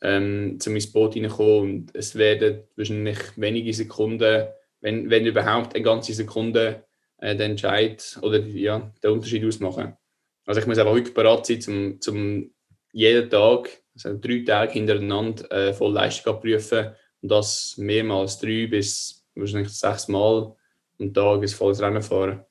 ähm, 0.00 0.58
zum 0.58 0.74
ins 0.74 0.90
Boot 0.90 1.16
reinkommen 1.16 1.60
und 1.60 1.94
es 1.94 2.14
werden 2.14 2.62
wahrscheinlich 2.76 3.18
wenige 3.36 3.74
Sekunden 3.74 4.46
wenn, 4.84 5.08
wenn 5.08 5.24
überhaupt 5.24 5.74
eine 5.74 5.82
ganze 5.82 6.12
Sekunde 6.12 6.84
äh, 7.16 7.34
den 7.34 7.52
Entscheid 7.52 8.18
oder 8.20 8.38
ja, 8.40 8.92
den 9.02 9.10
Unterschied 9.12 9.42
ausmachen. 9.42 9.96
Also 10.44 10.60
ich 10.60 10.66
muss 10.66 10.76
einfach 10.76 10.94
wirklich 10.94 11.14
bereit 11.14 11.46
sein, 11.46 11.60
zum, 11.62 12.00
zum 12.02 12.50
jeden 12.92 13.30
Tag, 13.30 13.70
also 13.94 14.18
drei 14.20 14.44
Tage 14.46 14.72
hintereinander 14.72 15.50
äh, 15.50 15.72
voll 15.72 15.94
Leistung 15.94 16.34
abprüfen 16.34 16.90
und 17.22 17.30
das 17.30 17.78
mehrmals 17.78 18.38
drei 18.38 18.66
bis 18.66 19.26
wahrscheinlich 19.34 19.70
sechs 19.70 20.06
Mal 20.08 20.54
am 21.00 21.14
Tag 21.14 21.40
ein 21.40 21.48
volles 21.48 21.80
Rennen 21.80 22.02
fahren. 22.02 22.44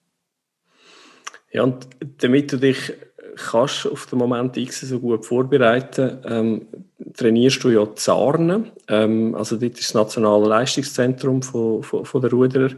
Ja, 1.51 1.61
und 1.61 1.87
damit 2.17 2.51
du 2.51 2.57
dich 2.57 2.93
kannst 3.35 3.87
auf 3.87 4.05
den 4.05 4.19
Moment 4.19 4.55
X 4.57 4.81
so 4.81 4.99
gut 4.99 5.25
vorbereiten, 5.25 6.19
ähm, 6.25 6.67
trainierst 7.15 7.63
du 7.63 7.69
ja 7.69 7.87
Zarnen, 7.95 8.71
ähm, 8.87 9.35
also 9.35 9.57
dort 9.57 9.79
ist 9.79 9.89
das 9.89 9.93
nationale 9.93 10.47
Leistungszentrum 10.47 11.41
von, 11.41 11.83
von, 11.83 12.05
von 12.05 12.21
der 12.21 12.31
Ruderer. 12.31 12.69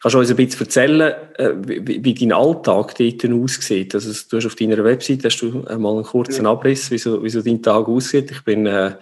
Kannst 0.00 0.14
du 0.14 0.18
uns 0.18 0.30
ein 0.30 0.36
bisschen 0.36 0.60
erzählen, 0.60 1.14
äh, 1.36 1.50
wie, 1.58 2.04
wie 2.04 2.14
dein 2.14 2.32
Alltag 2.32 2.94
dort 2.96 3.32
aussieht? 3.32 3.94
Also 3.94 4.12
du 4.30 4.36
hast 4.36 4.46
auf 4.46 4.54
deiner 4.54 4.82
Website 4.82 5.24
hast 5.24 5.40
du 5.40 5.64
mal 5.78 5.94
einen 5.94 6.04
kurzen 6.04 6.46
Abriss, 6.46 6.90
wie 6.90 6.98
so, 6.98 7.22
wie 7.22 7.30
so 7.30 7.42
dein 7.42 7.62
Tag 7.62 7.88
aussieht. 7.88 8.30
Ich 8.30 8.42
bin 8.42 8.66
äh, 8.66 8.92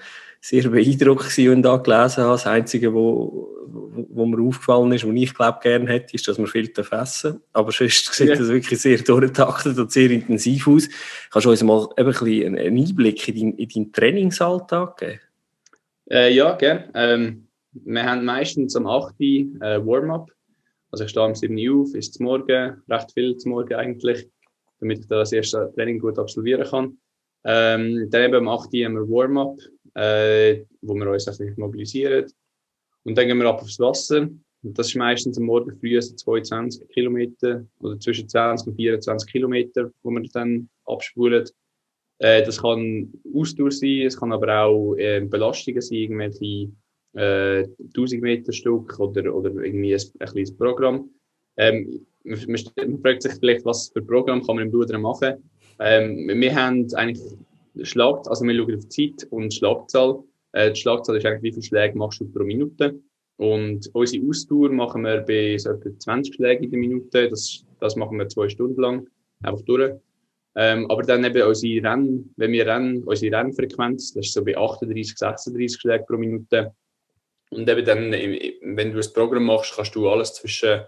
sehr 0.44 0.68
beeindruckt 0.68 1.30
gewesen, 1.30 1.57
ich 1.57 1.62
da 1.62 1.76
gelesen 1.78 2.22
habe. 2.22 2.33
Das 2.33 2.46
Einzige, 2.46 2.92
wo, 2.92 3.48
wo 4.11 4.26
mir 4.26 4.46
aufgefallen 4.46 4.92
ist, 4.92 5.09
was 5.09 5.14
ich 5.14 5.35
glaube 5.35 5.59
gerne 5.62 5.88
hätte, 5.88 6.14
ist, 6.14 6.28
dass 6.28 6.37
man 6.37 6.48
viel 6.48 6.70
essen 6.70 7.40
Aber 7.54 7.72
sonst 7.72 8.12
sieht 8.12 8.28
ja. 8.28 8.37
das 8.37 8.48
wirklich 8.48 8.78
sehr 8.78 8.98
durchgetaktet 8.98 9.78
und 9.78 9.90
sehr 9.90 10.11
intensiv 10.11 10.68
aus. 10.68 10.87
Kannst 11.30 11.46
du 11.46 11.50
uns 11.50 11.62
mal 11.62 11.88
ein 11.96 12.04
bisschen 12.04 12.57
einen 12.59 12.78
Einblick 12.78 13.26
in, 13.26 13.35
dein, 13.35 13.52
in 13.54 13.68
deinen 13.70 13.92
Trainingsalltag 13.92 14.98
geben? 14.98 15.20
Äh, 16.11 16.35
ja, 16.35 16.54
gerne. 16.57 16.90
Ähm, 16.92 17.48
wir 17.72 18.04
haben 18.04 18.26
meistens 18.26 18.76
am 18.76 18.87
8. 18.87 19.14
Äh, 19.18 19.46
Warm-up. 19.61 20.30
Also 20.90 21.04
ich 21.04 21.11
stehe 21.11 21.24
um 21.24 21.35
7 21.35 21.57
Uhr 21.57 21.85
auf, 21.85 21.94
ist 21.94 22.12
zum 22.12 22.26
Morgen, 22.26 22.83
recht 22.90 23.12
viel 23.14 23.35
zum 23.38 23.52
Morgen 23.52 23.74
eigentlich, 23.74 24.28
damit 24.78 24.98
ich 24.98 25.07
das 25.07 25.33
erste 25.33 25.72
Training 25.74 26.00
gut 26.00 26.18
absolvieren 26.18 26.68
kann. 26.68 26.98
Ähm, 27.46 28.11
dann 28.11 28.24
eben 28.24 28.35
am 28.35 28.48
8. 28.48 28.66
haben 28.74 28.94
wir 28.94 29.09
Warm-up, 29.09 29.57
äh, 29.94 30.64
wo 30.83 30.94
wir 30.94 31.11
uns 31.11 31.28
ein 31.28 31.54
mobilisieren. 31.57 32.30
Und 33.04 33.16
dann 33.16 33.26
gehen 33.26 33.38
wir 33.38 33.48
ab 33.48 33.62
aufs 33.62 33.78
Wasser. 33.78 34.28
Und 34.62 34.78
das 34.78 34.88
ist 34.88 34.96
meistens 34.96 35.37
am 35.37 35.44
Morgen 35.44 35.76
früh 35.78 36.00
so 36.00 36.14
22 36.14 36.88
Kilometer 36.88 37.64
oder 37.80 38.00
zwischen 38.00 38.28
20 38.28 38.68
und 38.68 38.76
24 38.76 39.30
Kilometer, 39.30 39.90
wo 40.02 40.11
wir 40.11 40.22
dann 40.33 40.68
abspulen. 40.87 41.44
Äh, 42.18 42.42
das 42.44 42.62
kann 42.62 43.12
Ausdauer 43.35 43.70
sein, 43.70 44.07
es 44.07 44.18
kann 44.18 44.33
aber 44.33 44.62
auch 44.62 44.94
äh, 44.94 45.20
Belastungen 45.20 45.83
sein, 45.83 45.98
irgendwelche 45.98 46.70
äh, 47.14 47.68
1000 47.88 48.22
Meter 48.22 48.52
Stück 48.52 48.98
oder, 48.98 49.35
oder 49.35 49.50
irgendwie 49.50 49.94
ein, 49.94 50.00
ein 50.20 50.28
kleines 50.28 50.57
Programm. 50.57 51.11
Ähm, 51.57 52.07
man, 52.24 52.38
man, 52.46 53.00
fragt 53.00 53.22
sich 53.22 53.33
vielleicht, 53.35 53.64
was 53.66 53.90
für 53.90 54.02
Programm 54.02 54.42
kann 54.44 54.57
man 54.57 54.68
im 54.68 54.74
Ruder 54.74 54.98
machen. 54.98 55.35
Ähm, 55.78 56.26
wir 56.28 56.54
haben 56.54 56.87
eigentlich 56.94 57.20
Schlag, 57.82 58.26
also 58.28 58.44
wir 58.44 58.54
schauen 58.54 58.76
auf 58.76 58.88
Zeit 58.88 59.26
und 59.30 59.52
Schlagzahl. 59.52 60.22
Äh, 60.52 60.72
die 60.72 60.80
Schlagzahl 60.80 61.16
ist 61.16 61.26
eigentlich, 61.26 61.42
wie 61.42 61.52
viele 61.52 61.62
Schläge 61.62 61.98
machst 61.98 62.20
du 62.20 62.26
pro 62.30 62.44
Minute. 62.44 63.00
Und 63.37 63.90
unsere 63.92 64.26
Ausdauer 64.28 64.70
machen 64.70 65.02
wir 65.02 65.22
bei 65.22 65.58
so 65.58 65.70
etwa 65.70 65.90
20 65.98 66.34
Schlägen 66.34 66.64
in 66.64 66.70
der 66.70 66.80
Minute. 66.80 67.28
Das, 67.30 67.64
das 67.80 67.96
machen 67.96 68.18
wir 68.18 68.28
zwei 68.28 68.48
Stunden 68.48 68.80
lang, 68.80 69.08
einfach 69.42 69.64
durch. 69.64 69.92
Ähm, 70.56 70.88
aber 70.88 71.02
dann 71.02 71.24
eben 71.24 71.42
unsere 71.42 71.82
Rennen, 71.82 72.32
wenn 72.37 72.52
wir 72.52 72.66
rennen, 72.66 73.02
unsere 73.02 73.37
Rennfrequenz, 73.37 74.14
das 74.14 74.26
ist 74.26 74.34
so 74.34 74.44
bei 74.44 74.56
38, 74.56 75.18
36 75.18 75.80
Schlägen 75.80 76.06
pro 76.06 76.16
Minute. 76.16 76.72
Und 77.50 77.68
eben 77.68 77.84
dann, 77.84 78.12
wenn 78.12 78.90
du 78.90 78.96
das 78.96 79.12
Programm 79.12 79.44
machst, 79.44 79.74
kannst 79.74 79.94
du 79.96 80.08
alles 80.08 80.34
zwischen, 80.34 80.82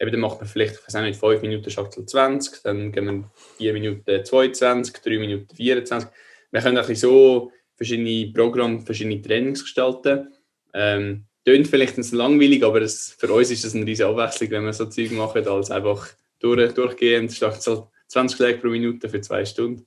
eben 0.00 0.10
dann 0.10 0.20
macht 0.20 0.38
man 0.38 0.48
vielleicht, 0.48 0.74
ich 0.74 0.86
weiß 0.86 1.02
nicht, 1.02 1.18
5 1.18 1.42
Minuten 1.42 1.70
Schachtel 1.70 2.06
20, 2.06 2.62
dann 2.62 2.92
gehen 2.92 3.06
wir 3.06 3.30
4 3.58 3.72
Minuten 3.72 4.24
22, 4.24 5.02
3 5.02 5.18
Minuten 5.18 5.54
24. 5.54 6.08
Wir 6.50 6.60
können 6.60 6.76
ein 6.76 6.86
bisschen 6.86 7.08
so 7.10 7.52
verschiedene 7.76 8.32
Programme, 8.32 8.80
verschiedene 8.80 9.20
Trainings 9.20 9.62
gestalten. 9.62 10.32
Ähm, 10.72 11.26
Tönt 11.44 11.68
vielleicht 11.68 11.98
ein 11.98 12.16
langweilig, 12.16 12.64
aber 12.64 12.80
es, 12.80 13.14
für 13.18 13.30
uns 13.30 13.50
ist 13.50 13.64
das 13.64 13.74
eine 13.74 13.84
riesige 13.84 14.08
Abwechslung, 14.08 14.50
wenn 14.50 14.64
wir 14.64 14.72
so 14.72 14.86
Zeug 14.86 15.12
machen, 15.12 15.46
als 15.46 15.70
einfach 15.70 16.08
durch, 16.38 16.72
durchgehend, 16.72 17.32
statt 17.32 17.60
20 18.08 18.36
Schläge 18.36 18.58
pro 18.60 18.68
Minute 18.68 19.10
für 19.10 19.20
zwei 19.20 19.44
Stunden. 19.44 19.86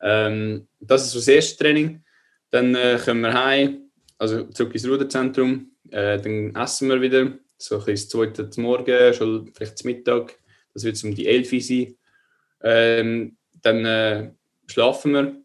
Ähm, 0.00 0.66
das 0.80 1.04
ist 1.04 1.12
so 1.12 1.18
das 1.18 1.28
erste 1.28 1.62
Training. 1.62 2.02
Dann 2.50 2.74
äh, 2.74 2.98
kommen 3.04 3.20
wir 3.20 3.34
heim, 3.34 3.90
also 4.16 4.44
zurück 4.44 4.74
ins 4.74 4.88
Ruderzentrum. 4.88 5.72
Äh, 5.90 6.20
dann 6.20 6.54
essen 6.54 6.88
wir 6.88 7.02
wieder, 7.02 7.32
so 7.58 7.78
ein 7.78 7.84
bisschen 7.84 8.32
das 8.32 8.34
zweite 8.34 8.60
Morgen, 8.60 9.14
schon 9.14 9.50
vielleicht 9.52 9.78
zum 9.78 9.90
Mittag. 9.90 10.38
Das 10.72 10.84
wird 10.84 11.02
um 11.04 11.14
die 11.14 11.26
11 11.26 11.52
Uhr 11.52 11.60
sein. 11.60 11.94
Ähm, 12.62 13.36
dann 13.62 13.84
äh, 13.84 14.30
schlafen 14.66 15.12
wir. 15.12 15.36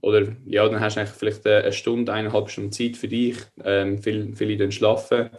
Oder 0.00 0.34
ja, 0.46 0.66
dann 0.66 0.80
hast 0.80 0.96
du 0.96 1.00
eigentlich 1.00 1.16
vielleicht 1.16 1.46
eine 1.46 1.72
Stunde, 1.72 2.12
eineinhalb 2.12 2.48
Stunden 2.48 2.72
Zeit 2.72 2.96
für 2.96 3.08
dich. 3.08 3.36
Ähm, 3.62 4.02
viele, 4.02 4.34
viele 4.34 4.56
dann 4.56 4.72
schlafen. 4.72 5.30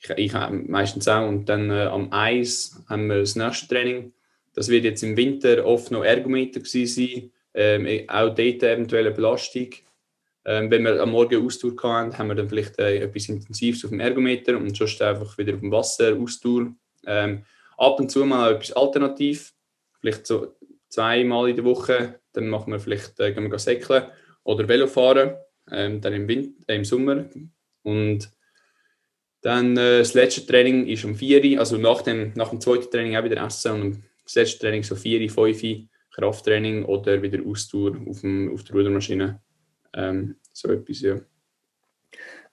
Ich, 0.00 0.10
ich 0.10 0.32
meistens 0.32 1.08
auch. 1.08 1.26
Und 1.26 1.48
dann 1.48 1.70
äh, 1.70 1.84
am 1.84 2.12
Eis 2.12 2.82
haben 2.88 3.06
wir 3.06 3.20
das 3.20 3.36
nächste 3.36 3.68
Training. 3.68 4.12
Das 4.54 4.68
wird 4.68 4.84
jetzt 4.84 5.02
im 5.02 5.16
Winter 5.16 5.64
oft 5.64 5.90
noch 5.90 6.04
Ergometer 6.04 6.60
sein. 6.64 7.30
Ähm, 7.54 7.86
auch 8.08 8.34
dort 8.34 8.62
eventuell 8.62 9.06
eine 9.06 9.14
Belastung. 9.14 9.68
Ähm, 10.48 10.70
wenn 10.70 10.82
wir 10.82 10.98
am 11.02 11.10
Morgen 11.10 11.44
Ausdauer 11.44 11.74
hatten, 11.82 12.16
haben 12.16 12.28
wir 12.28 12.34
dann 12.34 12.48
vielleicht 12.48 12.78
äh, 12.78 13.00
etwas 13.00 13.28
Intensives 13.28 13.84
auf 13.84 13.90
dem 13.90 14.00
Ergometer 14.00 14.56
und 14.56 14.74
sonst 14.74 15.02
einfach 15.02 15.36
wieder 15.36 15.52
auf 15.52 15.60
dem 15.60 15.70
Wasser 15.70 16.16
Ausdauer. 16.16 16.72
Ähm, 17.06 17.42
ab 17.76 18.00
und 18.00 18.10
zu 18.10 18.24
mal 18.24 18.54
etwas 18.54 18.72
alternativ, 18.72 19.52
vielleicht 20.00 20.26
so 20.26 20.56
zweimal 20.88 21.50
in 21.50 21.56
der 21.56 21.66
Woche, 21.66 22.20
dann 22.32 22.48
machen 22.48 22.72
wir 22.72 22.80
vielleicht, 22.80 23.20
äh, 23.20 23.34
gehen 23.34 23.50
wir 23.50 23.58
säckeln 23.58 24.04
oder 24.42 24.66
Velofahren, 24.66 25.36
ähm, 25.70 26.00
dann 26.00 26.14
im, 26.14 26.26
Winter, 26.26 26.64
äh, 26.66 26.76
im 26.76 26.84
Sommer. 26.86 27.26
Und 27.82 28.30
dann 29.42 29.76
äh, 29.76 29.98
das 29.98 30.14
letzte 30.14 30.46
Training 30.46 30.86
ist 30.86 31.04
um 31.04 31.14
4 31.14 31.44
Uhr, 31.44 31.60
also 31.60 31.76
nach 31.76 32.00
dem, 32.00 32.32
nach 32.36 32.48
dem 32.48 32.62
zweiten 32.62 32.90
Training 32.90 33.16
auch 33.18 33.24
wieder 33.24 33.44
essen 33.44 33.82
und 33.82 34.04
das 34.24 34.34
letzte 34.34 34.60
Training 34.60 34.82
so 34.82 34.96
4 34.96 35.28
5 35.30 35.88
Krafttraining 36.10 36.86
oder 36.86 37.20
wieder 37.20 37.44
Ausdauer 37.46 37.98
auf, 38.08 38.22
dem, 38.22 38.50
auf 38.54 38.64
der 38.64 38.76
Rudermaschine. 38.76 39.42
Ähm, 39.94 40.36
so 40.52 40.68
etwas, 40.70 41.00
ja. 41.00 41.16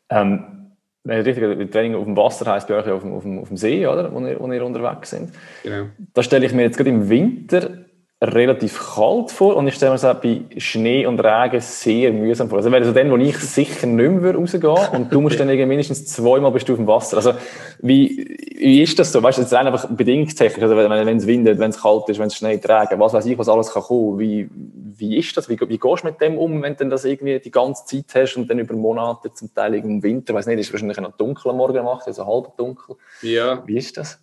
Ähm, 0.09 0.71
wenn 1.03 1.21
ich 1.21 1.25
richtig 1.27 1.71
Training 1.71 1.95
auf 1.95 2.05
dem 2.05 2.17
Wasser 2.17 2.51
heisst 2.51 2.67
bei 2.67 2.75
euch 2.75 2.89
auf 2.89 3.03
dem, 3.03 3.13
auf 3.13 3.23
dem, 3.23 3.39
auf 3.39 3.47
dem 3.47 3.57
See, 3.57 3.85
oder? 3.85 4.11
Wo 4.11 4.19
ihr, 4.25 4.39
wo 4.39 4.51
ihr 4.51 4.65
unterwegs 4.65 5.11
sind. 5.11 5.31
Genau. 5.63 5.87
Da 6.13 6.23
stelle 6.23 6.45
ich 6.45 6.53
mir 6.53 6.63
jetzt 6.63 6.77
gerade 6.77 6.89
im 6.89 7.07
Winter 7.07 7.85
relativ 8.21 8.95
kalt 8.95 9.29
vor 9.29 9.57
und 9.57 9.67
ich 9.67 9.75
stelle 9.75 9.91
mir 9.91 9.95
das 9.95 10.05
auch 10.05 10.21
bei 10.21 10.41
Schnee 10.57 11.05
und 11.05 11.19
Regen 11.19 11.59
sehr 11.59 12.13
mühsam 12.13 12.49
vor. 12.49 12.59
Also 12.59 12.71
wäre 12.71 12.85
so 12.85 12.93
dann, 12.93 13.11
wo 13.11 13.17
ich 13.17 13.37
sicher 13.37 13.87
nicht 13.87 14.09
mehr 14.09 14.35
rausgehen 14.35 14.77
und 14.93 15.11
du 15.11 15.19
musst 15.19 15.37
dann 15.37 15.47
mindestens 15.67 16.05
zweimal 16.07 16.51
bist 16.51 16.67
du 16.69 16.73
auf 16.73 16.79
dem 16.79 16.87
Wasser. 16.87 17.17
Also 17.17 17.33
wie, 17.79 18.37
wie 18.57 18.81
ist 18.81 18.97
das 18.97 19.11
so? 19.11 19.21
Weißt 19.21 19.37
du, 19.37 19.41
jetzt 19.41 19.53
rein 19.53 19.67
einfach 19.67 19.89
bedingungstechnisch, 19.89 20.63
also 20.63 20.77
wenn, 20.77 21.17
es 21.17 21.27
windet, 21.27 21.59
wenn 21.59 21.71
es 21.71 21.81
kalt 21.81 22.07
ist, 22.07 22.17
wenn 22.17 22.27
es 22.27 22.35
Schnee 22.35 22.57
trägt, 22.57 22.97
was 22.97 23.11
weiß 23.11 23.25
ich, 23.25 23.37
was 23.37 23.49
alles 23.49 23.71
kann 23.71 23.83
kommen. 23.83 24.17
Wie, 24.17 24.49
wie 24.97 25.17
ist 25.17 25.35
das? 25.35 25.49
Wie, 25.49 25.59
wie 25.59 25.77
gehst 25.77 26.03
du 26.03 26.07
mit 26.07 26.21
dem 26.21 26.37
um, 26.37 26.63
wenn 26.63 26.77
du 26.77 26.87
das 26.87 27.03
irgendwie 27.03 27.39
die 27.39 27.51
ganze 27.51 27.83
Zeit 27.85 28.05
hast 28.15 28.37
und 28.37 28.49
dann 28.49 28.59
über 28.59 28.75
Monate 28.75 29.33
zum 29.33 29.53
Teil 29.53 29.75
im 29.75 30.01
Winter, 30.01 30.33
weiß 30.33 30.45
nicht, 30.47 30.59
ist 30.59 30.71
wahrscheinlich 30.71 30.97
noch 30.99 31.17
dunkel 31.17 31.51
am 31.51 31.57
Morgen 31.57 31.73
gemacht, 31.73 32.07
also 32.07 32.25
halb 32.25 32.55
dunkel. 32.55 32.95
Ja. 33.21 33.61
Wie 33.65 33.77
ist 33.77 33.97
das? 33.97 34.19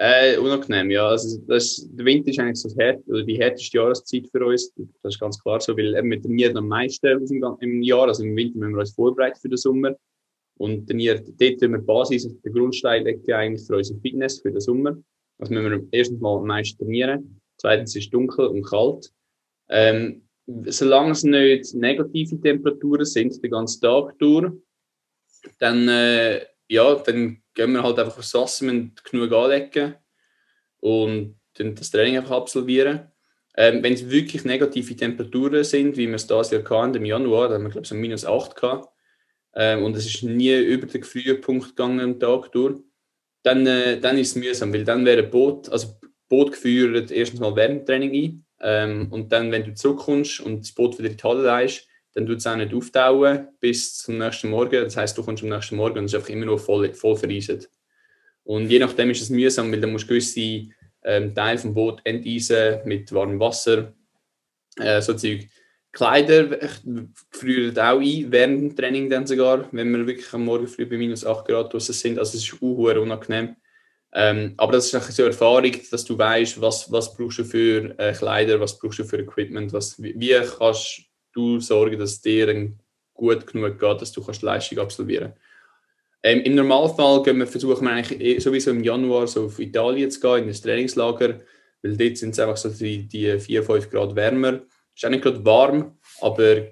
Äh, 0.00 0.38
unangenehm, 0.38 0.92
ja. 0.92 1.08
Also 1.08 1.40
das, 1.48 1.84
der 1.90 2.06
Winter 2.06 2.30
ist 2.30 2.38
eigentlich 2.38 2.60
so 2.60 2.68
hart, 2.78 3.02
oder 3.08 3.24
die 3.24 3.36
härteste 3.36 3.78
Jahreszeit 3.78 4.28
für 4.30 4.46
uns. 4.46 4.72
Das 5.02 5.14
ist 5.14 5.20
ganz 5.20 5.42
klar 5.42 5.60
so, 5.60 5.76
weil 5.76 5.96
eben 5.96 6.10
wir 6.10 6.22
trainieren 6.22 6.56
am 6.56 6.68
meisten 6.68 7.26
im 7.60 7.82
Jahr. 7.82 8.06
Also 8.06 8.22
im 8.22 8.36
Winter 8.36 8.58
müssen 8.58 8.74
wir 8.74 8.80
uns 8.80 8.94
vorbereiten 8.94 9.40
für 9.40 9.48
den 9.48 9.56
Sommer. 9.56 9.96
Und 10.58 10.86
trainieren, 10.86 11.24
dort 11.38 11.60
tun 11.60 11.72
wir 11.72 11.78
Basis, 11.80 12.28
den 12.28 12.52
Grundstein 12.52 13.04
legen 13.04 13.32
eigentlich 13.32 13.66
für 13.66 13.76
unsere 13.76 13.98
Fitness 14.00 14.40
für 14.40 14.52
den 14.52 14.60
Sommer. 14.60 14.96
Also 15.38 15.52
müssen 15.52 15.70
wir 15.70 15.88
erstens 15.90 16.20
mal 16.20 16.36
am 16.36 16.46
meisten 16.46 16.78
trainieren. 16.78 17.40
Zweitens 17.56 17.96
ist 17.96 18.04
es 18.04 18.10
dunkel 18.10 18.46
und 18.46 18.62
kalt. 18.62 19.12
Ähm, 19.68 20.22
solange 20.66 21.10
es 21.10 21.24
nicht 21.24 21.74
negative 21.74 22.40
Temperaturen 22.40 23.04
sind, 23.04 23.42
den 23.42 23.50
ganzen 23.50 23.80
Tag 23.80 24.16
durch, 24.18 24.52
dann, 25.58 25.88
äh, 25.88 26.40
ja, 26.68 26.94
dann 26.94 27.42
gehen 27.54 27.72
wir 27.72 27.82
halt 27.82 27.98
einfach 27.98 28.18
aufs 28.18 28.34
Wasser, 28.34 28.66
müssen 28.66 28.94
genug 29.04 29.32
anlegen 29.32 29.96
und 30.80 31.40
dann 31.54 31.74
das 31.74 31.90
Training 31.90 32.18
einfach 32.18 32.36
absolvieren. 32.36 33.10
Ähm, 33.56 33.82
wenn 33.82 33.94
es 33.94 34.08
wirklich 34.08 34.44
negative 34.44 34.94
Temperaturen 34.94 35.64
sind, 35.64 35.96
wie 35.96 36.06
wir 36.06 36.14
es 36.14 36.26
dieses 36.26 36.50
Jahr 36.52 36.62
hatten, 36.62 36.94
im 36.94 37.04
Januar, 37.04 37.48
da 37.48 37.54
haben 37.54 37.64
wir 37.64 37.70
glaube 37.70 37.82
ich 37.82 37.88
so 37.88 37.94
minus 37.94 38.24
8 38.24 38.54
gehabt, 38.54 38.88
ähm, 39.54 39.82
und 39.82 39.96
es 39.96 40.06
ist 40.06 40.22
nie 40.22 40.56
über 40.56 40.86
den 40.86 41.00
Gefrierpunkt 41.00 41.70
gegangen 41.70 42.00
am 42.00 42.20
Tag 42.20 42.52
durch, 42.52 42.80
dann, 43.42 43.66
äh, 43.66 43.98
dann 43.98 44.18
ist 44.18 44.36
es 44.36 44.36
mühsam, 44.36 44.72
weil 44.72 44.84
dann 44.84 45.04
wäre 45.04 45.24
ein 45.24 45.30
Boot, 45.30 45.68
also 45.70 45.98
Boot 46.28 46.52
geführt 46.52 47.10
erstens 47.10 47.40
mal 47.40 47.56
Wärmetraining 47.56 48.14
ein 48.14 48.46
ähm, 48.60 49.08
und 49.10 49.32
dann, 49.32 49.50
wenn 49.50 49.64
du 49.64 49.74
zurückkommst 49.74 50.40
und 50.40 50.60
das 50.60 50.72
Boot 50.72 50.98
wieder 50.98 51.10
in 51.10 51.16
die 51.16 51.22
Halle 51.22 51.42
leist, 51.42 51.87
dann 52.18 52.26
tut 52.26 52.38
es 52.38 52.46
auch 52.48 52.56
nicht 52.56 52.74
auftauen 52.74 53.46
bis 53.60 53.96
zum 53.98 54.18
nächsten 54.18 54.50
Morgen. 54.50 54.82
Das 54.82 54.96
heißt, 54.96 55.16
du 55.16 55.22
kommst 55.22 55.44
am 55.44 55.50
nächsten 55.50 55.76
Morgen 55.76 55.98
und 55.98 56.06
es 56.06 56.12
ist 56.12 56.16
einfach 56.16 56.30
immer 56.30 56.46
noch 56.46 56.58
voll, 56.58 56.92
voll 56.92 57.16
vereist. 57.16 57.70
Und 58.42 58.68
je 58.68 58.80
nachdem 58.80 59.10
ist 59.10 59.22
es 59.22 59.30
mühsam, 59.30 59.70
weil 59.70 59.80
dann 59.80 59.92
musst 59.92 60.06
du 60.06 60.08
gewisse 60.08 60.68
ähm, 61.04 61.32
Teile 61.32 61.58
vom 61.58 61.74
Boot 61.74 62.00
enteisen 62.02 62.80
mit 62.86 63.12
warmem 63.12 63.38
Wasser. 63.38 63.94
Äh, 64.78 65.00
so 65.00 65.14
Zeug. 65.14 65.46
Kleider 65.92 66.58
frieren 67.30 67.78
auch 67.78 68.00
ein, 68.00 68.32
während 68.32 68.62
dem 68.62 68.76
Training 68.76 69.08
dann 69.10 69.26
sogar, 69.26 69.68
wenn 69.70 69.92
wir 69.92 70.04
wirklich 70.04 70.32
am 70.32 70.44
Morgen 70.44 70.66
früh 70.66 70.86
bei 70.86 70.96
minus 70.96 71.24
8 71.24 71.46
Grad 71.46 71.72
draußen 71.72 71.94
sind. 71.94 72.18
Also 72.18 72.36
es 72.36 72.44
ist 72.44 72.54
auch 72.54 73.00
unangenehm. 73.00 73.54
Ähm, 74.12 74.54
aber 74.56 74.72
das 74.72 74.86
ist 74.86 74.94
eine 74.96 75.04
so 75.04 75.22
Erfahrung, 75.22 75.72
dass 75.88 76.04
du 76.04 76.18
weißt, 76.18 76.60
was, 76.60 76.90
was 76.90 77.14
brauchst 77.14 77.38
du 77.38 77.44
für 77.44 77.96
äh, 77.98 78.12
Kleider, 78.12 78.58
was 78.58 78.76
brauchst 78.76 78.98
du 78.98 79.04
für 79.04 79.18
Equipment, 79.18 79.72
was, 79.72 80.02
wie, 80.02 80.18
wie 80.18 80.34
kannst 80.58 81.07
du 81.32 81.60
sorgen, 81.60 81.98
dass 81.98 82.20
dir 82.20 82.72
gut 83.14 83.46
genug 83.46 83.78
geht, 83.78 84.00
dass 84.00 84.12
du 84.12 84.22
kannst 84.22 84.42
Leistung 84.42 84.78
absolvieren 84.78 85.34
ähm, 86.22 86.40
Im 86.40 86.54
Normalfall 86.56 87.24
wir, 87.24 87.46
versuchen 87.46 87.84
wir 87.84 87.92
eigentlich 87.92 88.20
eh, 88.20 88.38
sowieso 88.38 88.70
im 88.70 88.82
Januar 88.82 89.26
so 89.26 89.46
auf 89.46 89.58
Italien 89.58 90.10
zu 90.10 90.20
gehen, 90.20 90.42
in 90.42 90.48
das 90.48 90.60
Trainingslager, 90.60 91.40
weil 91.82 91.96
dort 91.96 92.16
sind 92.16 92.30
es 92.30 92.40
einfach 92.40 92.56
so 92.56 92.68
die, 92.70 93.06
die 93.06 93.38
4, 93.38 93.62
5 93.62 93.90
Grad 93.90 94.16
wärmer. 94.16 94.62
Es 94.94 95.02
ist 95.02 95.04
auch 95.04 95.10
nicht 95.10 95.22
gerade 95.22 95.44
warm, 95.44 95.96
aber 96.20 96.68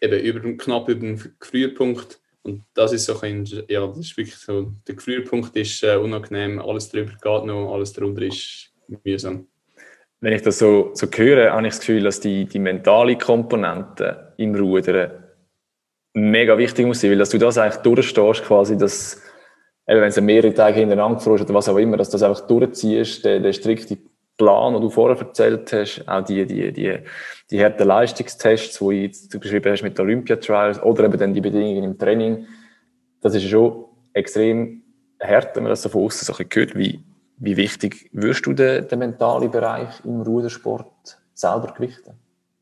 eben 0.00 0.20
über, 0.20 0.56
knapp 0.56 0.88
über 0.88 1.00
den 1.00 1.34
Gefrierpunkt. 1.40 2.20
Und 2.42 2.62
das 2.74 2.92
ist 2.92 3.06
so 3.06 3.18
ein, 3.20 3.44
ja, 3.68 3.86
das 3.86 3.98
ist 3.98 4.16
wirklich 4.16 4.36
so, 4.36 4.74
der 4.86 4.94
Gefrierpunkt 4.94 5.56
ist 5.56 5.82
äh, 5.82 5.96
unangenehm, 5.96 6.60
alles 6.60 6.90
drüber 6.90 7.12
geht 7.12 7.46
noch, 7.46 7.72
alles 7.72 7.92
darunter 7.92 8.22
ist 8.22 8.70
mühsam 9.02 9.48
wenn 10.24 10.32
ich 10.32 10.40
das 10.40 10.58
so, 10.58 10.90
so 10.94 11.06
höre, 11.14 11.52
habe 11.52 11.66
ich 11.66 11.74
das 11.74 11.80
Gefühl, 11.80 12.02
dass 12.02 12.18
die, 12.18 12.46
die 12.46 12.58
mentale 12.58 13.18
Komponente 13.18 14.32
im 14.38 14.54
Rudern 14.54 15.10
mega 16.14 16.56
wichtig 16.56 16.86
muss 16.86 17.02
sein, 17.02 17.10
weil 17.10 17.18
dass 17.18 17.28
du 17.28 17.36
das 17.36 17.58
eigentlich 17.58 17.82
durchstehst, 17.82 18.42
quasi, 18.42 18.78
dass, 18.78 19.20
wenn 19.84 20.02
es 20.02 20.18
mehrere 20.18 20.54
Tage 20.54 20.80
hintereinander 20.80 21.18
gefroren 21.18 21.42
oder 21.42 21.52
was 21.52 21.68
auch 21.68 21.76
immer, 21.76 21.98
dass 21.98 22.08
du 22.08 22.14
das 22.14 22.22
einfach 22.22 22.46
durchziehst, 22.46 23.22
der, 23.22 23.40
der 23.40 23.52
strikte 23.52 23.98
Plan, 24.38 24.72
den 24.72 24.80
du 24.80 24.88
vorher 24.88 25.20
erzählt 25.20 25.70
hast, 25.74 26.08
auch 26.08 26.24
die, 26.24 26.46
die, 26.46 26.72
die, 26.72 26.98
die 27.50 27.62
harten 27.62 27.86
Leistungstests, 27.86 28.78
die 28.78 29.02
jetzt 29.02 29.34
du 29.34 29.38
beschrieben 29.38 29.70
hast 29.70 29.82
mit 29.82 30.00
Olympia-Trials 30.00 30.82
oder 30.82 31.04
eben 31.04 31.18
dann 31.18 31.34
die 31.34 31.42
Bedingungen 31.42 31.84
im 31.84 31.98
Training, 31.98 32.46
das 33.20 33.34
ist 33.34 33.44
schon 33.44 33.84
extrem 34.14 34.84
hart, 35.22 35.54
wenn 35.54 35.64
man 35.64 35.70
das 35.70 35.82
so 35.82 35.90
von 35.90 36.06
außen 36.06 36.24
so 36.24 36.32
ein 36.32 36.48
bisschen 36.48 36.66
hört. 36.66 36.78
Wie, 36.78 37.04
wie 37.44 37.56
wichtig 37.56 38.08
würdest 38.12 38.46
du 38.46 38.52
den, 38.52 38.88
den 38.88 38.98
mentalen 38.98 39.50
Bereich 39.50 39.88
im 40.04 40.22
Rudersport 40.22 41.18
selber 41.34 41.74
gewichten? 41.76 42.12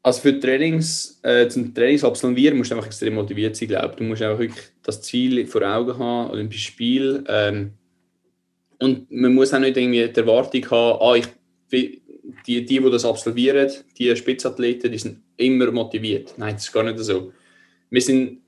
Also 0.03 0.23
für 0.23 0.41
Trainings, 0.41 1.21
äh, 1.23 1.47
zum 1.49 1.73
Trainings 1.73 2.03
absolvieren 2.03 2.59
musst 2.59 2.71
du 2.71 2.75
einfach 2.75 2.89
extrem 2.89 3.15
motiviert 3.15 3.55
sein, 3.55 3.69
glaube 3.69 3.95
Du 3.97 4.03
musst 4.03 4.21
einfach 4.21 4.41
wirklich 4.41 4.67
das 4.83 5.01
Ziel 5.03 5.47
vor 5.47 5.63
Augen 5.63 5.97
haben, 5.97 6.31
Olympisches 6.31 6.67
Spiel. 6.67 7.23
Ähm, 7.29 7.75
und 8.81 9.11
man 9.13 9.33
muss 9.33 9.55
auch 9.55 9.61
nicht 9.61 9.77
irgendwie 9.77 10.09
die 10.09 10.21
Erwartung 10.21 10.69
haben, 10.71 10.99
ah, 11.01 11.15
ich, 11.15 11.29
die, 11.71 12.03
die, 12.47 12.67
die 12.67 12.91
das 12.91 13.05
absolvieren, 13.05 13.71
die 13.97 14.15
Spitzathleten, 14.17 14.91
die 14.91 14.99
sind 14.99 15.21
immer 15.37 15.71
motiviert. 15.71 16.35
Nein, 16.37 16.55
das 16.55 16.65
ist 16.65 16.73
gar 16.73 16.83
nicht 16.83 16.99
so. 16.99 17.33
Wir 17.91 18.01
sind 18.01 18.42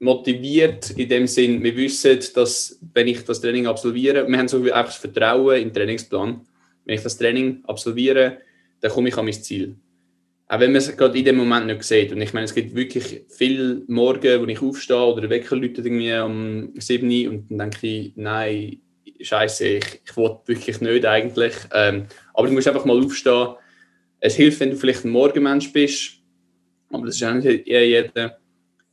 motiviert 0.00 0.90
in 0.90 1.08
dem 1.08 1.26
Sinn, 1.26 1.62
wir 1.62 1.76
wissen, 1.76 2.18
dass 2.34 2.78
wenn 2.94 3.08
ich 3.08 3.24
das 3.24 3.40
Training 3.40 3.66
absolviere, 3.66 4.28
wir 4.28 4.38
haben 4.38 4.48
so 4.48 4.58
einfach 4.58 4.86
das 4.86 4.96
Vertrauen 4.96 5.60
im 5.60 5.72
Trainingsplan. 5.72 6.40
Wenn 6.84 6.94
ich 6.94 7.02
das 7.02 7.18
Training 7.18 7.64
absolviere, 7.66 8.38
dann 8.80 8.90
komme 8.90 9.08
ich 9.08 9.16
an 9.16 9.24
mein 9.24 9.34
Ziel. 9.34 9.76
Auch 10.46 10.60
wenn 10.60 10.72
man 10.72 10.78
es 10.78 10.96
gerade 10.96 11.18
in 11.18 11.24
dem 11.24 11.36
Moment 11.36 11.66
nicht 11.66 11.82
sieht. 11.82 12.10
Und 12.12 12.22
ich 12.22 12.32
meine, 12.32 12.44
es 12.44 12.54
gibt 12.54 12.74
wirklich 12.74 13.22
viele 13.28 13.82
Morgen, 13.86 14.40
wo 14.40 14.46
ich 14.46 14.62
aufstehe 14.62 14.96
oder 14.96 15.22
der 15.22 15.30
Wecker 15.30 15.56
läutet 15.56 15.84
irgendwie 15.84 16.14
um 16.14 16.72
7 16.78 17.06
Uhr 17.06 17.30
und 17.30 17.50
dann 17.50 17.70
denke 17.70 17.86
ich, 17.86 18.12
nein, 18.16 18.80
scheiße, 19.20 19.66
ich, 19.66 20.00
ich 20.04 20.16
will 20.16 20.38
wirklich 20.46 20.80
nicht 20.80 21.04
eigentlich. 21.04 21.54
Ähm, 21.74 22.06
aber 22.32 22.46
du 22.46 22.54
musst 22.54 22.68
einfach 22.68 22.86
mal 22.86 23.02
aufstehen. 23.02 23.56
Es 24.20 24.36
hilft, 24.36 24.60
wenn 24.60 24.70
du 24.70 24.76
vielleicht 24.76 25.04
ein 25.04 25.10
Morgenmensch 25.10 25.70
bist, 25.72 26.14
aber 26.90 27.06
das 27.06 27.16
ist 27.16 27.24
auch 27.24 27.34
nicht 27.34 27.66
jeder. 27.66 28.38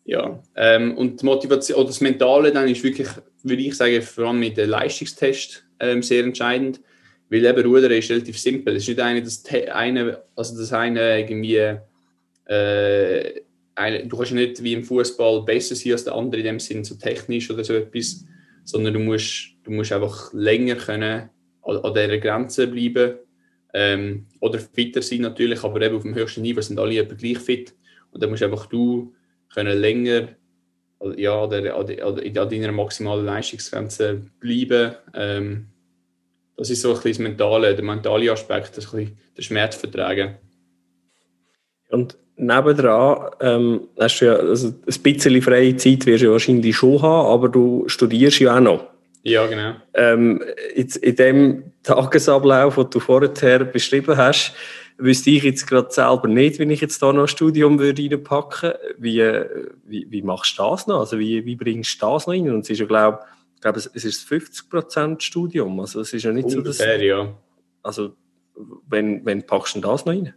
Ja, 0.07 0.39
ähm, 0.55 0.95
und 0.97 1.21
die 1.21 1.25
Motivation 1.25 1.79
oder 1.79 1.87
das 1.87 1.99
Mentale 1.99 2.51
dann 2.51 2.69
ist 2.69 2.83
wirklich, 2.83 3.07
würde 3.41 3.63
ich 3.63 3.75
sagen, 3.75 4.01
vor 4.03 4.27
allem 4.27 4.39
mit 4.39 4.55
dem 4.55 4.69
Leistungstest 4.69 5.65
ähm, 5.79 6.03
sehr 6.03 6.23
entscheidend, 6.23 6.79
weil 7.31 7.43
eben 7.43 7.65
Rudern 7.65 7.91
ist 7.91 8.11
relativ 8.11 8.37
simpel. 8.37 8.75
Es 8.75 8.83
ist 8.83 8.89
nicht 8.89 8.99
eine, 8.99 9.23
das 9.23 9.43
eine, 9.73 10.21
also 10.35 10.57
das 10.57 10.71
eine 10.73 11.19
irgendwie, 11.19 11.75
äh, 12.45 13.41
eine, 13.73 14.05
du 14.05 14.15
kannst 14.15 14.33
nicht 14.33 14.61
wie 14.63 14.73
im 14.73 14.83
Fußball 14.83 15.41
besser 15.43 15.75
sein 15.75 15.93
als 15.93 16.03
der 16.03 16.13
andere 16.13 16.41
in 16.41 16.45
dem 16.45 16.59
Sinn, 16.59 16.83
so 16.83 16.95
technisch 16.95 17.49
oder 17.49 17.63
so 17.63 17.73
etwas, 17.73 18.23
sondern 18.63 18.93
du 18.93 18.99
musst, 18.99 19.55
du 19.63 19.71
musst 19.71 19.91
einfach 19.91 20.31
länger 20.33 20.75
können 20.75 21.31
an, 21.63 21.77
an 21.77 21.93
dieser 21.95 22.17
Grenze 22.19 22.67
bleiben 22.67 23.15
ähm, 23.73 24.27
oder 24.39 24.59
fitter 24.59 25.01
sein 25.01 25.21
natürlich, 25.21 25.63
aber 25.63 25.81
eben 25.81 25.95
auf 25.95 26.03
dem 26.03 26.13
höchsten 26.13 26.43
Niveau 26.43 26.61
sind 26.61 26.77
alle 26.77 27.07
gleich 27.07 27.39
fit. 27.39 27.73
Und 28.11 28.21
dann 28.21 28.29
musst 28.29 28.43
einfach 28.43 28.67
du 28.67 29.11
können 29.53 29.77
länger 29.77 30.29
ja, 31.17 31.43
oder, 31.43 31.77
oder, 31.77 32.07
oder 32.07 32.23
in 32.23 32.33
deiner 32.33 32.71
maximalen 32.71 33.25
Leistungsgrenze 33.25 34.21
bleiben. 34.39 34.95
Ähm, 35.13 35.67
das 36.57 36.69
ist 36.69 36.81
so 36.81 36.93
ein 36.93 37.01
bisschen 37.01 37.11
das 37.11 37.19
mentale, 37.23 37.75
der 37.75 37.83
mentale 37.83 38.31
Aspekt, 38.31 38.77
das 38.77 38.93
ein 38.93 39.17
den 39.37 39.43
Schmerz 39.43 39.75
vertragen. 39.75 40.35
Und 41.89 42.17
nebendran 42.37 43.31
ähm, 43.41 43.87
hast 43.99 44.19
du 44.19 44.25
ja 44.25 44.35
also 44.35 44.69
ein 44.69 45.01
bisschen 45.03 45.41
freie 45.41 45.75
Zeit 45.75 46.05
wirst 46.05 46.23
du 46.23 46.31
wahrscheinlich 46.31 46.75
schon 46.75 47.01
haben, 47.01 47.27
aber 47.27 47.49
du 47.49 47.83
studierst 47.87 48.39
ja 48.39 48.55
auch 48.55 48.61
noch. 48.61 48.87
Ja, 49.23 49.47
genau. 49.47 49.73
Ähm, 49.93 50.41
jetzt 50.75 50.97
in 50.97 51.15
dem 51.15 51.63
Tagesablauf, 51.83 52.75
den 52.75 52.89
du 52.89 52.99
vorher 52.99 53.65
beschrieben 53.65 54.15
hast, 54.15 54.53
wüsste 54.97 55.29
ich 55.29 55.43
jetzt 55.43 55.67
gerade 55.67 55.91
selber 55.91 56.27
nicht, 56.27 56.59
wenn 56.59 56.69
ich 56.69 56.81
jetzt 56.81 57.01
da 57.01 57.11
noch 57.11 57.23
ein 57.23 57.27
Studium 57.27 57.79
würde 57.79 58.01
reinpacken 58.01 58.73
würde. 58.97 59.75
Wie, 59.85 60.05
wie, 60.05 60.11
wie 60.11 60.21
machst 60.21 60.57
du 60.57 60.63
das 60.63 60.87
noch? 60.87 60.99
Also 60.99 61.19
wie, 61.19 61.45
wie 61.45 61.55
bringst 61.55 62.01
du 62.01 62.05
das 62.05 62.27
noch 62.27 62.33
rein? 62.33 62.49
Und 62.49 62.61
es 62.61 62.69
ist 62.69 62.79
ja, 62.79 62.85
glaube 62.85 63.19
ich, 63.55 63.61
glaube, 63.61 63.79
es 63.79 64.05
ist 64.05 64.27
50% 64.29 65.21
Studium. 65.21 65.79
Also 65.79 66.01
es 66.01 66.13
ist 66.13 66.23
ja 66.23 66.31
nicht 66.31 66.45
Ungefähr, 66.45 66.73
so, 66.73 66.83
dass... 66.83 67.01
ja. 67.01 67.37
Also 67.83 68.15
wenn, 68.87 69.25
wenn 69.25 69.45
packst 69.45 69.75
du 69.75 69.81
das 69.81 70.05
noch 70.05 70.13
rein? 70.13 70.33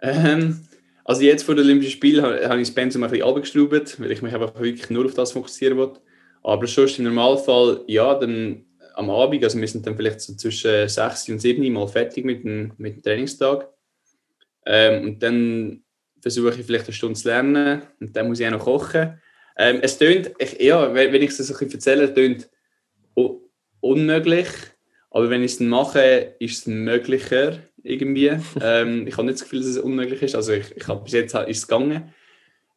Ähm, 0.00 0.60
also 1.04 1.22
jetzt 1.22 1.44
vor 1.44 1.54
den 1.54 1.64
Olympischen 1.64 1.92
Spielen 1.92 2.22
habe 2.22 2.60
ich 2.60 2.68
das 2.68 2.74
Pensum 2.74 3.02
ein 3.02 3.10
bisschen 3.10 3.26
abgeschraubt, 3.26 4.00
weil 4.00 4.12
ich 4.12 4.22
mich 4.22 4.34
einfach 4.34 4.58
wirklich 4.60 4.90
nur 4.90 5.06
auf 5.06 5.14
das 5.14 5.32
fokussieren 5.32 5.78
wollte. 5.78 6.00
Aber 6.42 6.66
sonst 6.66 6.98
im 6.98 7.06
Normalfall, 7.06 7.82
ja, 7.86 8.14
dann 8.14 8.64
am 8.94 9.10
Abend, 9.10 9.44
also 9.44 9.58
wir 9.60 9.68
sind 9.68 9.86
dann 9.86 9.96
vielleicht 9.96 10.20
so 10.20 10.34
zwischen 10.34 10.88
6 10.88 11.28
und 11.30 11.40
7 11.40 11.72
Mal 11.72 11.88
fertig 11.88 12.24
mit 12.24 12.44
dem, 12.44 12.72
mit 12.78 12.96
dem 12.96 13.02
Trainingstag. 13.02 13.68
Ähm, 14.68 15.04
und 15.04 15.22
dann 15.22 15.82
versuche 16.20 16.60
ich 16.60 16.66
vielleicht 16.66 16.84
eine 16.84 16.92
Stunde 16.92 17.18
zu 17.18 17.26
lernen 17.26 17.82
und 18.00 18.14
dann 18.14 18.28
muss 18.28 18.38
ich 18.38 18.46
auch 18.46 18.52
noch 18.52 18.64
kochen. 18.64 19.18
Ähm, 19.56 19.78
es 19.82 19.96
tönt, 19.96 20.32
ich, 20.38 20.60
ja, 20.60 20.94
wenn 20.94 21.14
ich 21.14 21.30
es 21.30 21.38
so 21.38 21.54
ein 21.54 21.58
bisschen 21.58 21.72
erzähle, 21.72 22.14
tönt 22.14 22.48
unmöglich, 23.80 24.48
aber 25.10 25.30
wenn 25.30 25.42
ich 25.42 25.52
es 25.52 25.60
mache, 25.60 26.34
ist 26.38 26.58
es 26.58 26.66
möglicher 26.66 27.58
irgendwie. 27.82 28.32
ähm, 28.60 29.06
ich 29.06 29.16
habe 29.16 29.26
nicht 29.26 29.40
das 29.40 29.44
Gefühl, 29.44 29.60
dass 29.60 29.68
es 29.68 29.78
unmöglich 29.78 30.22
ist, 30.22 30.34
also 30.34 30.52
ich, 30.52 30.76
ich 30.76 30.86
habe 30.86 31.02
bis 31.02 31.14
jetzt 31.14 31.34
ist 31.34 31.58
es 31.58 31.66
gegangen. 31.66 32.12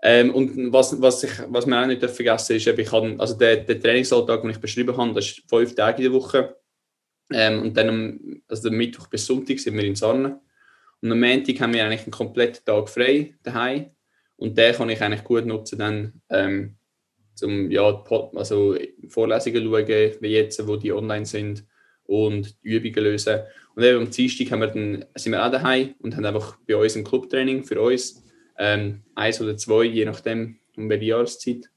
Ähm, 0.04 0.34
und 0.34 0.72
was, 0.72 1.00
was, 1.02 1.24
ich, 1.24 1.32
was 1.50 1.66
man 1.66 1.84
auch 1.84 1.88
nicht 1.88 2.04
vergessen 2.10 2.56
ist, 2.56 2.66
ich 2.66 2.92
habe, 2.92 3.16
also 3.20 3.36
der, 3.38 3.58
der 3.58 3.80
Trainingsalltag, 3.80 4.42
den 4.42 4.52
ich 4.52 4.58
beschrieben 4.58 4.96
habe, 4.96 5.14
das 5.14 5.26
ist 5.26 5.44
fünf 5.48 5.76
Tage 5.76 5.98
in 6.04 6.12
der 6.12 6.20
Woche. 6.20 6.56
Ähm, 7.32 7.62
und 7.62 7.78
dann, 7.78 8.42
also 8.48 8.70
der 8.70 8.78
Mittwoch 8.78 9.08
bis 9.08 9.26
Sonntag 9.26 9.60
sind 9.60 9.76
wir 9.76 9.84
in 9.84 9.96
Sarnen. 9.96 10.40
Und 11.02 11.12
am 11.12 11.20
Montag 11.20 11.60
haben 11.60 11.74
wir 11.74 11.84
eigentlich 11.84 12.04
einen 12.04 12.12
kompletten 12.12 12.64
Tag 12.64 12.90
frei 12.90 13.34
daheim 13.44 13.92
und 14.38 14.58
den 14.58 14.76
kann 14.76 14.90
ich 14.90 15.02
eigentlich 15.02 15.24
gut 15.24 15.46
nutzen, 15.46 15.80
dann 15.80 16.22
ähm, 16.30 16.76
zum 17.34 17.72
ja, 17.72 18.04
also 18.36 18.78
Vorlesungen 19.08 19.64
schauen, 19.64 20.12
wie 20.22 20.28
jetzt, 20.28 20.68
wo 20.68 20.76
die 20.76 20.94
online 20.94 21.26
sind 21.26 21.66
und 22.06 22.56
Übungen 22.62 23.04
lösen. 23.04 23.40
Und 23.76 23.84
eben 23.84 24.00
am 24.00 24.12
Dienstag 24.12 24.52
haben 24.52 24.60
wir 24.60 24.68
dann, 24.68 25.06
sind 25.16 25.32
wir 25.32 25.46
auch 25.46 25.52
daheim 25.52 25.96
und 26.00 26.16
haben 26.16 26.26
einfach 26.26 26.58
bei 26.68 26.76
uns 26.76 26.96
ein 26.96 27.04
Clubtraining 27.04 27.64
für 27.64 27.82
uns, 27.82 28.24
ähm, 28.58 29.02
eins 29.16 29.42
oder 29.42 29.58
zwei, 29.58 29.86
je 29.86 30.06
nachdem, 30.06 30.60
um 30.76 30.90
welche 30.90 31.06
Jahreszeit. 31.06 31.70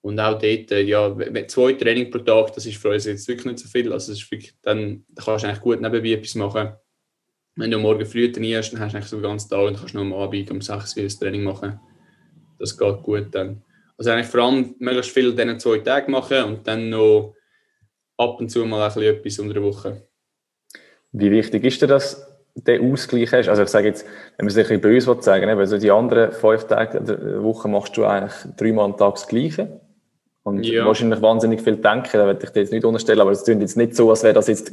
Und 0.00 0.18
auch 0.20 0.38
dort, 0.38 0.70
äh, 0.70 0.82
ja, 0.82 1.16
zwei 1.46 1.72
Training 1.74 2.10
pro 2.10 2.18
Tag, 2.18 2.52
das 2.54 2.66
ist 2.66 2.76
für 2.76 2.90
uns 2.90 3.06
jetzt 3.06 3.26
wirklich 3.28 3.46
nicht 3.46 3.58
so 3.60 3.68
viel. 3.68 3.92
Also, 3.92 4.12
das 4.12 4.20
ist 4.20 4.30
wirklich, 4.30 4.52
dann 4.62 5.04
kannst 5.16 5.44
du 5.44 5.48
eigentlich 5.48 5.62
gut 5.62 5.80
nebenbei 5.80 6.10
etwas 6.10 6.34
machen 6.34 6.74
wenn 7.56 7.70
du 7.70 7.78
morgen 7.78 8.04
früh 8.04 8.30
trainierst, 8.30 8.72
dann 8.72 8.80
hast 8.80 8.92
du 8.92 8.96
eigentlich 8.96 9.10
so 9.10 9.16
den 9.16 9.22
ganzen 9.22 9.50
Tag 9.50 9.60
und 9.60 9.76
kannst 9.76 9.94
noch 9.94 10.02
am 10.02 10.12
Abend 10.12 10.50
um 10.50 10.60
6 10.60 10.96
Uhr 10.96 11.02
das 11.04 11.18
Training 11.18 11.44
machen. 11.44 11.78
Das 12.58 12.76
geht 12.76 13.02
gut 13.02 13.28
dann. 13.32 13.62
Also 13.96 14.10
eigentlich 14.10 14.26
vor 14.26 14.40
allem 14.40 14.74
möglichst 14.78 15.12
viel 15.12 15.30
in 15.30 15.36
diesen 15.36 15.60
zwei 15.60 15.78
Tagen 15.78 16.10
machen 16.10 16.42
und 16.44 16.66
dann 16.66 16.90
noch 16.90 17.34
ab 18.16 18.40
und 18.40 18.50
zu 18.50 18.64
mal 18.64 18.82
ein 18.82 18.88
bisschen 18.88 19.14
etwas 19.14 19.38
unter 19.38 19.54
der 19.54 19.62
Woche. 19.62 20.02
Wie 21.12 21.30
wichtig 21.30 21.64
ist 21.64 21.80
dir 21.80 21.86
das, 21.86 22.26
den 22.56 22.92
Ausgleich 22.92 23.32
hast? 23.32 23.48
Also 23.48 23.62
ich 23.62 23.68
sage 23.68 23.88
jetzt, 23.88 24.04
wenn 24.36 24.46
man 24.46 24.48
es 24.48 24.56
ein 24.56 24.62
bisschen 24.62 24.80
böse 24.80 25.16
sagen 25.20 25.46
will, 25.46 25.58
also 25.58 25.78
die 25.78 25.90
anderen 25.92 26.32
fünf 26.32 26.64
Tage 26.64 27.00
der 27.00 27.42
Woche 27.42 27.68
machst 27.68 27.96
du 27.96 28.04
eigentlich 28.04 28.34
dreimal 28.56 28.86
am 28.86 28.96
Tag 28.96 29.14
das 29.14 29.28
Gleiche. 29.28 29.80
Und 30.42 30.64
ja. 30.64 30.84
wahrscheinlich 30.84 31.22
wahnsinnig 31.22 31.62
viel 31.62 31.76
denken, 31.76 32.10
da 32.12 32.26
werde 32.26 32.44
ich 32.44 32.50
dir 32.50 32.60
jetzt 32.60 32.72
nicht 32.72 32.84
unterstellen, 32.84 33.20
aber 33.20 33.30
es 33.30 33.44
klingt 33.44 33.62
jetzt 33.62 33.76
nicht 33.76 33.96
so, 33.96 34.10
als 34.10 34.24
wäre 34.24 34.34
das 34.34 34.48
jetzt 34.48 34.72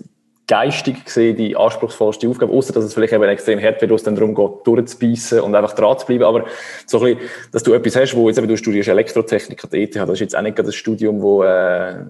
geistig 0.51 1.05
gesehen 1.05 1.37
die 1.37 1.55
anspruchsvollste 1.55 2.27
Aufgabe, 2.27 2.51
außer 2.51 2.73
dass 2.73 2.83
es 2.83 2.93
vielleicht 2.93 3.13
eben 3.13 3.23
extrem 3.23 3.57
hart 3.57 3.79
wird, 3.79 3.89
wo 3.89 3.95
es 3.95 4.03
dann 4.03 4.15
darum 4.15 4.35
geht, 4.35 4.67
durchzubeissen 4.67 5.39
und 5.39 5.55
einfach 5.55 5.71
dran 5.71 5.97
zu 5.97 6.05
bleiben. 6.05 6.25
Aber 6.25 6.43
so 6.85 6.99
ein 6.99 7.15
bisschen, 7.15 7.29
dass 7.53 7.63
du 7.63 7.71
etwas 7.73 7.95
hast, 7.95 8.15
wo 8.15 8.27
jetzt 8.27 8.37
eben, 8.37 8.49
du 8.49 8.57
studierst 8.57 8.89
Elektrotechnik 8.89 9.63
an 9.63 9.69
der 9.69 9.79
ETH, 9.79 9.95
das 9.95 10.09
ist 10.09 10.19
jetzt 10.19 10.35
auch 10.35 10.41
nicht 10.41 10.59
das 10.59 10.75
Studium, 10.75 11.21
wo, 11.21 11.43
äh, 11.43 12.03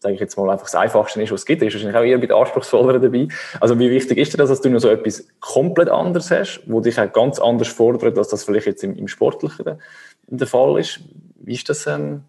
sage 0.00 0.14
ich 0.14 0.18
jetzt 0.18 0.36
mal, 0.36 0.50
einfach 0.50 0.66
das 0.66 0.74
Einfachste 0.74 1.22
ist, 1.22 1.30
was 1.30 1.42
es 1.42 1.46
gibt. 1.46 1.62
Das 1.62 1.68
ist 1.68 1.74
wahrscheinlich 1.74 1.96
auch 1.96 2.04
eher 2.04 2.18
bei 2.18 2.26
den 2.26 2.36
anspruchsvolleren 2.36 3.00
dabei. 3.00 3.28
Also 3.60 3.78
wie 3.78 3.90
wichtig 3.92 4.18
ist 4.18 4.32
dir 4.32 4.38
das, 4.38 4.48
dass 4.48 4.60
du 4.60 4.70
noch 4.70 4.80
so 4.80 4.88
etwas 4.88 5.28
komplett 5.38 5.88
anderes 5.88 6.32
hast, 6.32 6.62
wo 6.66 6.80
dich 6.80 6.98
auch 6.98 7.12
ganz 7.12 7.38
anders 7.38 7.68
fordert, 7.68 8.18
als 8.18 8.26
das 8.26 8.42
vielleicht 8.42 8.66
jetzt 8.66 8.82
im, 8.82 8.96
im 8.96 9.06
Sportlichen 9.06 9.78
der 10.26 10.46
Fall 10.48 10.80
ist? 10.80 10.98
Wie 11.36 11.54
ist 11.54 11.68
das 11.68 11.86
ähm, 11.86 12.22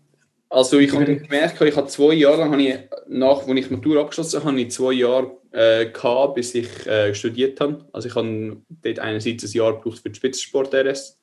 also 0.49 0.79
ich 0.79 0.91
habe 0.91 1.05
gemerkt, 1.17 1.61
ich 1.61 1.75
habe 1.75 1.87
zwei 1.87 2.13
Jahre 2.13 2.37
lang, 2.37 2.51
habe 2.51 2.61
ich, 2.61 2.79
nach, 3.07 3.47
als 3.47 3.47
ich 3.47 3.67
die 3.67 3.73
Matur 3.73 4.01
abgeschlossen 4.01 4.39
habe, 4.39 4.49
habe 4.49 4.61
ich 4.61 4.71
zwei 4.71 4.93
Jahre 4.93 5.37
äh, 5.51 5.85
gehabt, 5.85 6.35
bis 6.35 6.55
ich 6.55 6.87
äh, 6.87 7.13
studiert 7.13 7.59
habe. 7.59 7.87
Also 7.93 8.07
ich 8.07 8.15
habe 8.15 8.57
dort 8.67 8.99
einerseits 8.99 9.43
ein 9.43 9.51
Jahr 9.51 9.73
gebraucht 9.73 9.99
für 9.99 10.09
die 10.09 10.15
Spitzensport-RS 10.15 11.19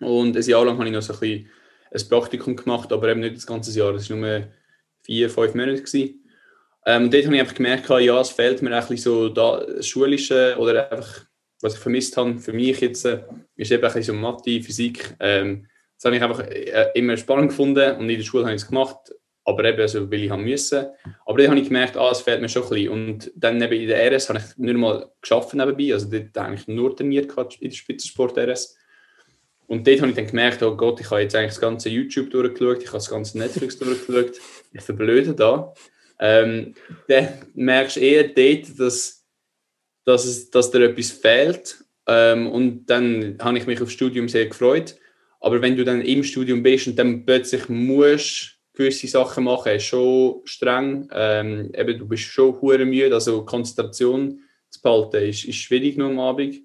und 0.00 0.36
ein 0.36 0.42
Jahr 0.42 0.64
lang 0.64 0.76
habe 0.76 0.86
ich 0.86 0.92
noch 0.92 1.02
so 1.02 1.12
ein, 1.12 1.20
bisschen 1.20 1.50
ein 1.92 2.08
Praktikum 2.08 2.56
gemacht, 2.56 2.92
aber 2.92 3.08
eben 3.08 3.20
nicht 3.20 3.36
das 3.36 3.46
ganze 3.46 3.76
Jahr, 3.78 3.92
das 3.92 4.10
war 4.10 4.16
nur 4.16 4.48
vier, 5.02 5.30
fünf 5.30 5.54
Monate. 5.54 5.82
Gewesen. 5.82 6.24
Ähm, 6.84 7.10
dort 7.10 7.24
habe 7.24 7.34
ich 7.36 7.40
einfach 7.40 7.54
gemerkt, 7.54 7.88
ja, 7.88 8.20
es 8.20 8.30
fehlt 8.30 8.60
mir 8.60 8.74
ein 8.74 8.80
bisschen 8.80 8.96
so 8.96 9.28
das 9.28 9.86
Schulische 9.86 10.56
oder 10.58 10.90
einfach, 10.90 11.26
was 11.60 11.74
ich 11.74 11.80
vermisst 11.80 12.16
habe 12.16 12.40
für 12.40 12.52
mich 12.52 12.80
jetzt, 12.80 13.04
äh, 13.04 13.22
ist 13.54 13.70
eben 13.70 13.84
ein 13.84 13.92
bisschen 13.92 14.14
so 14.14 14.20
Mathe, 14.20 14.60
Physik, 14.62 15.14
ähm, 15.20 15.68
Das 16.02 16.06
habe 16.06 16.16
ich 16.16 16.22
einfach 16.22 16.40
äh, 16.40 16.90
immer 16.94 17.16
spannend 17.16 17.50
gefunden 17.50 17.96
und 17.96 18.10
in 18.10 18.16
der 18.16 18.24
Schule 18.24 18.42
habe 18.42 18.56
ich 18.56 18.62
es 18.62 18.66
gemacht, 18.66 19.14
aber 19.44 19.64
eben 19.64 19.86
so, 19.86 20.10
weil 20.10 20.24
ich 20.24 20.30
haben 20.30 20.42
müssen. 20.42 20.86
Aber 21.24 21.38
dann 21.38 21.50
habe 21.50 21.60
ich 21.60 21.68
gemerkt, 21.68 21.96
ah, 21.96 22.10
es 22.10 22.22
fehlt 22.22 22.40
mir 22.40 22.48
schon 22.48 22.64
ein 22.64 22.68
bisschen. 22.70 22.88
Und 22.88 23.30
dann 23.36 23.58
neben 23.58 23.80
in 23.80 23.86
der 23.86 24.10
RS 24.10 24.28
habe 24.28 24.40
ich 24.40 24.56
nicht 24.56 24.76
mal 24.76 25.12
geschafft 25.20 25.54
nebenbei, 25.54 25.92
also 25.92 26.10
dort 26.10 26.36
habe 26.36 26.56
ich 26.56 26.66
nur 26.66 26.96
trainiert 26.96 27.32
in 27.60 27.70
der 27.70 27.76
Spitzensport 27.76 28.36
RS. 28.36 28.76
Und 29.68 29.86
dort 29.86 30.00
habe 30.00 30.10
ich 30.10 30.16
dann 30.16 30.26
gemerkt, 30.26 30.60
oh 30.64 30.76
Gott, 30.76 31.00
ich 31.00 31.08
habe 31.08 31.20
jetzt 31.20 31.36
eigentlich 31.36 31.52
das 31.52 31.60
ganze 31.60 31.88
YouTube 31.88 32.30
durchgeschaut, 32.30 32.82
ich 32.82 32.88
habe 32.88 32.98
das 32.98 33.08
ganze 33.08 33.38
Netflix 33.38 33.78
durchgeschaut, 33.78 34.40
ich 34.72 34.82
verblöde 34.82 35.34
da. 35.34 35.72
Ähm, 36.18 36.74
dann 37.06 37.28
merkst 37.54 37.94
du 37.94 38.00
eher 38.00 38.24
dort, 38.24 38.80
dass, 38.80 39.24
dass, 40.04 40.24
es, 40.24 40.50
dass 40.50 40.72
dir 40.72 40.82
etwas 40.82 41.12
fehlt. 41.12 41.76
Ähm, 42.08 42.50
und 42.50 42.86
dann 42.86 43.38
habe 43.40 43.56
ich 43.56 43.68
mich 43.68 43.80
aufs 43.80 43.92
Studium 43.92 44.28
sehr 44.28 44.46
gefreut. 44.46 44.96
Aber 45.42 45.60
wenn 45.60 45.76
du 45.76 45.84
dann 45.84 46.02
im 46.02 46.22
Studium 46.22 46.62
bist 46.62 46.86
und 46.86 46.96
dann 46.96 47.26
plötzlich 47.26 47.68
musst 47.68 48.60
gewisse 48.74 49.08
Sachen 49.08 49.44
machen, 49.44 49.72
ist 49.72 49.84
schon 49.84 50.40
streng. 50.44 51.08
Ähm, 51.12 51.72
eben, 51.74 51.98
du 51.98 52.06
bist 52.06 52.22
schon 52.22 52.60
hure 52.60 52.84
müde, 52.84 53.12
also 53.12 53.44
Konzentration 53.44 54.40
zu 54.70 54.80
behalten 54.80 55.28
ist, 55.28 55.44
ist 55.44 55.56
schwierig 55.56 55.96
noch 55.96 56.10
am 56.10 56.20
Abend. 56.20 56.60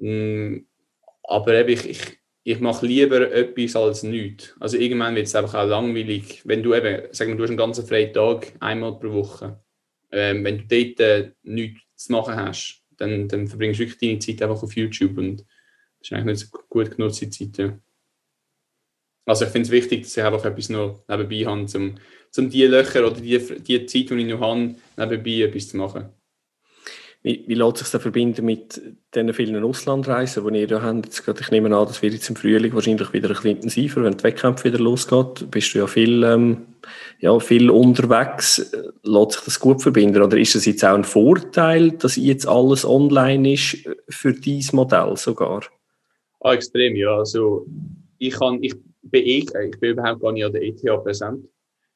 Ähm, 0.00 0.66
aber 1.22 1.54
eben, 1.54 1.70
ich, 1.70 1.88
ich, 1.88 2.00
ich 2.42 2.58
mache 2.58 2.84
lieber 2.84 3.32
etwas 3.32 3.76
als 3.76 4.02
nichts. 4.02 4.56
Also 4.58 4.76
irgendwann 4.76 5.14
wird 5.14 5.28
es 5.28 5.36
einfach 5.36 5.54
auch 5.54 5.68
langweilig. 5.68 6.42
Wenn 6.44 6.64
du 6.64 6.74
eben, 6.74 7.14
sagen 7.14 7.30
wir, 7.30 7.36
du 7.36 7.42
hast 7.44 7.50
einen 7.50 7.58
ganzen 7.58 7.86
freien 7.86 8.12
Tag, 8.12 8.52
einmal 8.58 8.98
pro 8.98 9.12
Woche, 9.12 9.62
ähm, 10.10 10.42
wenn 10.42 10.58
du 10.58 10.64
dort 10.66 11.00
äh, 11.00 11.30
nichts 11.44 11.80
zu 11.94 12.12
machen 12.12 12.34
hast, 12.34 12.82
dann, 12.96 13.28
dann 13.28 13.46
verbringst 13.46 13.78
du 13.78 13.84
wirklich 13.84 13.98
deine 13.98 14.18
Zeit 14.18 14.42
einfach 14.42 14.64
auf 14.64 14.74
YouTube 14.74 15.16
und 15.16 15.40
das 15.40 16.08
ist 16.08 16.12
eigentlich 16.12 16.40
nicht 16.40 16.50
so 16.50 16.58
gut 16.68 16.96
genutzte 16.96 17.30
Zeit. 17.30 17.56
Ja. 17.56 17.78
Also 19.30 19.44
ich 19.44 19.52
finde 19.52 19.66
es 19.66 19.70
wichtig, 19.70 20.02
dass 20.02 20.16
ich 20.16 20.24
einfach 20.24 20.44
etwas 20.44 20.70
noch 20.70 21.04
nebenbei 21.06 21.46
habe, 21.48 21.64
um, 21.76 21.94
um 22.36 22.50
die 22.50 22.64
Löcher 22.64 23.06
oder 23.06 23.20
die, 23.20 23.38
die 23.38 23.86
Zeit, 23.86 24.10
die 24.10 24.14
ich 24.14 24.26
noch 24.26 24.40
habe, 24.40 24.74
nebenbei 24.96 25.42
etwas 25.42 25.68
zu 25.68 25.76
machen. 25.76 26.08
Wie, 27.22 27.44
wie 27.46 27.54
lässt 27.54 27.76
sich 27.76 27.90
das 27.90 28.02
verbinden 28.02 28.44
mit 28.44 28.82
den 29.14 29.32
vielen 29.32 29.62
Auslandreisen, 29.62 30.52
die 30.52 30.58
ihr 30.58 30.66
da 30.66 30.82
habt? 30.82 31.06
Jetzt 31.06 31.24
gerade, 31.24 31.42
ich 31.42 31.50
nehme 31.52 31.68
an, 31.76 31.86
das 31.86 32.02
wird 32.02 32.14
jetzt 32.14 32.28
im 32.28 32.34
Frühling 32.34 32.74
wahrscheinlich 32.74 33.12
wieder 33.12 33.28
ein 33.28 33.34
bisschen 33.34 33.50
intensiver, 33.52 34.02
wenn 34.02 34.16
der 34.16 34.24
Wettkampf 34.24 34.64
wieder 34.64 34.80
losgeht. 34.80 35.48
Bist 35.48 35.74
du 35.74 35.78
ja 35.78 35.86
viel, 35.86 36.24
ähm, 36.24 36.66
ja, 37.20 37.38
viel 37.38 37.70
unterwegs. 37.70 38.72
Lässt 39.04 39.32
sich 39.32 39.44
das 39.44 39.60
gut 39.60 39.80
verbinden? 39.80 40.22
Oder 40.22 40.38
ist 40.38 40.56
es 40.56 40.64
jetzt 40.64 40.84
auch 40.84 40.96
ein 40.96 41.04
Vorteil, 41.04 41.92
dass 41.92 42.16
jetzt 42.16 42.48
alles 42.48 42.84
online 42.84 43.52
ist 43.52 43.76
für 44.08 44.32
dieses 44.32 44.72
Modell 44.72 45.16
sogar? 45.16 45.62
Ah, 46.40 46.54
extrem, 46.54 46.96
ja. 46.96 47.16
Also, 47.16 47.64
ich, 48.18 48.32
kann, 48.32 48.62
ich 48.62 48.74
bin 49.02 49.24
ich, 49.24 49.54
ich 49.54 49.80
bin 49.80 49.90
überhaupt 49.90 50.20
gar 50.20 50.32
nicht 50.32 50.44
an 50.44 50.52
der 50.52 50.62
ETH 50.62 50.82
präsent. 51.02 51.46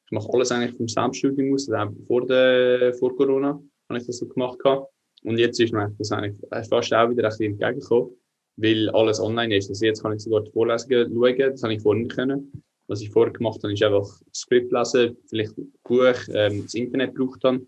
Ich 0.05 0.11
mache 0.11 0.29
alles 0.33 0.51
eigentlich 0.51 0.75
vom 0.75 0.87
Selbststudium 0.87 1.53
aus, 1.53 1.69
also 1.69 1.95
vor, 2.07 2.25
der, 2.25 2.93
vor 2.93 3.15
Corona 3.15 3.59
habe 3.89 3.99
ich 3.99 4.05
das 4.05 4.17
so 4.17 4.27
gemacht. 4.27 4.59
Gehabt. 4.59 4.91
Und 5.23 5.39
jetzt 5.39 5.59
ist 5.59 5.73
mir 5.73 5.93
das 5.97 6.11
eigentlich 6.11 6.37
fast 6.69 6.93
auch 6.93 7.09
wieder 7.09 7.27
ein 7.27 7.41
entgegengekommen, 7.41 8.11
weil 8.57 8.89
alles 8.91 9.19
online 9.19 9.57
ist. 9.57 9.69
Also 9.69 9.85
jetzt 9.85 10.03
kann 10.03 10.13
ich 10.13 10.21
sogar 10.21 10.41
die 10.41 10.51
Vorlesungen 10.51 11.11
schauen, 11.11 11.37
das 11.37 11.63
habe 11.63 11.73
ich 11.73 11.81
vorher 11.81 12.03
nicht 12.03 12.15
können. 12.15 12.63
Was 12.87 13.01
ich 13.01 13.09
vorher 13.09 13.33
gemacht 13.33 13.63
habe, 13.63 13.73
ist 13.73 13.81
einfach 13.81 14.07
Skript 14.33 14.71
lesen, 14.71 15.17
vielleicht 15.27 15.57
ein 15.57 15.73
Buch, 15.83 16.15
ähm, 16.31 16.63
das 16.63 16.75
Internet 16.75 17.15
braucht 17.15 17.43
dann. 17.43 17.67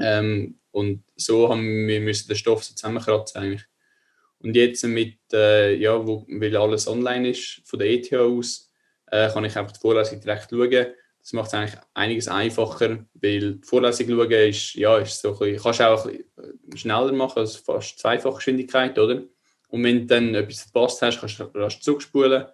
Ähm, 0.00 0.58
und 0.70 1.04
so 1.16 1.50
haben 1.50 1.86
wir 1.86 2.00
müssen 2.00 2.28
den 2.28 2.36
Stoff 2.36 2.64
so 2.64 2.74
zusammenkratzen 2.74 3.42
eigentlich. 3.42 3.66
Und 4.42 4.56
jetzt 4.56 4.84
mit, 4.84 5.18
äh, 5.32 5.74
ja, 5.74 6.04
wo, 6.06 6.26
weil 6.28 6.56
alles 6.56 6.88
online 6.88 7.30
ist, 7.30 7.62
von 7.64 7.78
der 7.78 7.90
ETH 7.90 8.12
aus, 8.14 8.70
äh, 9.06 9.28
kann 9.30 9.44
ich 9.44 9.56
einfach 9.56 9.72
die 9.72 9.80
Vorlesung 9.80 10.20
direkt 10.20 10.50
schauen. 10.50 10.86
Das 11.20 11.32
macht 11.32 11.48
es 11.48 11.54
eigentlich 11.54 11.80
einiges 11.94 12.26
einfacher, 12.26 13.06
weil 13.14 13.54
die 13.54 13.66
Vorlesung 13.66 14.08
schauen 14.08 14.30
ist, 14.32 14.74
ja, 14.74 14.98
ist 14.98 15.20
so 15.20 15.32
ein 15.32 15.38
bisschen, 15.38 15.62
kannst 15.62 15.80
du 15.80 15.84
auch 15.84 16.10
schneller 16.74 17.12
machen, 17.12 17.38
also 17.38 17.58
fast 17.62 18.00
Zweifachgeschwindigkeit, 18.00 18.98
oder? 18.98 19.22
Und 19.68 19.84
wenn 19.84 20.00
du 20.00 20.06
dann 20.06 20.34
etwas 20.34 20.62
verpasst 20.62 21.00
hast, 21.02 21.20
kannst 21.20 21.38
du 21.38 21.44
rasch 21.54 21.80
zurückspulen. 21.80 22.46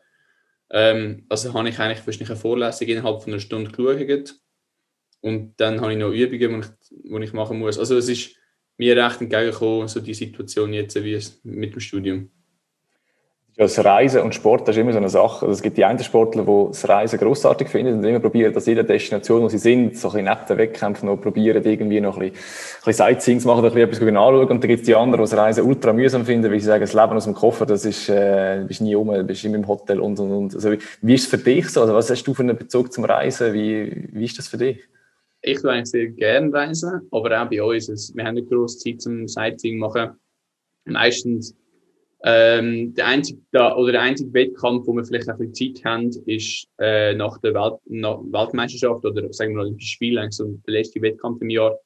Ähm, 0.70 1.24
also 1.30 1.54
habe 1.54 1.68
ich 1.70 1.78
eigentlich 1.78 2.06
wahrscheinlich 2.06 2.30
eine 2.30 2.38
Vorlesung 2.38 2.88
innerhalb 2.88 3.22
von 3.22 3.32
einer 3.32 3.40
Stunde 3.40 3.70
geschaut. 3.70 4.34
Und 5.20 5.54
dann 5.58 5.80
habe 5.80 5.92
ich 5.92 5.98
noch 5.98 6.10
Übungen, 6.10 6.66
die 6.90 7.16
ich, 7.16 7.22
ich 7.22 7.32
machen 7.32 7.58
muss. 7.58 7.78
Also 7.78 7.96
es 7.96 8.08
ist 8.08 8.36
mir 8.78 8.96
recht 8.96 9.20
entgegengekommen, 9.20 9.88
so 9.88 10.00
die 10.00 10.14
Situation 10.14 10.72
jetzt 10.72 11.02
wie 11.02 11.14
es 11.14 11.40
mit 11.44 11.74
dem 11.74 11.80
Studium. 11.80 12.30
Das 13.56 13.84
Reisen 13.84 14.22
und 14.22 14.36
Sport, 14.36 14.68
das 14.68 14.76
ist 14.76 14.80
immer 14.80 14.92
so 14.92 14.98
eine 14.98 15.08
Sache. 15.08 15.44
Also 15.44 15.48
es 15.48 15.62
gibt 15.62 15.76
die 15.76 15.84
einen 15.84 15.98
Sportler, 15.98 16.44
die 16.44 16.66
das 16.68 16.88
Reisen 16.88 17.18
grossartig 17.18 17.68
finden 17.68 17.94
und 17.94 18.04
immer 18.04 18.20
probieren, 18.20 18.54
dass 18.54 18.66
jede 18.66 18.84
Destination, 18.84 19.42
wo 19.42 19.48
sie 19.48 19.58
sind, 19.58 19.98
so 19.98 20.10
ein 20.10 20.12
bisschen 20.12 20.26
neben 20.26 20.46
den 20.48 20.58
Wettkämpfen 20.58 21.08
noch 21.08 21.16
probieren, 21.16 21.64
irgendwie 21.64 22.00
noch 22.00 22.18
ein 22.18 22.30
bisschen, 22.30 22.36
ein 22.36 22.84
bisschen 22.84 23.06
Sightseeing 23.06 23.40
zu 23.40 23.48
machen, 23.48 23.64
ein 23.64 23.72
bisschen 23.72 23.88
etwas 23.88 24.00
anschauen. 24.00 24.48
Und 24.48 24.62
dann 24.62 24.68
gibt 24.68 24.82
es 24.82 24.86
die 24.86 24.94
anderen, 24.94 25.24
die 25.24 25.30
das 25.30 25.36
Reisen 25.36 25.64
ultra 25.64 25.92
mühsam 25.92 26.24
finden, 26.24 26.52
weil 26.52 26.60
sie 26.60 26.66
sagen, 26.66 26.82
das 26.82 26.92
Leben 26.92 27.16
aus 27.16 27.24
dem 27.24 27.34
Koffer, 27.34 27.66
das 27.66 27.84
ist, 27.84 28.08
äh, 28.08 28.62
bist 28.64 28.80
nie 28.80 28.94
um, 28.94 29.26
bist 29.26 29.44
immer 29.44 29.56
im 29.56 29.66
Hotel 29.66 29.98
und, 29.98 30.20
und, 30.20 30.30
und. 30.30 30.54
Also, 30.54 30.70
wie, 30.70 30.78
wie 31.02 31.14
ist 31.14 31.24
es 31.24 31.28
für 31.28 31.38
dich 31.38 31.68
so? 31.68 31.80
Also, 31.80 31.94
was 31.94 32.08
hast 32.08 32.22
du 32.22 32.34
für 32.34 32.44
einen 32.44 32.56
Bezug 32.56 32.92
zum 32.92 33.06
Reisen? 33.06 33.52
Wie, 33.54 34.08
wie 34.12 34.24
ist 34.24 34.38
das 34.38 34.46
für 34.46 34.58
dich? 34.58 34.88
Ich 35.42 35.60
tue 35.60 35.70
eigentlich 35.70 35.90
sehr 35.90 36.08
gerne 36.08 36.52
reisen, 36.52 37.08
aber 37.10 37.42
auch 37.42 37.50
bei 37.50 37.62
uns. 37.62 37.88
Also, 37.88 38.14
wir 38.14 38.24
haben 38.24 38.34
nicht 38.34 38.48
große 38.48 38.78
Zeit 38.78 39.00
zum 39.00 39.28
Sightseeing 39.28 39.78
machen. 39.78 40.10
Meistens 40.84 41.56
ähm, 42.24 42.94
der 42.94 43.06
einzige 43.06 43.40
oder 43.54 43.92
der 43.92 44.02
einzige 44.02 44.32
Wettkampf, 44.34 44.86
wo 44.86 44.92
wir 44.94 45.04
vielleicht 45.04 45.28
ein 45.28 45.38
bisschen 45.38 45.76
Zeit 45.76 45.84
haben, 45.84 46.10
ist 46.26 46.66
äh, 46.78 47.14
nach 47.14 47.38
der 47.38 47.54
Welt, 47.54 47.78
nach 47.86 48.18
Weltmeisterschaft 48.18 49.04
oder 49.04 49.32
sagen 49.32 49.54
wir 49.54 49.62
Olympischen 49.62 49.88
Spiele, 49.88 50.26
so 50.30 50.46
der 50.66 50.74
letzte 50.74 51.00
Wettkampf 51.00 51.40
im 51.42 51.50
Jahr. 51.50 51.78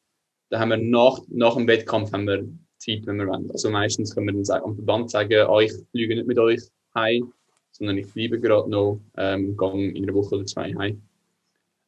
Da 0.49 0.59
haben 0.59 0.71
wir 0.71 0.79
nach, 0.79 1.19
nach 1.29 1.55
dem 1.55 1.67
Wettkampf 1.67 2.13
haben 2.13 2.27
wir 2.27 2.49
Zeit, 2.79 3.07
wenn 3.07 3.17
wir 3.17 3.27
wollen. 3.27 3.51
Also 3.51 3.71
meistens 3.71 4.15
können 4.15 4.29
wir 4.29 4.35
dann 4.35 4.45
sagen, 4.45 4.65
am 4.65 4.75
Verband 4.75 5.11
sagen, 5.11 5.47
ah, 5.47 5.61
ich 5.61 5.73
fliege 5.91 6.15
nicht 6.15 6.27
mit 6.27 6.39
euch 6.39 6.61
heim, 6.95 7.33
sondern 7.71 7.99
ich 7.99 8.13
bleibe 8.13 8.41
gerade 8.41 8.71
noch, 8.71 9.01
ähm, 9.17 9.57
gehe 9.57 9.91
in 9.91 10.05
einer 10.05 10.15
Woche 10.15 10.37
oder 10.37 10.47
zwei 10.47 10.75
heim. 10.75 11.03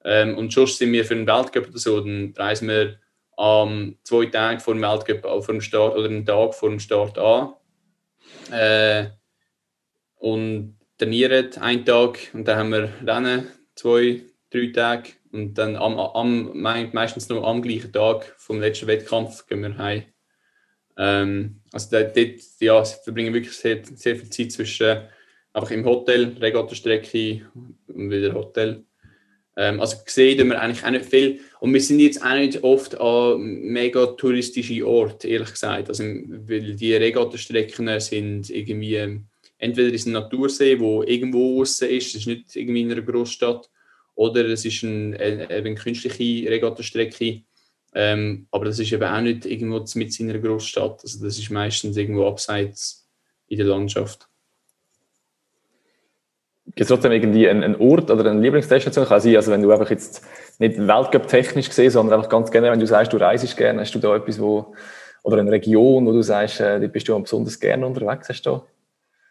Ähm, 0.05 0.37
und 0.37 0.53
sonst 0.53 0.79
sind 0.79 0.93
wir 0.93 1.05
für 1.05 1.15
den 1.15 1.27
Weltcup 1.27 1.69
oder 1.69 1.79
so, 1.79 2.01
dann 2.01 2.35
reisen 2.37 2.69
wir 2.69 2.99
am 3.37 3.97
zwei 4.05 4.27
Tage 4.27 4.61
vor 4.61 4.75
dem 4.75 4.83
Weltcup, 4.83 5.23
vor 5.23 5.55
dem 5.55 5.61
Start 5.61 5.97
oder 5.97 6.09
einen 6.09 6.27
Tag 6.27 6.55
vor 6.55 6.69
dem 6.69 6.79
Start 6.79 7.19
an. 7.19 7.55
Äh, 8.53 9.07
und 10.17 10.79
trainieren 10.99 11.57
einen 11.57 11.85
Tag 11.85 12.19
und 12.33 12.47
dann 12.47 12.59
haben 12.59 12.71
wir 12.71 12.93
Rennen, 13.05 13.49
zwei, 13.75 14.23
drei 14.51 14.67
Tage 14.69 15.11
und 15.33 15.55
dann 15.55 15.77
am, 15.77 15.99
am, 15.99 16.61
meistens 16.61 17.29
noch 17.29 17.45
am 17.45 17.63
gleichen 17.63 17.93
Tag 17.93 18.35
vom 18.39 18.61
letzten 18.61 18.87
Wettkampf 18.87 19.47
gehen 19.47 19.63
wir 19.63 19.77
heim. 19.77 20.05
Ähm, 20.97 21.61
also 21.73 21.89
dort, 21.91 22.17
ja, 22.61 22.85
verbringen 22.85 23.35
wirklich 23.35 23.57
sehr, 23.57 23.85
sehr 23.85 24.17
viel 24.17 24.31
Zeit 24.31 24.53
zwischen 24.53 25.09
einfach 25.53 25.71
im 25.71 25.85
Hotel, 25.85 26.37
Regattastrecke 26.41 27.43
und 27.89 28.11
wieder 28.11 28.35
Hotel 28.35 28.85
ähm, 29.57 29.81
also 29.81 29.97
sehen 30.07 30.49
wir 30.49 30.61
eigentlich 30.61 30.85
auch 30.85 30.91
nicht 30.91 31.05
viel. 31.05 31.41
Und 31.61 31.73
wir 31.73 31.81
sind 31.81 32.01
jetzt 32.01 32.23
auch 32.25 32.35
nicht 32.35 32.63
oft 32.63 33.01
an 33.01 33.41
mega 33.41 34.07
touristischen 34.07 34.83
Orten, 34.83 35.29
ehrlich 35.29 35.53
gesagt. 35.53 35.89
Also, 35.89 36.05
weil 36.05 36.75
die 36.75 36.95
Regattastrecken 36.95 38.01
sind 38.01 38.51
irgendwie, 38.51 39.21
entweder 39.59 39.93
ist 39.93 40.07
ein 40.07 40.13
Natursee, 40.13 40.79
wo 40.81 41.03
irgendwo 41.03 41.61
außen 41.61 41.89
ist, 41.89 42.15
das 42.15 42.23
ist 42.23 42.27
nicht 42.27 42.57
irgendwie 42.57 42.83
in 42.83 42.93
einer 42.93 43.03
Großstadt, 43.03 43.71
oder 44.17 44.45
es 44.47 44.65
ist 44.65 44.83
ein, 44.83 45.17
eine, 45.17 45.49
eine 45.49 45.75
künstliche 45.75 46.51
Regattastrecke. 46.51 47.43
Ähm, 47.97 48.47
aber 48.51 48.65
das 48.65 48.79
ist 48.81 48.93
eben 48.93 49.05
auch 49.05 49.21
nicht 49.21 49.47
irgendwo 49.47 49.85
mit 49.95 50.19
in 50.19 50.31
einer 50.31 50.41
Großstadt. 50.41 51.03
Also 51.03 51.25
das 51.25 51.39
ist 51.39 51.51
meistens 51.51 51.97
irgendwo 51.97 52.27
abseits 52.27 53.09
in 53.47 53.59
der 53.59 53.67
Landschaft. 53.67 54.29
Gibt 56.77 56.83
es 56.83 56.89
trotzdem 56.89 57.13
irgendwie 57.13 57.49
einen, 57.49 57.63
einen 57.63 57.77
Ort 57.77 58.11
oder 58.11 58.29
eine 58.29 58.41
Lieblingsdestination? 58.41 59.07
Kann 59.07 59.21
sein, 59.21 59.37
also 59.37 59.53
wenn 59.53 59.63
du 59.63 59.71
einfach 59.71 59.91
jetzt 59.91 60.25
nicht 60.59 60.77
Weltcup-technisch 60.77 61.69
gesehen, 61.69 61.91
sondern 61.91 62.19
einfach 62.19 62.31
ganz 62.31 62.51
gerne, 62.51 62.71
wenn 62.71 62.81
du 62.81 62.87
sagst, 62.87 63.13
du 63.13 63.17
reist 63.17 63.57
gerne, 63.57 63.81
hast 63.81 63.95
du 63.95 64.01
da 64.01 64.17
etwas, 64.17 64.41
wo, 64.41 64.75
oder 65.23 65.39
eine 65.39 65.53
Region, 65.53 66.05
wo 66.05 66.13
du 66.13 66.23
sagst, 66.23 66.61
äh, 66.61 66.81
da 66.81 66.87
bist 66.89 67.09
du 67.09 67.19
besonders 67.19 67.61
gerne 67.61 67.87
unterwegs, 67.87 68.29
hast 68.29 68.43
du 68.43 68.51
da? 68.51 68.67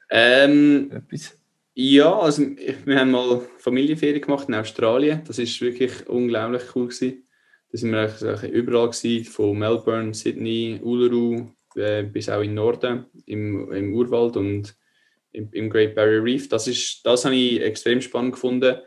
Ähm, 0.09 0.91
etwas? 0.93 1.37
Ja, 1.75 2.17
also 2.17 2.43
wir 2.85 2.99
haben 2.99 3.11
mal 3.11 3.41
Familienferien 3.57 4.21
gemacht 4.21 4.47
in 4.47 4.55
Australien. 4.55 5.21
Das 5.25 5.39
ist 5.39 5.59
wirklich 5.59 6.07
unglaublich 6.07 6.61
cool 6.75 6.87
gewesen. 6.87 7.23
Da 7.71 7.77
sind 7.77 7.91
wir 7.91 8.01
eigentlich 8.01 8.51
überall 8.51 8.89
gewesen, 8.89 9.25
von 9.25 9.57
Melbourne, 9.57 10.13
Sydney, 10.13 10.79
Uluru 10.83 11.47
äh, 11.75 12.03
bis 12.03 12.29
auch 12.29 12.41
im 12.41 12.53
Norden, 12.53 13.05
im, 13.25 13.71
im 13.71 13.93
Urwald 13.93 14.37
und 14.37 14.75
im, 15.33 15.49
im 15.51 15.69
Great 15.69 15.95
Barrier 15.95 16.23
Reef. 16.23 16.47
Das, 16.49 16.67
ist, 16.67 17.05
das 17.05 17.25
habe 17.25 17.35
ich 17.35 17.61
extrem 17.61 18.01
spannend 18.01 18.33
gefunden. 18.33 18.77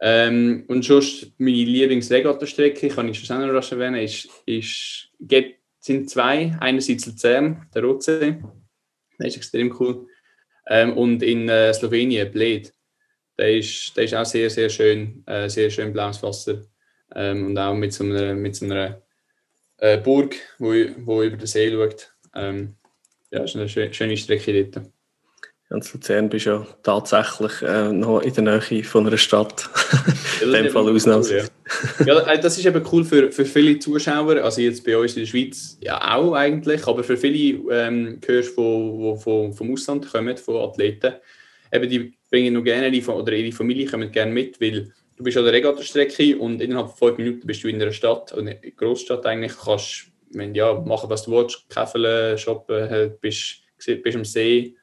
Ähm, 0.00 0.64
und 0.68 0.84
sonst 0.84 1.32
meine 1.38 1.56
Lieblingsregattastrecke, 1.56 2.88
kann 2.88 3.08
ich 3.08 3.24
schon 3.24 3.40
noch 3.40 3.52
rasch 3.54 3.72
erwähnen, 3.72 4.02
ist, 4.02 4.28
ist, 4.46 5.08
gibt, 5.20 5.60
sind 5.80 6.10
zwei. 6.10 6.56
Einerseits 6.60 7.06
Luzern, 7.06 7.66
der 7.74 7.82
Rotsee, 7.82 8.42
der 9.18 9.26
ist 9.26 9.36
extrem 9.36 9.74
cool. 9.80 10.06
Ähm, 10.68 10.96
und 10.96 11.22
in 11.22 11.48
äh, 11.48 11.72
Slowenien, 11.72 12.30
Bled. 12.30 12.72
der 13.38 13.56
ist, 13.58 13.96
der 13.96 14.04
ist 14.04 14.14
auch 14.14 14.24
sehr, 14.24 14.50
sehr 14.50 14.68
schön, 14.68 15.22
äh, 15.26 15.48
sehr 15.48 15.70
schön 15.70 15.92
blaues 15.92 16.22
Wasser. 16.22 16.62
Ähm, 17.14 17.46
und 17.46 17.58
auch 17.58 17.74
mit 17.74 17.92
so 17.92 18.04
einer, 18.04 18.34
mit 18.34 18.56
so 18.56 18.64
einer 18.64 19.02
äh, 19.78 19.98
Burg, 19.98 20.34
wo, 20.58 20.72
wo 20.98 21.22
über 21.22 21.36
den 21.36 21.46
See 21.46 21.70
schaut. 21.70 22.12
Ähm, 22.34 22.76
ja, 23.30 23.44
ist 23.44 23.56
eine 23.56 23.68
schöne 23.68 24.16
Strecke 24.16 24.64
dort. 24.64 24.86
In 25.72 25.80
Luzern 25.80 26.28
bist 26.28 26.46
ja 26.46 26.66
tatsächlich 26.82 27.62
äh, 27.62 27.90
noch 27.92 28.20
in 28.20 28.34
der 28.34 28.44
Nähe 28.44 28.84
von 28.84 29.06
einer 29.06 29.16
Stadt. 29.16 29.70
in 30.42 30.52
dem 30.52 30.68
Fall 30.70 30.88
Ausnahme. 30.88 31.24
Cool, 31.24 32.06
ja. 32.06 32.14
ja. 32.14 32.26
Äh, 32.26 32.40
das 32.40 32.58
ist 32.58 32.66
eben 32.66 32.84
cool 32.92 33.04
für, 33.04 33.32
für 33.32 33.46
viele 33.46 33.78
Zuschauer, 33.78 34.36
also 34.42 34.60
jetzt 34.60 34.84
bei 34.84 34.98
uns 34.98 35.14
in 35.16 35.20
der 35.20 35.26
Schweiz 35.26 35.78
ja 35.80 36.14
auch 36.14 36.34
eigentlich, 36.34 36.86
aber 36.86 37.02
für 37.02 37.16
viele 37.16 37.58
ähm, 37.70 38.20
hörst 38.26 38.56
du, 38.56 39.14
die 39.16 39.22
vom 39.22 39.72
Ausland 39.72 40.12
kommen, 40.12 40.36
von 40.36 40.56
Athleten, 40.56 41.14
eben 41.72 41.88
die 41.88 42.12
bringen 42.30 42.52
noch 42.52 42.64
gerne 42.64 42.90
die, 42.90 43.04
oder 43.06 43.32
ihre 43.32 43.52
Familie 43.52 43.86
kommen 43.86 44.12
gerne 44.12 44.32
mit, 44.32 44.60
weil 44.60 44.92
du 45.16 45.24
bist 45.24 45.38
an 45.38 45.44
der 45.44 45.54
Regattastrecke 45.54 46.36
und 46.36 46.60
innerhalb 46.60 46.88
von 46.90 47.08
fünf 47.08 47.18
Minuten 47.18 47.46
bist 47.46 47.64
du 47.64 47.68
in 47.68 47.80
einer 47.80 47.92
Stadt, 47.92 48.36
eine 48.36 48.56
Großstadt 48.56 49.24
eigentlich, 49.24 49.52
kannst 49.56 50.08
wenn, 50.34 50.54
ja, 50.54 50.74
machen, 50.74 51.08
was 51.08 51.24
du 51.24 51.32
willst, 51.32 51.68
käfeln, 51.68 52.36
shoppen, 52.38 53.12
bist, 53.20 53.62
bist 54.02 54.16
am 54.16 54.24
See, 54.24 54.74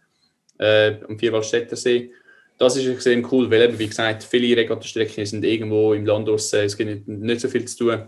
äh, 0.59 0.95
am 1.07 1.17
Vierwaldstätter 1.17 1.75
See. 1.75 2.11
Das 2.57 2.75
ist 2.75 2.87
extrem 2.87 3.25
cool, 3.31 3.49
weil 3.49 3.61
eben, 3.61 3.79
wie 3.79 3.87
gesagt, 3.87 4.23
viele 4.23 4.55
Regattastrecken 4.55 5.25
sind 5.25 5.45
irgendwo 5.45 5.93
im 5.93 6.05
Land 6.05 6.27
draussen, 6.27 6.59
es 6.59 6.75
gibt 6.75 6.89
nicht, 6.89 7.07
nicht, 7.07 7.41
so 7.41 7.47
viel 7.47 7.65
zu 7.65 7.77
tun. 7.85 8.03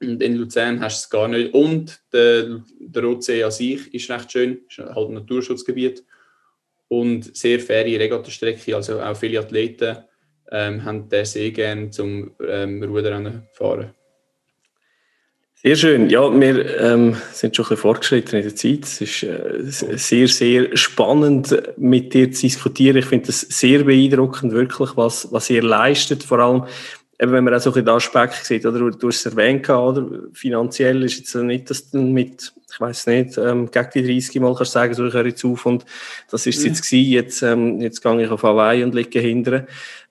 Und 0.00 0.22
in 0.22 0.36
Luzern 0.36 0.80
hast 0.80 1.02
du 1.02 1.06
es 1.06 1.10
gar 1.10 1.26
nicht. 1.26 1.54
Und 1.54 1.98
der, 2.12 2.62
der 2.78 3.02
Rotsee 3.02 3.42
an 3.42 3.50
sich 3.50 3.92
ist 3.92 4.10
recht 4.10 4.30
schön, 4.30 4.60
ist 4.68 4.78
halt 4.78 5.08
ein 5.08 5.14
Naturschutzgebiet. 5.14 6.04
Und 6.88 7.36
sehr 7.36 7.60
faire 7.60 7.84
Regattastrecke, 7.84 8.76
also 8.76 9.00
auch 9.00 9.16
viele 9.16 9.40
Athleten 9.40 9.98
ähm, 10.50 10.84
haben 10.84 11.08
den 11.08 11.24
See 11.24 11.50
gerne 11.50 11.90
zum 11.90 12.34
ähm, 12.46 12.82
Ruderrennen 12.82 13.46
fahren. 13.52 13.94
Sehr 15.60 15.74
schön. 15.74 16.08
Ja, 16.08 16.30
wir 16.40 16.78
ähm, 16.78 17.16
sind 17.32 17.56
schon 17.56 17.64
ein 17.64 17.70
bisschen 17.70 17.82
fortgeschritten 17.82 18.38
in 18.38 18.44
der 18.44 18.54
Zeit. 18.54 18.84
Es 18.84 19.00
ist 19.00 19.24
äh, 19.24 19.96
sehr, 19.96 20.28
sehr 20.28 20.76
spannend, 20.76 21.52
mit 21.76 22.14
dir 22.14 22.30
zu 22.30 22.42
diskutieren. 22.42 22.96
Ich 22.96 23.06
finde 23.06 23.30
es 23.30 23.40
sehr 23.40 23.82
beeindruckend, 23.82 24.52
wirklich, 24.52 24.96
was, 24.96 25.32
was 25.32 25.50
ihr 25.50 25.64
leistet. 25.64 26.22
Vor 26.22 26.38
allem, 26.38 26.64
eben, 27.20 27.32
wenn 27.32 27.44
man 27.44 27.54
auch 27.54 27.60
so 27.60 27.72
ein 27.72 27.84
den 27.84 27.88
Aspekt 27.88 28.44
sieht, 28.44 28.64
oder 28.64 28.90
du 28.90 29.08
hast 29.08 29.26
es 29.26 29.26
erwähnt, 29.26 29.68
oder? 29.68 30.06
finanziell 30.32 31.02
ist 31.02 31.18
jetzt 31.18 31.34
nicht, 31.34 31.68
dass 31.68 31.90
du 31.90 31.98
mit, 31.98 32.52
ich 32.70 32.80
weiß 32.80 33.06
nicht, 33.08 33.36
ähm, 33.38 33.70
gegen 33.70 33.90
die 33.94 34.02
30 34.02 34.40
Mal 34.40 34.54
kannst 34.54 34.72
sagen, 34.72 34.94
so, 34.94 35.06
ich 35.06 35.14
höre 35.14 35.26
jetzt 35.26 35.44
auf 35.44 35.66
und 35.66 35.84
das 36.30 36.46
ist 36.46 36.58
es 36.58 36.62
mhm. 36.62 36.68
jetzt 36.68 36.82
gewesen, 36.82 37.10
jetzt, 37.10 37.42
ähm, 37.42 37.80
jetzt 37.80 38.02
gehe 38.02 38.22
ich 38.22 38.30
auf 38.30 38.42
Hawaii 38.42 38.84
und 38.84 38.94
liege 38.94 39.18
hinterher. 39.18 39.66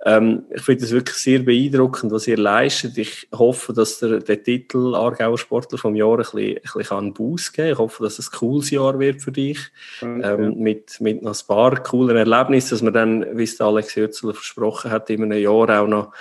Ähm, 0.06 0.44
ich 0.54 0.62
finde 0.62 0.86
es 0.86 0.92
wirklich 0.92 1.18
sehr 1.18 1.40
beeindruckend, 1.40 2.12
was 2.12 2.28
ihr 2.28 2.38
leistet. 2.38 2.98
Ich 2.98 3.28
hoffe, 3.34 3.74
dass 3.74 4.00
der, 4.00 4.20
der 4.20 4.44
Titel 4.44 4.94
Aargauer 4.94 5.38
Sportler 5.38 5.78
vom 5.78 5.96
Jahr 5.96 6.12
ein 6.12 6.18
bisschen, 6.18 6.58
ein 6.58 6.62
bisschen 6.62 6.98
einen 6.98 7.14
Boost 7.14 7.54
geben 7.54 7.72
Ich 7.72 7.78
hoffe, 7.78 8.04
dass 8.04 8.20
es 8.20 8.28
ein 8.28 8.38
cooles 8.38 8.70
Jahr 8.70 9.00
wird 9.00 9.22
für 9.22 9.32
dich. 9.32 9.60
Okay. 10.00 10.22
Ähm, 10.24 10.60
mit, 10.60 11.02
mit 11.02 11.24
noch 11.24 11.34
ein 11.34 11.48
paar 11.48 11.82
coolen 11.82 12.16
Erlebnissen, 12.16 12.70
dass 12.72 12.82
man 12.84 12.94
dann, 12.94 13.38
wie 13.38 13.44
es 13.44 13.58
der 13.58 13.66
Alex 13.66 13.96
Hürzler 13.96 14.34
versprochen 14.34 14.92
hat, 14.92 15.10
in 15.10 15.24
einem 15.24 15.42
Jahr 15.42 15.82
auch 15.82 15.88
noch 15.88 16.14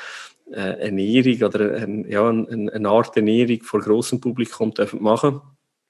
Ernährung 0.53 1.49
oder 1.49 1.75
ein, 1.75 2.09
ja, 2.09 2.29
eine, 2.29 2.73
eine 2.73 2.89
Art 2.89 3.17
Ernährung 3.17 3.63
vor 3.63 3.81
großem 3.81 4.21
Publikum 4.21 4.73
dürfen 4.73 5.03
machen. 5.03 5.41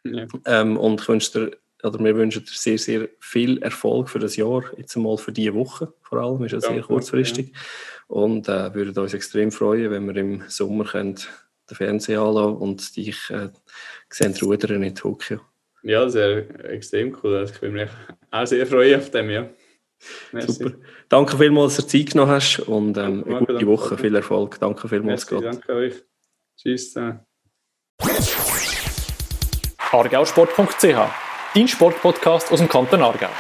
Ja. 0.05 0.27
Ähm, 0.47 0.77
und 0.77 1.01
ich 1.01 1.09
wünsche 1.09 1.33
dir 1.33 1.57
oder 1.83 2.03
wir 2.03 2.17
wünschen 2.17 2.45
dir 2.45 2.53
sehr, 2.53 2.79
sehr 2.79 3.09
viel 3.21 3.59
Erfolg 3.63 4.09
für 4.09 4.19
das 4.19 4.37
Jahr, 4.37 4.65
jetzt 4.77 4.97
einmal 4.97 5.19
für 5.19 5.33
diese 5.33 5.55
Woche 5.55 5.93
vor 6.03 6.19
allem, 6.19 6.45
ist 6.45 6.53
ja 6.53 6.61
sehr 6.61 6.83
kurzfristig. 6.83 7.53
Ja. 7.53 7.59
Und 8.09 8.49
äh, 8.49 8.75
würden 8.75 8.97
uns 8.99 9.15
extrem 9.15 9.51
freuen, 9.51 9.91
wenn 9.91 10.07
wir 10.07 10.17
im 10.17 10.43
Sommer 10.49 10.85
können 10.85 11.17
den 11.69 11.77
Fernseher 11.77 12.21
anschauen 12.21 12.57
und 12.57 12.97
dich 12.97 13.31
äh, 13.31 13.49
sehen 14.09 14.35
rudern 14.41 14.83
in 14.83 14.95
Tokio. 14.95 15.41
Ja, 15.83 16.13
wäre 16.13 16.49
extrem 16.65 17.17
cool. 17.23 17.45
Ich 17.45 17.61
würde 17.61 17.75
mich 17.75 17.91
auch 18.31 18.47
sehr 18.47 18.67
freuen 18.67 19.01
auf 19.01 19.11
dem, 19.11 19.31
ja. 19.31 19.49
Merci. 20.33 20.53
Super. 20.53 20.77
Danke 21.09 21.39
vielmals, 21.39 21.77
dass 21.77 21.87
du 21.87 21.99
Zeit 21.99 22.13
genommen 22.13 22.33
hast 22.33 22.61
und 22.61 22.97
ähm, 22.99 23.25
eine 23.25 23.39
gute 23.39 23.53
danke, 23.55 23.67
Woche, 23.67 23.99
viel 23.99 24.15
Erfolg. 24.15 24.59
Danke 24.61 24.89
vielmals, 24.89 25.31
Merci, 25.31 25.45
Danke 25.45 25.73
euch. 25.73 25.95
Tschüss. 26.57 26.95
Argausport.ch, 29.93 30.97
dein 31.55 31.69
Sportpodcast 31.69 32.53
aus 32.53 32.59
dem 32.59 32.69
Kanton 32.69 33.03
Aargau. 33.03 33.31